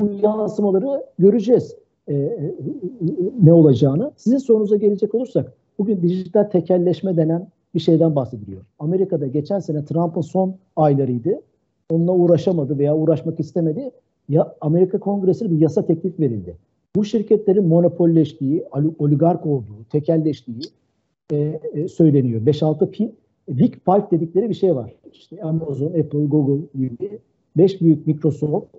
bu 0.01 0.09
yansımaları 0.23 1.03
göreceğiz 1.19 1.75
e, 2.07 2.13
e, 2.13 2.55
ne 3.43 3.53
olacağını. 3.53 4.11
Sizin 4.15 4.37
sorunuza 4.37 4.77
gelecek 4.77 5.15
olursak 5.15 5.53
bugün 5.79 6.01
dijital 6.01 6.43
tekelleşme 6.43 7.17
denen 7.17 7.47
bir 7.75 7.79
şeyden 7.79 8.15
bahsediliyor. 8.15 8.61
Amerika'da 8.79 9.27
geçen 9.27 9.59
sene 9.59 9.85
Trump'ın 9.85 10.21
son 10.21 10.55
aylarıydı. 10.75 11.41
Onunla 11.89 12.11
uğraşamadı 12.11 12.77
veya 12.77 12.97
uğraşmak 12.97 13.39
istemedi. 13.39 13.91
Ya 14.29 14.55
Amerika 14.61 14.99
Kongresi'ne 14.99 15.51
bir 15.51 15.59
yasa 15.59 15.85
teklif 15.85 16.19
verildi. 16.19 16.55
Bu 16.95 17.05
şirketlerin 17.05 17.67
monopolleştiği, 17.67 18.65
oligark 18.99 19.45
olduğu, 19.45 19.83
tekelleştiği 19.91 20.59
e, 21.31 21.59
e, 21.73 21.87
söyleniyor. 21.87 22.41
5-6 22.41 23.11
Big 23.49 23.73
Five 23.85 24.07
dedikleri 24.11 24.49
bir 24.49 24.53
şey 24.53 24.75
var. 24.75 24.95
İşte 25.13 25.43
Amazon, 25.43 25.87
Apple, 25.87 26.25
Google 26.25 26.65
gibi 26.75 27.19
5 27.57 27.81
büyük 27.81 28.07
Microsoft, 28.07 28.75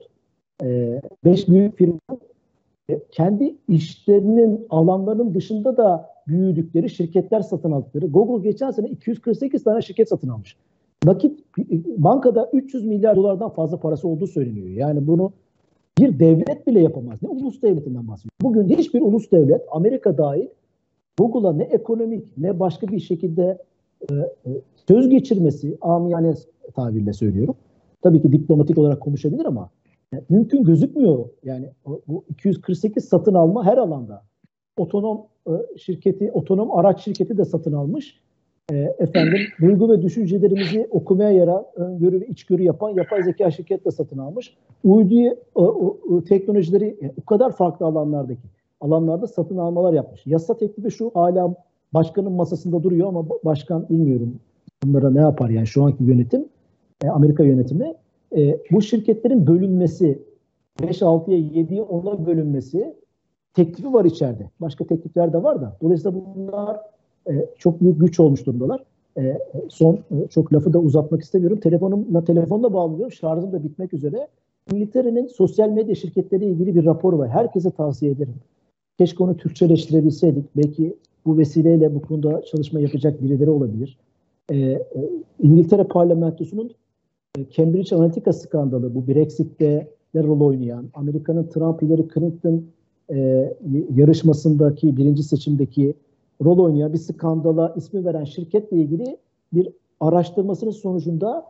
e, 0.63 1.01
beş 1.25 1.49
büyük 1.49 1.77
firma 1.77 2.01
e, 2.89 3.01
kendi 3.11 3.57
işlerinin 3.69 4.67
alanlarının 4.71 5.35
dışında 5.35 5.77
da 5.77 6.11
büyüdükleri 6.29 6.91
şirketler 6.91 7.41
satın 7.41 7.73
aldıkları. 7.73 8.07
Google 8.07 8.51
geçen 8.51 8.71
sene 8.71 8.89
248 8.89 9.65
tane 9.65 9.83
şirket 9.83 10.09
satın 10.09 10.29
almış. 10.29 10.57
Nakit 11.05 11.45
bankada 11.99 12.51
300 12.53 12.85
milyar 12.85 13.17
dolardan 13.17 13.49
fazla 13.49 13.81
parası 13.81 14.09
olduğu 14.09 14.27
söyleniyor. 14.27 14.69
Yani 14.69 15.07
bunu 15.07 15.33
bir 15.99 16.19
devlet 16.19 16.67
bile 16.67 16.81
yapamaz. 16.81 17.23
Ne 17.23 17.29
ulus 17.29 17.63
devletinden 17.63 18.09
bahsediyor. 18.09 18.33
Bugün 18.43 18.69
hiçbir 18.69 19.01
ulus 19.01 19.31
devlet 19.31 19.63
Amerika 19.71 20.19
dahil 20.19 20.47
Google'a 21.19 21.53
ne 21.53 21.63
ekonomik 21.63 22.39
ne 22.39 22.61
başka 22.61 22.89
bir 22.89 23.01
şekilde 23.01 23.59
e, 24.11 24.15
e, 24.15 24.51
söz 24.89 25.09
geçirmesi 25.09 25.79
amiyane 25.81 26.35
tabirle 26.75 27.13
söylüyorum. 27.13 27.55
Tabii 28.03 28.23
ki 28.23 28.33
diplomatik 28.33 28.79
olarak 28.79 29.01
konuşabilir 29.01 29.45
ama 29.45 29.71
mümkün 30.29 30.65
gözükmüyor. 30.65 31.29
Yani 31.43 31.71
bu 32.09 32.25
248 32.29 33.05
satın 33.05 33.35
alma 33.35 33.65
her 33.67 33.79
alanda. 33.79 34.23
Otonom 34.77 35.27
e, 35.47 35.79
şirketi, 35.79 36.31
otonom 36.33 36.79
araç 36.79 37.05
şirketi 37.05 37.39
de 37.39 37.45
satın 37.45 37.73
almış. 37.73 38.21
E, 38.73 38.77
efendim 38.99 39.41
duygu 39.61 39.91
ve 39.91 40.03
düşüncelerimizi 40.03 40.89
okumaya 40.91 41.31
yarar, 41.31 41.65
öngörü 41.75 42.21
ve 42.21 42.27
içgörü 42.27 42.63
yapan 42.63 42.91
yapay 42.91 43.23
zeka 43.23 43.51
şirket 43.51 43.85
de 43.85 43.91
satın 43.91 44.19
almış. 44.19 44.57
Uydu 44.85 45.37
o, 45.55 45.97
teknolojileri 46.29 46.97
yani 47.01 47.13
o 47.23 47.25
kadar 47.25 47.53
farklı 47.53 47.87
alanlardaki 47.87 48.49
alanlarda 48.81 49.27
satın 49.27 49.57
almalar 49.57 49.93
yapmış. 49.93 50.27
Yasa 50.27 50.57
teklifi 50.57 50.91
şu 50.91 51.11
hala 51.15 51.55
başkanın 51.95 52.33
masasında 52.33 52.83
duruyor 52.83 53.09
ama 53.09 53.27
başkan 53.45 53.89
bilmiyorum 53.89 54.41
bunlara 54.85 55.11
ne 55.11 55.21
yapar 55.21 55.51
yani 55.51 55.67
şu 55.67 55.85
anki 55.85 56.05
yönetim 56.05 56.45
e, 57.05 57.09
Amerika 57.09 57.45
yönetimi 57.45 57.95
e, 58.37 58.61
bu 58.71 58.83
şirketlerin 58.83 59.47
bölünmesi 59.47 60.23
5-6'ya 60.81 61.39
7'ye 61.39 61.83
10'a 61.83 62.27
bölünmesi 62.27 62.95
teklifi 63.55 63.93
var 63.93 64.05
içeride. 64.05 64.51
Başka 64.61 64.87
teklifler 64.87 65.33
de 65.33 65.43
var 65.43 65.61
da. 65.61 65.77
Dolayısıyla 65.83 66.21
bunlar 66.37 66.81
e, 67.31 67.47
çok 67.59 67.81
büyük 67.81 68.01
güç 68.01 68.21
olmuş 68.21 68.47
durumdalar. 68.47 68.85
E, 69.19 69.39
son 69.69 69.95
e, 69.95 70.29
çok 70.31 70.53
lafı 70.53 70.73
da 70.73 70.79
uzatmak 70.79 71.23
istemiyorum. 71.23 71.61
Telefonumla 71.61 72.25
telefonla 72.25 72.73
bağlıyorum. 72.73 73.13
Şarjım 73.13 73.53
da 73.53 73.65
bitmek 73.65 73.95
üzere. 73.95 74.29
İngiltere'nin 74.73 75.27
sosyal 75.27 75.69
medya 75.69 75.95
şirketleriyle 75.95 76.53
ilgili 76.53 76.75
bir 76.75 76.85
rapor 76.85 77.13
var. 77.13 77.29
Herkese 77.29 77.71
tavsiye 77.71 78.13
ederim. 78.13 78.35
Keşke 78.99 79.25
onu 79.25 79.37
Türkçeleştirebilseydik. 79.37 80.57
Belki 80.57 80.97
bu 81.27 81.39
vesileyle 81.39 81.95
bu 81.95 82.03
konuda 82.03 82.43
çalışma 82.43 82.81
yapacak 82.81 83.23
birileri 83.23 83.51
olabilir. 83.51 83.99
Ee, 84.51 84.57
e, 84.57 84.83
İngiltere 85.43 85.85
parlamentosunun 85.85 86.67
e, 86.69 86.86
Cambridge 87.45 87.97
Analytica 87.97 88.33
skandalı 88.33 88.95
bu 88.95 89.09
Brexit'te 89.09 89.89
rol 90.15 90.41
oynayan, 90.41 90.87
Amerika'nın 90.95 91.45
Trump 91.45 91.83
Hillary 91.83 92.09
Clinton 92.15 92.65
e, 93.11 93.53
yarışmasındaki 93.95 94.97
birinci 94.97 95.23
seçimdeki 95.23 95.95
rol 96.45 96.59
oynayan 96.59 96.93
bir 96.93 96.99
skandala 96.99 97.75
ismi 97.77 98.05
veren 98.05 98.25
şirketle 98.25 98.77
ilgili 98.77 99.17
bir 99.53 99.69
araştırmasının 100.01 100.71
sonucunda 100.71 101.45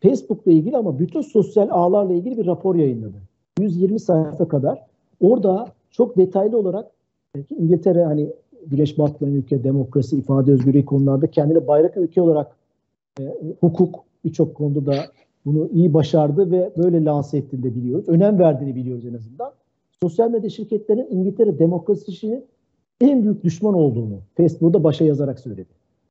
Facebook'la 0.00 0.52
ilgili 0.52 0.76
ama 0.76 0.98
bütün 0.98 1.20
sosyal 1.20 1.68
ağlarla 1.70 2.12
ilgili 2.12 2.38
bir 2.38 2.46
rapor 2.46 2.74
yayınladı. 2.74 3.16
120 3.60 4.00
sayfa 4.00 4.48
kadar. 4.48 4.82
Orada 5.20 5.66
çok 5.90 6.16
detaylı 6.16 6.58
olarak 6.58 6.90
İngiltere 7.58 8.04
hani 8.04 8.28
Güneş 8.66 8.98
Batı'nın 8.98 9.34
ülke, 9.34 9.64
demokrasi, 9.64 10.16
ifade 10.16 10.52
özgürlüğü 10.52 10.84
konularda 10.84 11.26
kendine 11.26 11.66
bayrak 11.66 11.96
ülke 11.96 12.22
olarak 12.22 12.56
e, 13.20 13.22
hukuk, 13.60 13.94
birçok 14.26 14.54
konuda 14.54 14.86
da 14.86 14.94
bunu 15.44 15.68
iyi 15.72 15.94
başardı 15.94 16.50
ve 16.50 16.72
böyle 16.76 17.04
lanse 17.04 17.38
ettiğini 17.38 17.62
de 17.62 17.74
biliyoruz. 17.74 18.08
Önem 18.08 18.38
verdiğini 18.38 18.74
biliyoruz 18.74 19.06
en 19.06 19.14
azından. 19.14 19.52
Sosyal 20.02 20.30
medya 20.30 20.50
şirketlerinin 20.50 21.06
İngiltere 21.10 21.58
demokrasisinin 21.58 22.44
en 23.00 23.22
büyük 23.22 23.44
düşman 23.44 23.74
olduğunu 23.74 24.18
Facebook'da 24.36 24.84
başa 24.84 25.04
yazarak 25.04 25.40
söyledi. 25.40 25.68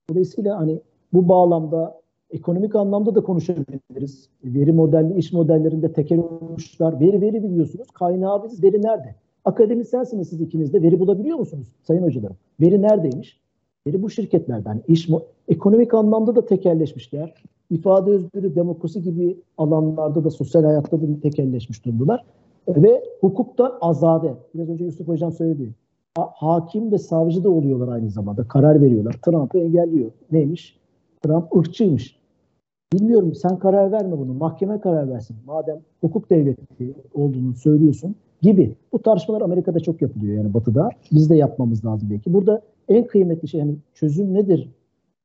Dolayısıyla 0.10 0.58
hani 0.58 0.82
bu 1.14 1.30
bağlamda 1.30 2.02
ekonomik 2.30 2.76
anlamda 2.76 3.16
da 3.16 3.22
konuşabiliriz. 3.22 4.30
Veri 4.44 4.72
modelli 4.72 5.18
iş 5.18 5.34
modellerinde 5.34 5.94
tekel 5.94 6.20
olmuşlar. 6.20 7.00
Veri 7.00 7.22
veri 7.22 7.44
biliyorsunuz. 7.44 7.88
Kaynağı 7.94 8.44
biz 8.44 8.64
veri 8.64 8.82
nerede? 8.82 9.16
Akademisyensiniz 9.46 10.30
siz 10.30 10.42
ikiniz 10.42 10.74
de. 10.74 10.82
Veri 10.82 11.00
bulabiliyor 11.00 11.38
musunuz 11.38 11.68
sayın 11.84 12.04
hocalarım? 12.04 12.38
Veri 12.62 12.82
neredeymiş? 12.82 13.42
Veri 13.88 14.02
bu 14.02 14.10
şirketlerden. 14.10 14.72
Yani 14.72 14.82
iş 14.88 15.10
ekonomik 15.48 15.94
anlamda 15.94 16.36
da 16.36 16.46
tekelleşmişler. 16.46 17.34
İfade 17.70 18.12
özgürlüğü, 18.12 18.56
demokrasi 18.56 19.02
gibi 19.02 19.38
alanlarda 19.58 20.24
da 20.24 20.30
sosyal 20.30 20.64
hayatta 20.64 21.02
da 21.02 21.06
tekelleşmiş 21.22 21.86
durumdalar. 21.86 22.26
Ve 22.68 23.04
hukuktan 23.22 23.74
azade. 23.82 24.34
Biraz 24.56 24.70
önce 24.70 24.86
Yusuf 24.86 25.08
Hocam 25.08 25.32
söyledi. 25.32 25.74
Hakim 26.18 26.92
ve 26.92 26.98
savcı 26.98 27.44
da 27.44 27.50
oluyorlar 27.50 27.88
aynı 27.88 28.10
zamanda. 28.10 28.48
Karar 28.48 28.82
veriyorlar. 28.82 29.16
Trump'ı 29.26 29.60
engelliyor. 29.60 30.12
Neymiş? 30.32 30.80
Trump 31.24 31.56
ırkçıymış. 31.58 32.20
Bilmiyorum 32.94 33.34
sen 33.36 33.60
karar 33.60 33.92
verme 33.92 34.18
bunu. 34.18 34.34
Mahkeme 34.34 34.80
karar 34.80 35.10
versin. 35.10 35.36
Madem 35.46 35.78
hukuk 36.02 36.30
devleti 36.30 36.96
olduğunu 37.14 37.56
söylüyorsun 37.56 38.16
gibi. 38.42 38.76
Bu 38.94 39.02
tartışmalar 39.02 39.42
Amerika'da 39.42 39.80
çok 39.80 40.02
yapılıyor 40.02 40.38
yani 40.38 40.54
batıda. 40.54 40.90
Biz 41.12 41.30
de 41.30 41.36
yapmamız 41.36 41.86
lazım 41.86 42.10
belki. 42.12 42.34
Burada 42.34 42.62
en 42.90 43.08
kıymetli 43.08 43.48
şey 43.48 43.60
yani 43.60 43.76
çözüm 43.94 44.34
nedir, 44.34 44.70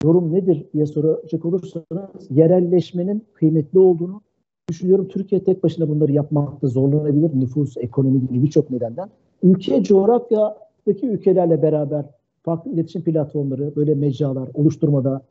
yorum 0.05 0.33
nedir 0.33 0.67
diye 0.75 0.87
soracak 0.87 1.45
olursanız 1.45 2.31
yerelleşmenin 2.31 3.25
kıymetli 3.35 3.79
olduğunu 3.79 4.21
düşünüyorum. 4.69 5.09
Türkiye 5.09 5.45
tek 5.45 5.65
başına 5.65 5.89
bunları 5.89 6.13
yapmakta 6.13 6.69
zorlanabilir. 6.69 7.31
Nüfus, 7.41 7.77
ekonomi 7.77 8.21
gibi 8.21 8.43
birçok 8.43 8.71
nedenden. 8.71 9.09
Ülke, 9.43 9.83
coğrafyadaki 9.83 11.07
ülkelerle 11.07 11.63
beraber 11.63 12.05
farklı 12.43 12.71
iletişim 12.71 13.03
platformları, 13.03 13.77
böyle 13.77 13.95
mecralar 13.95 14.49
oluşturmada 14.55 15.23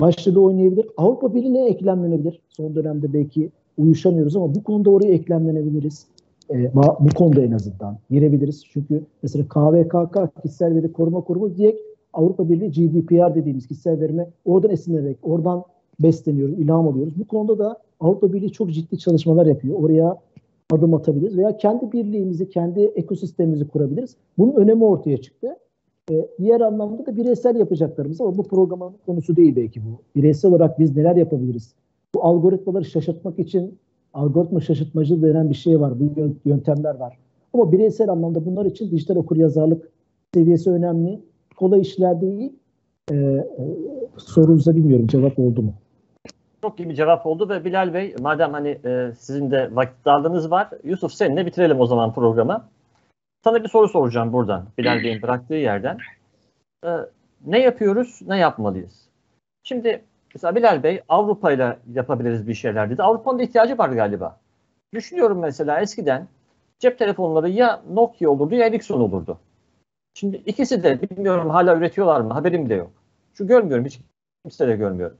başlığı 0.00 0.40
oynayabilir. 0.40 0.86
Avrupa 0.96 1.34
Birliği'ne 1.34 1.68
eklemlenebilir. 1.68 2.40
Son 2.48 2.74
dönemde 2.74 3.12
belki 3.12 3.50
uyuşamıyoruz 3.78 4.36
ama 4.36 4.54
bu 4.54 4.64
konuda 4.64 4.90
oraya 4.90 5.12
eklemlenebiliriz. 5.12 6.06
E, 6.50 6.74
bu 7.00 7.14
konuda 7.14 7.40
en 7.40 7.52
azından 7.52 7.98
girebiliriz. 8.10 8.64
Çünkü 8.72 9.02
mesela 9.22 9.44
KVKK 9.48 10.42
kişisel 10.42 10.74
veri 10.74 10.92
koruma 10.92 11.20
kurumu 11.20 11.56
diye 11.56 11.76
Avrupa 12.16 12.48
Birliği 12.48 12.70
GDPR 12.70 13.34
dediğimiz 13.34 13.66
kişisel 13.66 14.00
verime 14.00 14.28
oradan 14.44 14.70
esinlenerek, 14.70 15.18
oradan 15.22 15.64
besleniyoruz, 16.00 16.58
ilham 16.58 16.88
alıyoruz. 16.88 17.18
Bu 17.18 17.26
konuda 17.26 17.58
da 17.58 17.78
Avrupa 18.00 18.32
Birliği 18.32 18.52
çok 18.52 18.72
ciddi 18.72 18.98
çalışmalar 18.98 19.46
yapıyor. 19.46 19.78
Oraya 19.82 20.16
adım 20.70 20.94
atabiliriz 20.94 21.36
veya 21.36 21.56
kendi 21.56 21.92
birliğimizi, 21.92 22.48
kendi 22.48 22.80
ekosistemimizi 22.80 23.68
kurabiliriz. 23.68 24.16
Bunun 24.38 24.54
önemi 24.54 24.84
ortaya 24.84 25.16
çıktı. 25.16 25.56
E, 26.10 26.28
diğer 26.38 26.60
anlamda 26.60 27.06
da 27.06 27.16
bireysel 27.16 27.56
yapacaklarımız 27.56 28.20
ama 28.20 28.36
bu 28.36 28.42
programın 28.42 28.92
konusu 29.06 29.36
değil 29.36 29.56
belki 29.56 29.80
bu. 29.84 30.20
Bireysel 30.20 30.50
olarak 30.50 30.78
biz 30.78 30.96
neler 30.96 31.16
yapabiliriz? 31.16 31.74
Bu 32.14 32.24
algoritmaları 32.24 32.84
şaşırtmak 32.84 33.38
için 33.38 33.78
algoritma 34.14 34.60
şaşırtmacı 34.60 35.22
denen 35.22 35.50
bir 35.50 35.54
şey 35.54 35.80
var, 35.80 36.00
bu 36.00 36.10
yöntemler 36.44 36.94
var. 36.94 37.18
Ama 37.52 37.72
bireysel 37.72 38.08
anlamda 38.08 38.46
bunlar 38.46 38.66
için 38.66 38.90
dijital 38.90 39.16
okur 39.16 39.36
yazarlık 39.36 39.90
seviyesi 40.34 40.70
önemli. 40.70 41.20
Kolay 41.56 41.80
işler 41.80 42.20
değil. 42.20 42.52
Ee, 43.10 43.14
e, 43.14 43.44
sorunuza 44.16 44.76
bilmiyorum 44.76 45.06
cevap 45.06 45.38
oldu 45.38 45.62
mu? 45.62 45.74
Çok 46.62 46.80
iyi 46.80 46.88
bir 46.88 46.94
cevap 46.94 47.26
oldu 47.26 47.48
ve 47.48 47.64
Bilal 47.64 47.94
Bey 47.94 48.14
madem 48.20 48.52
hani 48.52 48.78
e, 48.84 49.12
sizin 49.18 49.50
de 49.50 49.68
vakit 49.72 50.04
darlığınız 50.04 50.50
var 50.50 50.68
Yusuf 50.84 51.12
seninle 51.12 51.46
bitirelim 51.46 51.80
o 51.80 51.86
zaman 51.86 52.14
programı. 52.14 52.64
Sana 53.44 53.64
bir 53.64 53.68
soru 53.68 53.88
soracağım 53.88 54.32
buradan 54.32 54.66
Bilal 54.78 55.04
Bey'in 55.04 55.22
bıraktığı 55.22 55.54
yerden. 55.54 55.98
Ee, 56.84 56.88
ne 57.46 57.58
yapıyoruz, 57.58 58.20
ne 58.26 58.38
yapmalıyız? 58.38 59.08
Şimdi 59.62 60.02
mesela 60.34 60.54
Bilal 60.54 60.82
Bey 60.82 61.00
Avrupa 61.08 61.52
ile 61.52 61.76
yapabiliriz 61.92 62.48
bir 62.48 62.54
şeyler 62.54 62.90
dedi. 62.90 63.02
Avrupa'nın 63.02 63.38
da 63.38 63.42
ihtiyacı 63.42 63.78
var 63.78 63.88
galiba. 63.88 64.36
Düşünüyorum 64.94 65.38
mesela 65.38 65.80
eskiden 65.80 66.28
cep 66.78 66.98
telefonları 66.98 67.48
ya 67.48 67.82
Nokia 67.92 68.30
olurdu 68.30 68.54
ya 68.54 68.66
Ericsson 68.66 69.00
olurdu. 69.00 69.38
Şimdi 70.16 70.36
ikisi 70.36 70.82
de 70.82 71.02
bilmiyorum 71.02 71.50
hala 71.50 71.76
üretiyorlar 71.76 72.20
mı 72.20 72.32
haberim 72.32 72.64
bile 72.66 72.74
yok. 72.74 72.90
Şu 73.34 73.46
görmüyorum 73.46 73.84
hiç 73.84 74.00
kimse 74.44 74.68
de 74.68 74.76
görmüyorum. 74.76 75.16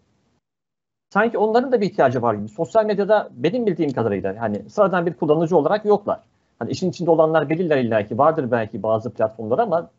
Sanki 1.10 1.38
onların 1.38 1.72
da 1.72 1.80
bir 1.80 1.86
ihtiyacı 1.86 2.22
var 2.22 2.34
gibi. 2.34 2.48
Sosyal 2.48 2.84
medyada 2.86 3.28
benim 3.32 3.66
bildiğim 3.66 3.92
kadarıyla 3.92 4.40
hani 4.40 4.70
sıradan 4.70 5.06
bir 5.06 5.14
kullanıcı 5.14 5.56
olarak 5.56 5.84
yoklar. 5.84 6.20
Hani 6.58 6.70
işin 6.70 6.90
içinde 6.90 7.10
olanlar 7.10 7.48
bilirler 7.48 7.78
illa 7.78 8.06
ki 8.06 8.18
vardır 8.18 8.50
belki 8.50 8.82
bazı 8.82 9.10
platformlar 9.10 9.58
ama 9.58 9.90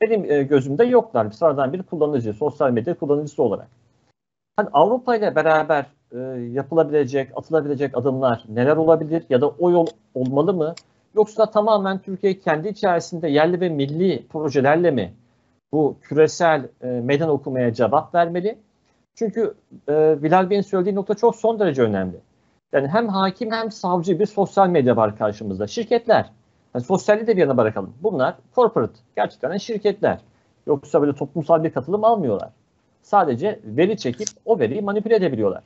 benim 0.00 0.30
e, 0.30 0.42
gözümde 0.42 0.84
yoklar. 0.84 1.30
Sıradan 1.30 1.72
bir 1.72 1.82
kullanıcı, 1.82 2.32
sosyal 2.32 2.70
medya 2.70 2.94
kullanıcısı 2.98 3.42
olarak. 3.42 3.68
Hani 4.56 4.68
Avrupa 4.72 5.16
ile 5.16 5.34
beraber 5.34 5.86
e, 6.12 6.18
yapılabilecek, 6.52 7.30
atılabilecek 7.36 7.96
adımlar 7.96 8.44
neler 8.48 8.76
olabilir 8.76 9.24
ya 9.30 9.40
da 9.40 9.48
o 9.48 9.70
yol 9.70 9.86
olmalı 10.14 10.54
mı? 10.54 10.74
Yoksa 11.16 11.50
tamamen 11.50 11.98
Türkiye 11.98 12.38
kendi 12.38 12.68
içerisinde 12.68 13.28
yerli 13.28 13.60
ve 13.60 13.68
milli 13.68 14.26
projelerle 14.26 14.90
mi 14.90 15.14
bu 15.72 15.96
küresel 16.02 16.68
e, 16.82 16.86
meydan 16.86 17.28
okumaya 17.28 17.74
cevap 17.74 18.14
vermeli? 18.14 18.58
Çünkü 19.14 19.54
e, 19.88 20.22
Bilal 20.22 20.50
Bey'in 20.50 20.62
söylediği 20.62 20.94
nokta 20.94 21.14
çok 21.14 21.36
son 21.36 21.58
derece 21.58 21.82
önemli. 21.82 22.16
Yani 22.72 22.88
hem 22.88 23.08
hakim 23.08 23.52
hem 23.52 23.72
savcı 23.72 24.18
bir 24.20 24.26
sosyal 24.26 24.68
medya 24.68 24.96
var 24.96 25.18
karşımızda. 25.18 25.66
Şirketler. 25.66 26.30
Yani 26.74 26.84
sosyalliği 26.84 27.26
de 27.26 27.36
bir 27.36 27.40
yana 27.40 27.56
bırakalım. 27.56 27.94
Bunlar 28.02 28.34
corporate. 28.54 28.98
Gerçekten 29.16 29.56
şirketler. 29.56 30.20
Yoksa 30.66 31.00
böyle 31.00 31.14
toplumsal 31.14 31.64
bir 31.64 31.70
katılım 31.72 32.04
almıyorlar. 32.04 32.50
Sadece 33.02 33.60
veri 33.64 33.96
çekip 33.96 34.28
o 34.44 34.58
veriyi 34.58 34.82
manipüle 34.82 35.16
edebiliyorlar. 35.16 35.64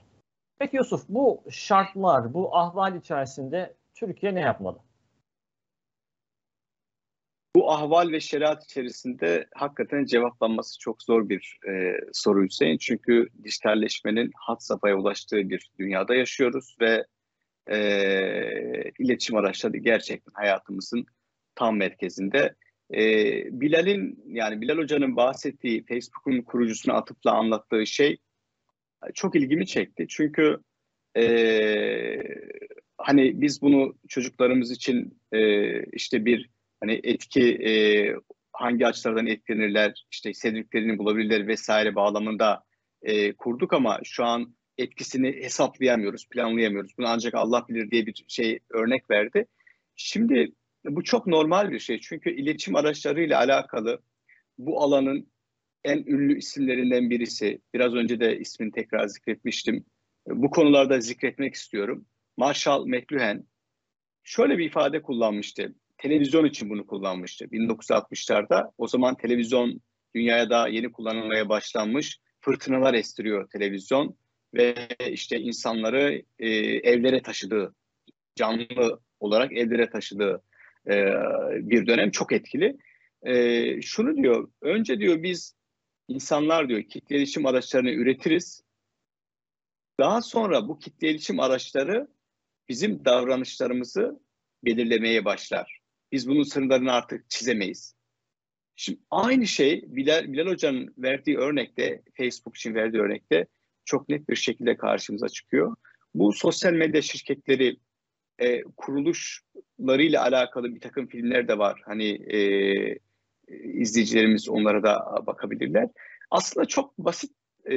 Peki 0.59 0.76
Yusuf 0.76 1.09
bu 1.09 1.40
şartlar, 1.51 2.34
bu 2.34 2.57
ahval 2.57 2.94
içerisinde 2.94 3.74
Türkiye 3.94 4.34
ne 4.34 4.40
yapmalı? 4.40 4.76
Bu 7.57 7.72
ahval 7.72 8.12
ve 8.12 8.20
şeriat 8.20 8.64
içerisinde 8.64 9.46
hakikaten 9.55 10.05
cevaplanması 10.05 10.78
çok 10.78 11.03
zor 11.03 11.28
bir 11.28 11.59
e, 11.68 12.01
soru 12.12 12.44
Hüseyin. 12.44 12.78
Çünkü 12.78 13.28
dijitalleşmenin 13.44 14.30
hat 14.36 14.64
safhaya 14.64 14.96
ulaştığı 14.96 15.51
bir 15.51 15.70
dünyada 15.78 16.14
yaşıyoruz 16.14 16.76
ve 16.80 17.05
e, 17.70 17.78
iletişim 18.98 19.36
araçları 19.36 19.76
gerçekten 19.76 20.32
hayatımızın 20.34 21.07
tam 21.55 21.76
merkezinde. 21.76 22.55
E, 22.94 23.01
Bilal'in 23.61 24.24
yani 24.26 24.61
Bilal 24.61 24.76
Hoca'nın 24.76 25.16
bahsettiği 25.16 25.84
Facebook'un 25.84 26.42
kurucusuna 26.42 26.94
atıfla 26.94 27.32
anlattığı 27.32 27.86
şey 27.86 28.18
çok 29.14 29.36
ilgimi 29.36 29.66
çekti. 29.66 30.07
Çünkü 30.09 30.59
e, 31.16 31.24
hani 32.98 33.40
biz 33.40 33.62
bunu 33.62 33.94
çocuklarımız 34.09 34.70
için 34.70 35.18
e, 35.32 35.82
işte 35.84 36.24
bir 36.24 36.51
hani 36.81 37.01
etki 37.03 37.43
e, 37.43 37.72
hangi 38.53 38.87
açılardan 38.87 39.26
etkilenirler, 39.26 40.07
işte 40.11 40.35
sevdiklerini 40.35 40.99
bulabilirler 40.99 41.47
vesaire 41.47 41.95
bağlamında 41.95 42.64
e, 43.03 43.33
kurduk 43.33 43.72
ama 43.72 44.01
şu 44.05 44.24
an 44.24 44.55
etkisini 44.78 45.33
hesaplayamıyoruz, 45.33 46.28
planlayamıyoruz. 46.28 46.93
Bunu 46.99 47.09
ancak 47.09 47.35
Allah 47.35 47.66
bilir 47.68 47.91
diye 47.91 48.07
bir 48.07 48.24
şey 48.28 48.59
örnek 48.70 49.11
verdi. 49.11 49.47
Şimdi 49.97 50.53
bu 50.85 51.05
çok 51.05 51.26
normal 51.26 51.70
bir 51.70 51.78
şey. 51.78 52.01
Çünkü 52.01 52.31
iletişim 52.31 52.76
araçlarıyla 52.76 53.39
alakalı 53.39 54.03
bu 54.59 54.83
alanın 54.83 55.31
en 55.85 55.99
ünlü 55.99 56.39
isimlerinden 56.39 57.11
birisi. 57.11 57.61
Biraz 57.74 57.95
önce 57.95 58.20
de 58.20 58.39
ismini 58.39 58.72
tekrar 58.72 59.07
zikretmiştim. 59.07 59.85
Bu 60.26 60.51
konularda 60.51 61.01
zikretmek 61.01 61.55
istiyorum. 61.55 62.07
Marshall 62.37 62.87
McLuhan 62.87 63.47
şöyle 64.22 64.59
bir 64.59 64.64
ifade 64.64 65.03
kullanmıştı 65.03 65.74
televizyon 66.03 66.44
için 66.44 66.70
bunu 66.70 66.86
kullanmıştı 66.86 67.44
1960'larda. 67.44 68.72
O 68.78 68.88
zaman 68.88 69.16
televizyon 69.16 69.80
dünyaya 70.14 70.51
daha 70.51 70.68
yeni 70.68 70.92
kullanılmaya 70.92 71.48
başlanmış. 71.48 72.20
Fırtınalar 72.40 72.94
estiriyor 72.94 73.51
televizyon 73.51 74.16
ve 74.55 74.74
işte 75.11 75.40
insanları 75.40 76.22
e, 76.38 76.48
evlere 76.64 77.22
taşıdığı, 77.22 77.74
canlı 78.34 79.01
olarak 79.20 79.53
evlere 79.53 79.90
taşıdığı 79.90 80.42
e, 80.86 80.94
bir 81.53 81.86
dönem 81.86 82.11
çok 82.11 82.32
etkili. 82.32 82.76
E, 83.22 83.82
şunu 83.82 84.16
diyor, 84.16 84.51
önce 84.62 84.98
diyor 84.98 85.22
biz 85.22 85.55
insanlar 86.09 86.68
diyor 86.68 86.82
kitle 86.82 87.16
iletişim 87.16 87.46
araçlarını 87.46 87.90
üretiriz. 87.90 88.62
Daha 90.01 90.22
sonra 90.22 90.68
bu 90.68 90.78
kitle 90.78 91.11
iletişim 91.11 91.40
araçları 91.40 92.09
bizim 92.68 93.05
davranışlarımızı 93.05 94.20
belirlemeye 94.64 95.24
başlar. 95.24 95.80
Biz 96.12 96.28
bunun 96.28 96.42
sınırlarını 96.42 96.92
artık 96.92 97.30
çizemeyiz. 97.30 97.94
Şimdi 98.76 99.00
aynı 99.11 99.46
şey 99.46 99.84
Bilal, 99.86 100.32
Bilal 100.32 100.46
Hoca'nın 100.46 100.94
verdiği 100.98 101.38
örnekte, 101.38 102.02
Facebook 102.16 102.56
için 102.56 102.74
verdiği 102.74 102.98
örnekte 102.98 103.46
çok 103.84 104.08
net 104.08 104.28
bir 104.28 104.36
şekilde 104.36 104.76
karşımıza 104.76 105.28
çıkıyor. 105.28 105.76
Bu 106.14 106.32
sosyal 106.32 106.72
medya 106.72 107.02
şirketleri 107.02 107.76
e, 108.38 108.62
kuruluşlarıyla 108.62 110.22
alakalı 110.22 110.74
bir 110.74 110.80
takım 110.80 111.06
filmler 111.06 111.48
de 111.48 111.58
var. 111.58 111.82
Hani 111.86 112.08
e, 112.08 112.98
izleyicilerimiz 113.58 114.48
onlara 114.48 114.82
da 114.82 115.26
bakabilirler. 115.26 115.88
Aslında 116.30 116.66
çok 116.66 116.98
basit 116.98 117.32
e, 117.64 117.76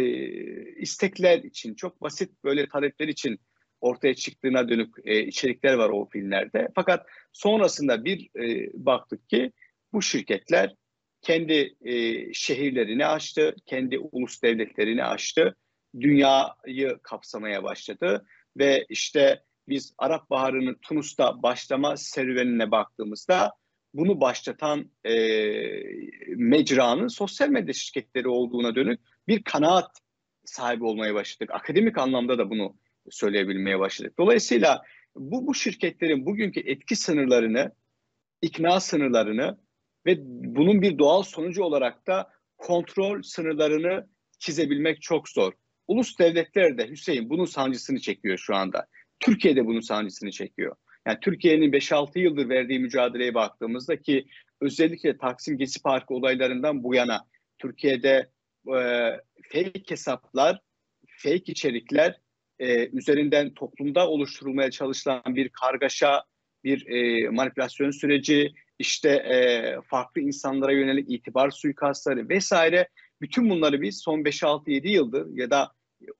istekler 0.75 1.39
için, 1.39 1.75
çok 1.75 2.01
basit 2.01 2.43
böyle 2.43 2.67
talepler 2.67 3.07
için 3.07 3.39
ortaya 3.83 4.15
çıktığına 4.15 4.69
dönük 4.69 4.95
e, 5.05 5.25
içerikler 5.25 5.73
var 5.73 5.89
o 5.89 6.09
filmlerde. 6.09 6.69
Fakat 6.75 7.05
sonrasında 7.33 8.05
bir 8.05 8.29
e, 8.35 8.69
baktık 8.73 9.29
ki 9.29 9.51
bu 9.93 10.01
şirketler 10.01 10.75
kendi 11.21 11.75
e, 11.81 12.33
şehirlerini 12.33 13.05
açtı, 13.05 13.55
kendi 13.65 13.99
ulus 13.99 14.43
devletlerini 14.43 15.03
açtı, 15.03 15.55
dünyayı 15.99 16.99
kapsamaya 17.03 17.63
başladı 17.63 18.25
ve 18.57 18.85
işte 18.89 19.43
biz 19.67 19.93
Arap 19.97 20.29
Baharı'nın 20.29 20.77
Tunus'ta 20.81 21.43
başlama 21.43 21.97
serüvenine 21.97 22.71
baktığımızda 22.71 23.51
bunu 23.93 24.21
başlatan 24.21 24.91
e, 25.05 25.13
mecranın 26.27 27.07
sosyal 27.07 27.49
medya 27.49 27.73
şirketleri 27.73 28.27
olduğuna 28.27 28.75
dönük 28.75 28.99
bir 29.27 29.43
kanaat 29.43 29.97
sahibi 30.45 30.83
olmaya 30.83 31.15
başladık. 31.15 31.49
Akademik 31.53 31.97
anlamda 31.97 32.37
da 32.37 32.49
bunu 32.49 32.75
söyleyebilmeye 33.09 33.79
başladık. 33.79 34.13
Dolayısıyla 34.19 34.81
bu, 35.15 35.47
bu 35.47 35.55
şirketlerin 35.55 36.25
bugünkü 36.25 36.59
etki 36.59 36.95
sınırlarını, 36.95 37.71
ikna 38.41 38.79
sınırlarını 38.79 39.57
ve 40.05 40.17
bunun 40.25 40.81
bir 40.81 40.97
doğal 40.97 41.23
sonucu 41.23 41.63
olarak 41.63 42.07
da 42.07 42.31
kontrol 42.57 43.21
sınırlarını 43.21 44.07
çizebilmek 44.39 45.01
çok 45.01 45.29
zor. 45.29 45.53
Ulus 45.87 46.19
devletler 46.19 46.77
de 46.77 46.89
Hüseyin 46.89 47.29
bunun 47.29 47.45
sancısını 47.45 47.99
çekiyor 47.99 48.37
şu 48.37 48.55
anda. 48.55 48.87
Türkiye 49.19 49.55
de 49.55 49.65
bunun 49.65 49.81
sancısını 49.81 50.31
çekiyor. 50.31 50.75
Yani 51.07 51.17
Türkiye'nin 51.21 51.71
5-6 51.71 52.19
yıldır 52.19 52.49
verdiği 52.49 52.79
mücadeleye 52.79 53.33
baktığımızda 53.33 54.01
ki 54.01 54.25
özellikle 54.61 55.17
Taksim 55.17 55.57
Gezi 55.57 55.81
Parkı 55.81 56.13
olaylarından 56.13 56.83
bu 56.83 56.95
yana 56.95 57.25
Türkiye'de 57.57 58.29
e, 58.67 58.79
fake 59.51 59.83
hesaplar, 59.89 60.59
fake 61.17 61.51
içerikler 61.51 62.19
e, 62.59 62.87
üzerinden 62.87 63.53
toplumda 63.53 64.09
oluşturulmaya 64.09 64.71
çalışılan 64.71 65.23
bir 65.27 65.49
kargaşa, 65.49 66.23
bir 66.63 66.87
e, 66.87 67.29
manipülasyon 67.29 67.91
süreci, 67.91 68.53
işte 68.79 69.09
e, 69.09 69.75
farklı 69.87 70.21
insanlara 70.21 70.71
yönelik 70.71 71.11
itibar 71.11 71.51
suikastları 71.51 72.29
vesaire 72.29 72.87
bütün 73.21 73.49
bunları 73.49 73.81
biz 73.81 74.01
son 74.01 74.19
5-6-7 74.19 74.87
yıldır 74.87 75.37
ya 75.37 75.49
da 75.49 75.71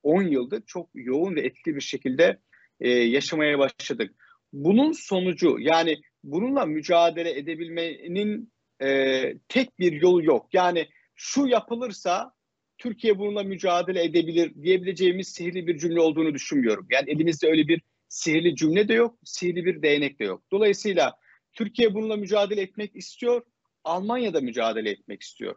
10 0.04 0.24
yıldır 0.24 0.64
çok 0.66 0.90
yoğun 0.94 1.36
ve 1.36 1.42
etkili 1.42 1.76
bir 1.76 1.82
şekilde 1.82 2.40
e, 2.80 2.90
yaşamaya 2.90 3.60
başladık. 3.60 4.16
Bunun 4.54 4.92
sonucu 4.92 5.58
yani 5.60 5.98
bununla 6.24 6.66
mücadele 6.66 7.38
edebilmenin 7.38 8.54
e, 8.82 9.22
tek 9.48 9.80
bir 9.80 9.92
yolu 9.92 10.24
yok. 10.24 10.48
Yani 10.54 10.88
şu 11.16 11.48
yapılırsa 11.48 12.34
Türkiye 12.78 13.20
bununla 13.20 13.44
mücadele 13.44 14.04
edebilir 14.04 14.64
diyebileceğimiz 14.64 15.28
sihirli 15.28 15.68
bir 15.68 15.78
cümle 15.78 16.02
olduğunu 16.02 16.34
düşünmüyorum. 16.34 16.88
Yani 16.92 17.12
elimizde 17.12 17.48
öyle 17.48 17.68
bir 17.68 17.82
sihirli 18.10 18.56
cümle 18.56 18.88
de 18.88 18.94
yok, 18.94 19.20
sihirli 19.24 19.66
bir 19.66 19.82
değnek 19.82 20.20
de 20.20 20.24
yok. 20.24 20.44
Dolayısıyla 20.52 21.18
Türkiye 21.54 21.94
bununla 21.94 22.16
mücadele 22.16 22.62
etmek 22.62 22.96
istiyor, 22.96 23.42
Almanya 23.84 24.34
da 24.34 24.42
mücadele 24.42 24.90
etmek 24.90 25.22
istiyor. 25.22 25.56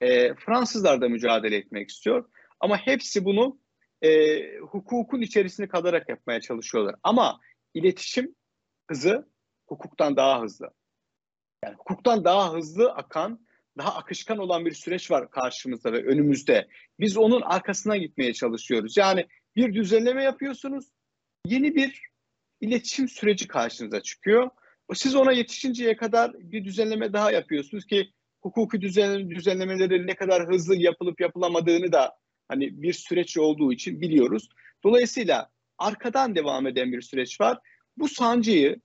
E, 0.00 0.34
Fransızlar 0.34 1.00
da 1.00 1.08
mücadele 1.08 1.56
etmek 1.56 1.90
istiyor. 1.90 2.28
Ama 2.60 2.76
hepsi 2.76 3.24
bunu 3.24 3.58
e, 4.02 4.40
hukukun 4.58 5.20
içerisine 5.20 5.68
kalarak 5.68 6.08
yapmaya 6.08 6.40
çalışıyorlar. 6.40 6.94
Ama 7.02 7.40
iletişim 7.74 8.34
hızı 8.88 9.28
hukuktan 9.66 10.16
daha 10.16 10.42
hızlı. 10.42 10.70
Yani 11.64 11.74
hukuktan 11.74 12.24
daha 12.24 12.52
hızlı 12.52 12.92
akan, 12.92 13.46
daha 13.78 13.94
akışkan 13.94 14.38
olan 14.38 14.66
bir 14.66 14.72
süreç 14.72 15.10
var 15.10 15.30
karşımızda 15.30 15.92
ve 15.92 16.04
önümüzde. 16.06 16.68
Biz 17.00 17.16
onun 17.16 17.40
arkasına 17.40 17.96
gitmeye 17.96 18.32
çalışıyoruz. 18.32 18.96
Yani 18.96 19.26
bir 19.56 19.74
düzenleme 19.74 20.22
yapıyorsunuz, 20.22 20.90
yeni 21.46 21.74
bir 21.74 22.00
iletişim 22.60 23.08
süreci 23.08 23.48
karşınıza 23.48 24.02
çıkıyor. 24.02 24.50
Siz 24.94 25.14
ona 25.14 25.32
yetişinceye 25.32 25.96
kadar 25.96 26.32
bir 26.34 26.64
düzenleme 26.64 27.12
daha 27.12 27.30
yapıyorsunuz 27.30 27.86
ki 27.86 28.12
hukuki 28.42 28.80
düzen, 28.80 29.30
düzenlemeleri 29.30 30.06
ne 30.06 30.14
kadar 30.14 30.48
hızlı 30.48 30.76
yapılıp 30.76 31.20
yapılamadığını 31.20 31.92
da 31.92 32.16
hani 32.48 32.82
bir 32.82 32.92
süreç 32.92 33.36
olduğu 33.36 33.72
için 33.72 34.00
biliyoruz. 34.00 34.48
Dolayısıyla 34.84 35.50
arkadan 35.78 36.34
devam 36.34 36.66
eden 36.66 36.92
bir 36.92 37.00
süreç 37.00 37.40
var. 37.40 37.58
Bu 37.96 38.08
sancıyı 38.08 38.80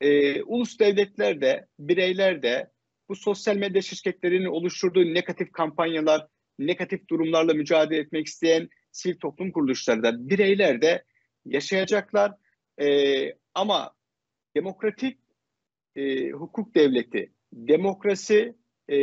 e, 0.00 0.42
ulus 0.42 0.78
devletler 0.78 1.40
de, 1.40 1.66
bireyler 1.78 2.42
de 2.42 2.70
bu 3.08 3.16
sosyal 3.16 3.56
medya 3.56 3.82
şirketlerinin 3.82 4.46
oluşturduğu 4.46 5.14
negatif 5.14 5.52
kampanyalar, 5.52 6.26
negatif 6.58 7.08
durumlarla 7.08 7.54
mücadele 7.54 8.00
etmek 8.00 8.26
isteyen 8.26 8.68
sivil 8.92 9.18
toplum 9.18 9.52
kuruluşları 9.52 10.02
da, 10.02 10.28
bireyler 10.28 10.82
de 10.82 11.04
yaşayacaklar. 11.44 12.32
E, 12.80 12.88
ama 13.54 13.94
demokratik 14.56 15.18
e, 15.96 16.30
hukuk 16.30 16.74
devleti, 16.74 17.32
demokrasi 17.52 18.54
e, 18.88 18.98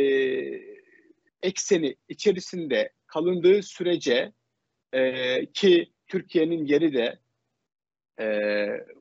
ekseni 1.42 1.96
içerisinde 2.08 2.92
kalındığı 3.06 3.62
sürece 3.62 4.32
e, 4.92 5.46
ki 5.46 5.92
Türkiye'nin 6.06 6.66
yeri 6.66 6.94
de 6.94 7.18
e, 8.20 8.26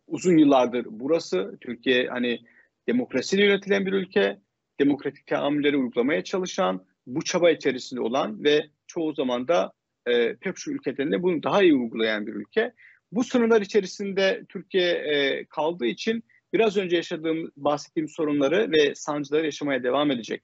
uzun 0.08 0.38
yıllardır 0.38 0.86
burası. 0.90 1.58
Türkiye 1.62 2.08
hani 2.08 2.40
demokrasiyle 2.88 3.46
yönetilen 3.46 3.86
bir 3.86 3.94
ülke, 3.94 4.40
demokratik 4.80 5.28
teamülleri 5.28 5.78
uygulamaya 5.78 6.24
çalışan, 6.24 6.86
bu 7.08 7.24
çaba 7.24 7.52
içerisinde 7.52 8.02
olan 8.02 8.44
ve 8.44 8.70
çoğu 8.88 9.14
zaman 9.14 9.48
da 9.48 9.74
e, 10.06 10.36
pek 10.36 10.56
çok 10.56 10.74
ülkelerinde 10.74 11.24
bunu 11.24 11.44
daha 11.44 11.64
iyi 11.64 11.74
uygulayan 11.74 12.28
bir 12.28 12.34
ülke. 12.34 12.74
Bu 13.12 13.24
sınırlar 13.24 13.62
içerisinde 13.62 14.46
Türkiye 14.50 14.92
e, 14.92 15.46
kaldığı 15.46 15.86
için 15.86 16.24
biraz 16.54 16.78
önce 16.78 16.96
yaşadığım, 16.96 17.52
bahsettiğim 17.58 18.10
sorunları 18.10 18.72
ve 18.72 18.96
sancıları 18.96 19.46
yaşamaya 19.46 19.84
devam 19.84 20.12
edecek. 20.12 20.44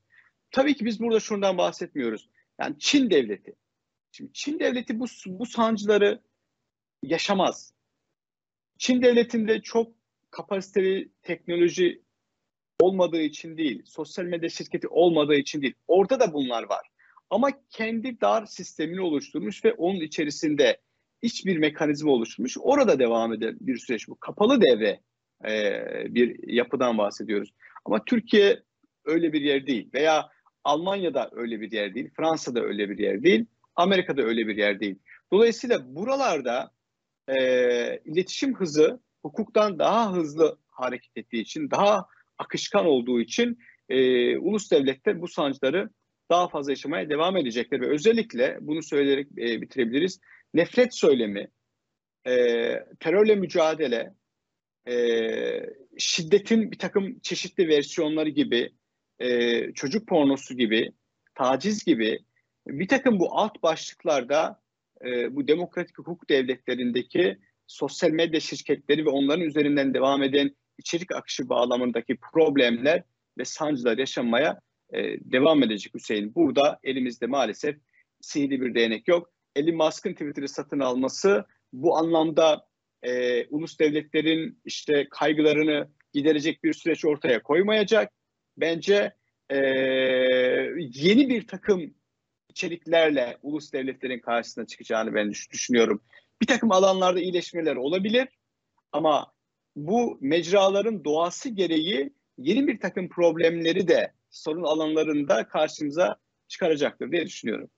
Tabii 0.51 0.75
ki 0.75 0.85
biz 0.85 0.99
burada 0.99 1.19
şundan 1.19 1.57
bahsetmiyoruz. 1.57 2.29
Yani 2.59 2.75
Çin 2.79 3.09
devleti. 3.09 3.55
Şimdi 4.11 4.33
Çin 4.33 4.59
devleti 4.59 4.99
bu, 4.99 5.05
bu 5.25 5.45
sancıları 5.45 6.21
yaşamaz. 7.03 7.73
Çin 8.77 9.01
devletinde 9.01 9.61
çok 9.61 9.91
kapasiteli 10.31 11.09
teknoloji 11.21 12.01
olmadığı 12.79 13.21
için 13.21 13.57
değil, 13.57 13.81
sosyal 13.85 14.25
medya 14.25 14.49
şirketi 14.49 14.87
olmadığı 14.87 15.35
için 15.35 15.61
değil. 15.61 15.73
Orada 15.87 16.19
da 16.19 16.33
bunlar 16.33 16.63
var. 16.63 16.87
Ama 17.29 17.49
kendi 17.69 18.21
dar 18.21 18.45
sistemini 18.45 19.01
oluşturmuş 19.01 19.65
ve 19.65 19.73
onun 19.73 19.99
içerisinde 19.99 20.77
hiçbir 21.23 21.57
mekanizma 21.57 22.11
oluşturmuş. 22.11 22.57
Orada 22.59 22.99
devam 22.99 23.33
eden 23.33 23.57
bir 23.61 23.77
süreç 23.77 24.07
bu. 24.07 24.15
Kapalı 24.15 24.61
devre 24.61 24.99
e, 25.47 25.83
bir 26.15 26.53
yapıdan 26.53 26.97
bahsediyoruz. 26.97 27.53
Ama 27.85 28.05
Türkiye 28.05 28.63
öyle 29.05 29.33
bir 29.33 29.41
yer 29.41 29.67
değil 29.67 29.89
veya 29.93 30.29
Almanya'da 30.63 31.29
öyle 31.31 31.61
bir 31.61 31.71
yer 31.71 31.95
değil, 31.95 32.09
Fransa'da 32.17 32.61
öyle 32.61 32.89
bir 32.89 32.97
yer 32.97 33.23
değil, 33.23 33.45
Amerika'da 33.75 34.21
öyle 34.21 34.47
bir 34.47 34.57
yer 34.57 34.79
değil. 34.79 34.99
Dolayısıyla 35.33 35.95
buralarda 35.95 36.71
e, 37.27 37.37
iletişim 38.05 38.55
hızı 38.55 38.99
hukuktan 39.21 39.79
daha 39.79 40.13
hızlı 40.13 40.57
hareket 40.67 41.17
ettiği 41.17 41.41
için, 41.41 41.71
daha 41.71 42.05
akışkan 42.39 42.85
olduğu 42.85 43.21
için 43.21 43.57
e, 43.89 44.37
ulus 44.37 44.71
devletler 44.71 45.21
bu 45.21 45.27
sancıları 45.27 45.89
daha 46.29 46.47
fazla 46.47 46.71
yaşamaya 46.71 47.09
devam 47.09 47.37
edecekler 47.37 47.81
ve 47.81 47.87
özellikle 47.87 48.57
bunu 48.61 48.83
söyleyerek 48.83 49.27
e, 49.37 49.61
bitirebiliriz. 49.61 50.19
Nefret 50.53 50.95
söylemi, 50.95 51.47
e, 52.27 52.33
terörle 52.99 53.35
mücadele, 53.35 54.13
e, 54.87 54.95
şiddetin 55.97 56.71
bir 56.71 56.77
takım 56.77 57.19
çeşitli 57.19 57.67
versiyonları 57.67 58.29
gibi, 58.29 58.71
e, 59.19 59.71
çocuk 59.73 60.07
pornosu 60.07 60.57
gibi, 60.57 60.91
taciz 61.35 61.85
gibi 61.85 62.19
bir 62.67 62.87
takım 62.87 63.19
bu 63.19 63.37
alt 63.37 63.63
başlıklarda 63.63 64.61
e, 65.05 65.35
bu 65.35 65.47
demokratik 65.47 65.97
hukuk 65.97 66.29
devletlerindeki 66.29 67.37
sosyal 67.67 68.09
medya 68.09 68.39
şirketleri 68.39 69.05
ve 69.05 69.09
onların 69.09 69.45
üzerinden 69.45 69.93
devam 69.93 70.23
eden 70.23 70.55
içerik 70.79 71.11
akışı 71.11 71.49
bağlamındaki 71.49 72.17
problemler 72.17 73.03
ve 73.37 73.45
sancılar 73.45 73.97
yaşanmaya 73.97 74.59
e, 74.93 75.03
devam 75.19 75.63
edecek 75.63 75.93
Hüseyin. 75.93 76.35
Burada 76.35 76.79
elimizde 76.83 77.27
maalesef 77.27 77.77
sihirli 78.21 78.61
bir 78.61 78.75
değnek 78.75 79.07
yok. 79.07 79.31
Elon 79.55 79.75
Musk'ın 79.75 80.13
Twitter'ı 80.13 80.47
satın 80.47 80.79
alması 80.79 81.45
bu 81.73 81.97
anlamda 81.97 82.67
e, 83.03 83.45
ulus 83.47 83.79
devletlerin 83.79 84.61
işte 84.65 85.07
kaygılarını 85.11 85.89
giderecek 86.13 86.63
bir 86.63 86.73
süreç 86.73 87.05
ortaya 87.05 87.43
koymayacak. 87.43 88.13
Bence 88.57 89.13
e, 89.49 89.57
yeni 90.77 91.29
bir 91.29 91.47
takım 91.47 91.93
içeriklerle 92.49 93.37
ulus 93.41 93.73
devletlerin 93.73 94.19
karşısına 94.19 94.67
çıkacağını 94.67 95.13
ben 95.13 95.31
düşünüyorum. 95.31 96.03
bir 96.41 96.47
takım 96.47 96.71
alanlarda 96.71 97.19
iyileşmeler 97.19 97.75
olabilir 97.75 98.27
ama 98.91 99.33
bu 99.75 100.17
mecraların 100.21 101.03
doğası 101.05 101.49
gereği 101.49 102.13
yeni 102.37 102.67
bir 102.67 102.79
takım 102.79 103.09
problemleri 103.09 103.87
de 103.87 104.11
sorun 104.29 104.63
alanlarında 104.63 105.47
karşımıza 105.47 106.15
çıkaracaktır 106.47 107.11
diye 107.11 107.25
düşünüyorum. 107.25 107.69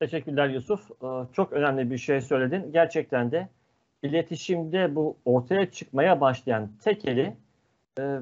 Teşekkürler 0.00 0.48
Yusuf. 0.48 0.90
Ee, 0.90 1.06
çok 1.32 1.52
önemli 1.52 1.90
bir 1.90 1.98
şey 1.98 2.20
söyledin. 2.20 2.72
Gerçekten 2.72 3.32
de 3.32 3.48
iletişimde 4.02 4.94
bu 4.94 5.16
ortaya 5.24 5.70
çıkmaya 5.70 6.20
başlayan 6.20 6.70
tekeli 6.84 7.36
e, 7.98 8.18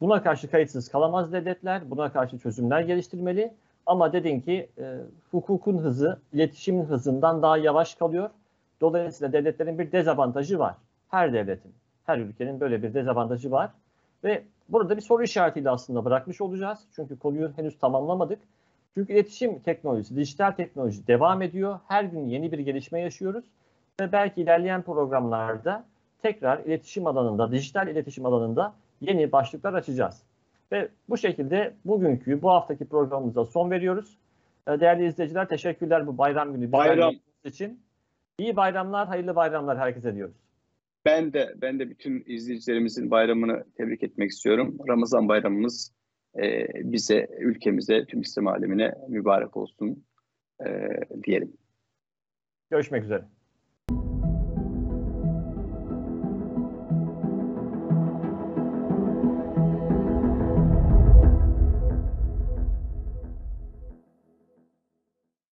buna 0.00 0.22
karşı 0.22 0.50
kayıtsız 0.50 0.88
kalamaz 0.88 1.32
devletler, 1.32 1.90
buna 1.90 2.12
karşı 2.12 2.38
çözümler 2.38 2.80
geliştirmeli. 2.80 3.54
Ama 3.86 4.12
dedin 4.12 4.40
ki 4.40 4.68
e, 4.78 4.96
hukukun 5.30 5.78
hızı 5.78 6.20
iletişimin 6.32 6.84
hızından 6.84 7.42
daha 7.42 7.58
yavaş 7.58 7.94
kalıyor. 7.94 8.30
Dolayısıyla 8.80 9.32
devletlerin 9.32 9.78
bir 9.78 9.92
dezavantajı 9.92 10.58
var. 10.58 10.74
Her 11.08 11.32
devletin, 11.32 11.72
her 12.06 12.18
ülkenin 12.18 12.60
böyle 12.60 12.82
bir 12.82 12.94
dezavantajı 12.94 13.50
var. 13.50 13.70
Ve 14.24 14.42
burada 14.68 14.96
bir 14.96 15.02
soru 15.02 15.22
işaretiyle 15.22 15.70
aslında 15.70 16.04
bırakmış 16.04 16.40
olacağız. 16.40 16.78
Çünkü 16.96 17.18
konuyu 17.18 17.52
henüz 17.56 17.78
tamamlamadık. 17.78 18.38
Çünkü 18.94 19.12
iletişim 19.12 19.58
teknolojisi, 19.58 20.16
dijital 20.16 20.50
teknoloji 20.50 21.06
devam 21.06 21.42
ediyor. 21.42 21.78
Her 21.88 22.04
gün 22.04 22.28
yeni 22.28 22.52
bir 22.52 22.58
gelişme 22.58 23.00
yaşıyoruz. 23.00 23.44
Ve 24.00 24.12
belki 24.12 24.42
ilerleyen 24.42 24.82
programlarda 24.82 25.84
tekrar 26.22 26.58
iletişim 26.58 27.06
alanında, 27.06 27.52
dijital 27.52 27.88
iletişim 27.88 28.26
alanında 28.26 28.74
yeni 29.00 29.32
başlıklar 29.32 29.74
açacağız. 29.74 30.22
Ve 30.72 30.88
bu 31.08 31.18
şekilde 31.18 31.74
bugünkü, 31.84 32.42
bu 32.42 32.50
haftaki 32.50 32.84
programımıza 32.84 33.44
son 33.44 33.70
veriyoruz. 33.70 34.16
Ee, 34.68 34.80
değerli 34.80 35.06
izleyiciler 35.06 35.48
teşekkürler 35.48 36.06
bu 36.06 36.18
bayram 36.18 36.52
günü 36.52 36.72
bayram 36.72 37.14
için. 37.44 37.80
İyi 38.38 38.56
bayramlar, 38.56 39.08
hayırlı 39.08 39.36
bayramlar 39.36 39.78
herkese 39.78 40.14
diyoruz. 40.14 40.41
Ben 41.04 41.32
de 41.32 41.54
ben 41.56 41.78
de 41.78 41.90
bütün 41.90 42.24
izleyicilerimizin 42.26 43.10
bayramını 43.10 43.64
tebrik 43.76 44.02
etmek 44.02 44.30
istiyorum. 44.30 44.78
Ramazan 44.88 45.28
bayramımız 45.28 45.92
e, 46.42 46.66
bize, 46.74 47.28
ülkemize, 47.40 48.06
tüm 48.06 48.20
İslam 48.20 48.46
alemine 48.46 48.94
mübarek 49.08 49.56
olsun 49.56 50.04
e, 50.66 50.88
diyelim. 51.24 51.56
Görüşmek 52.70 53.04
üzere. 53.04 53.24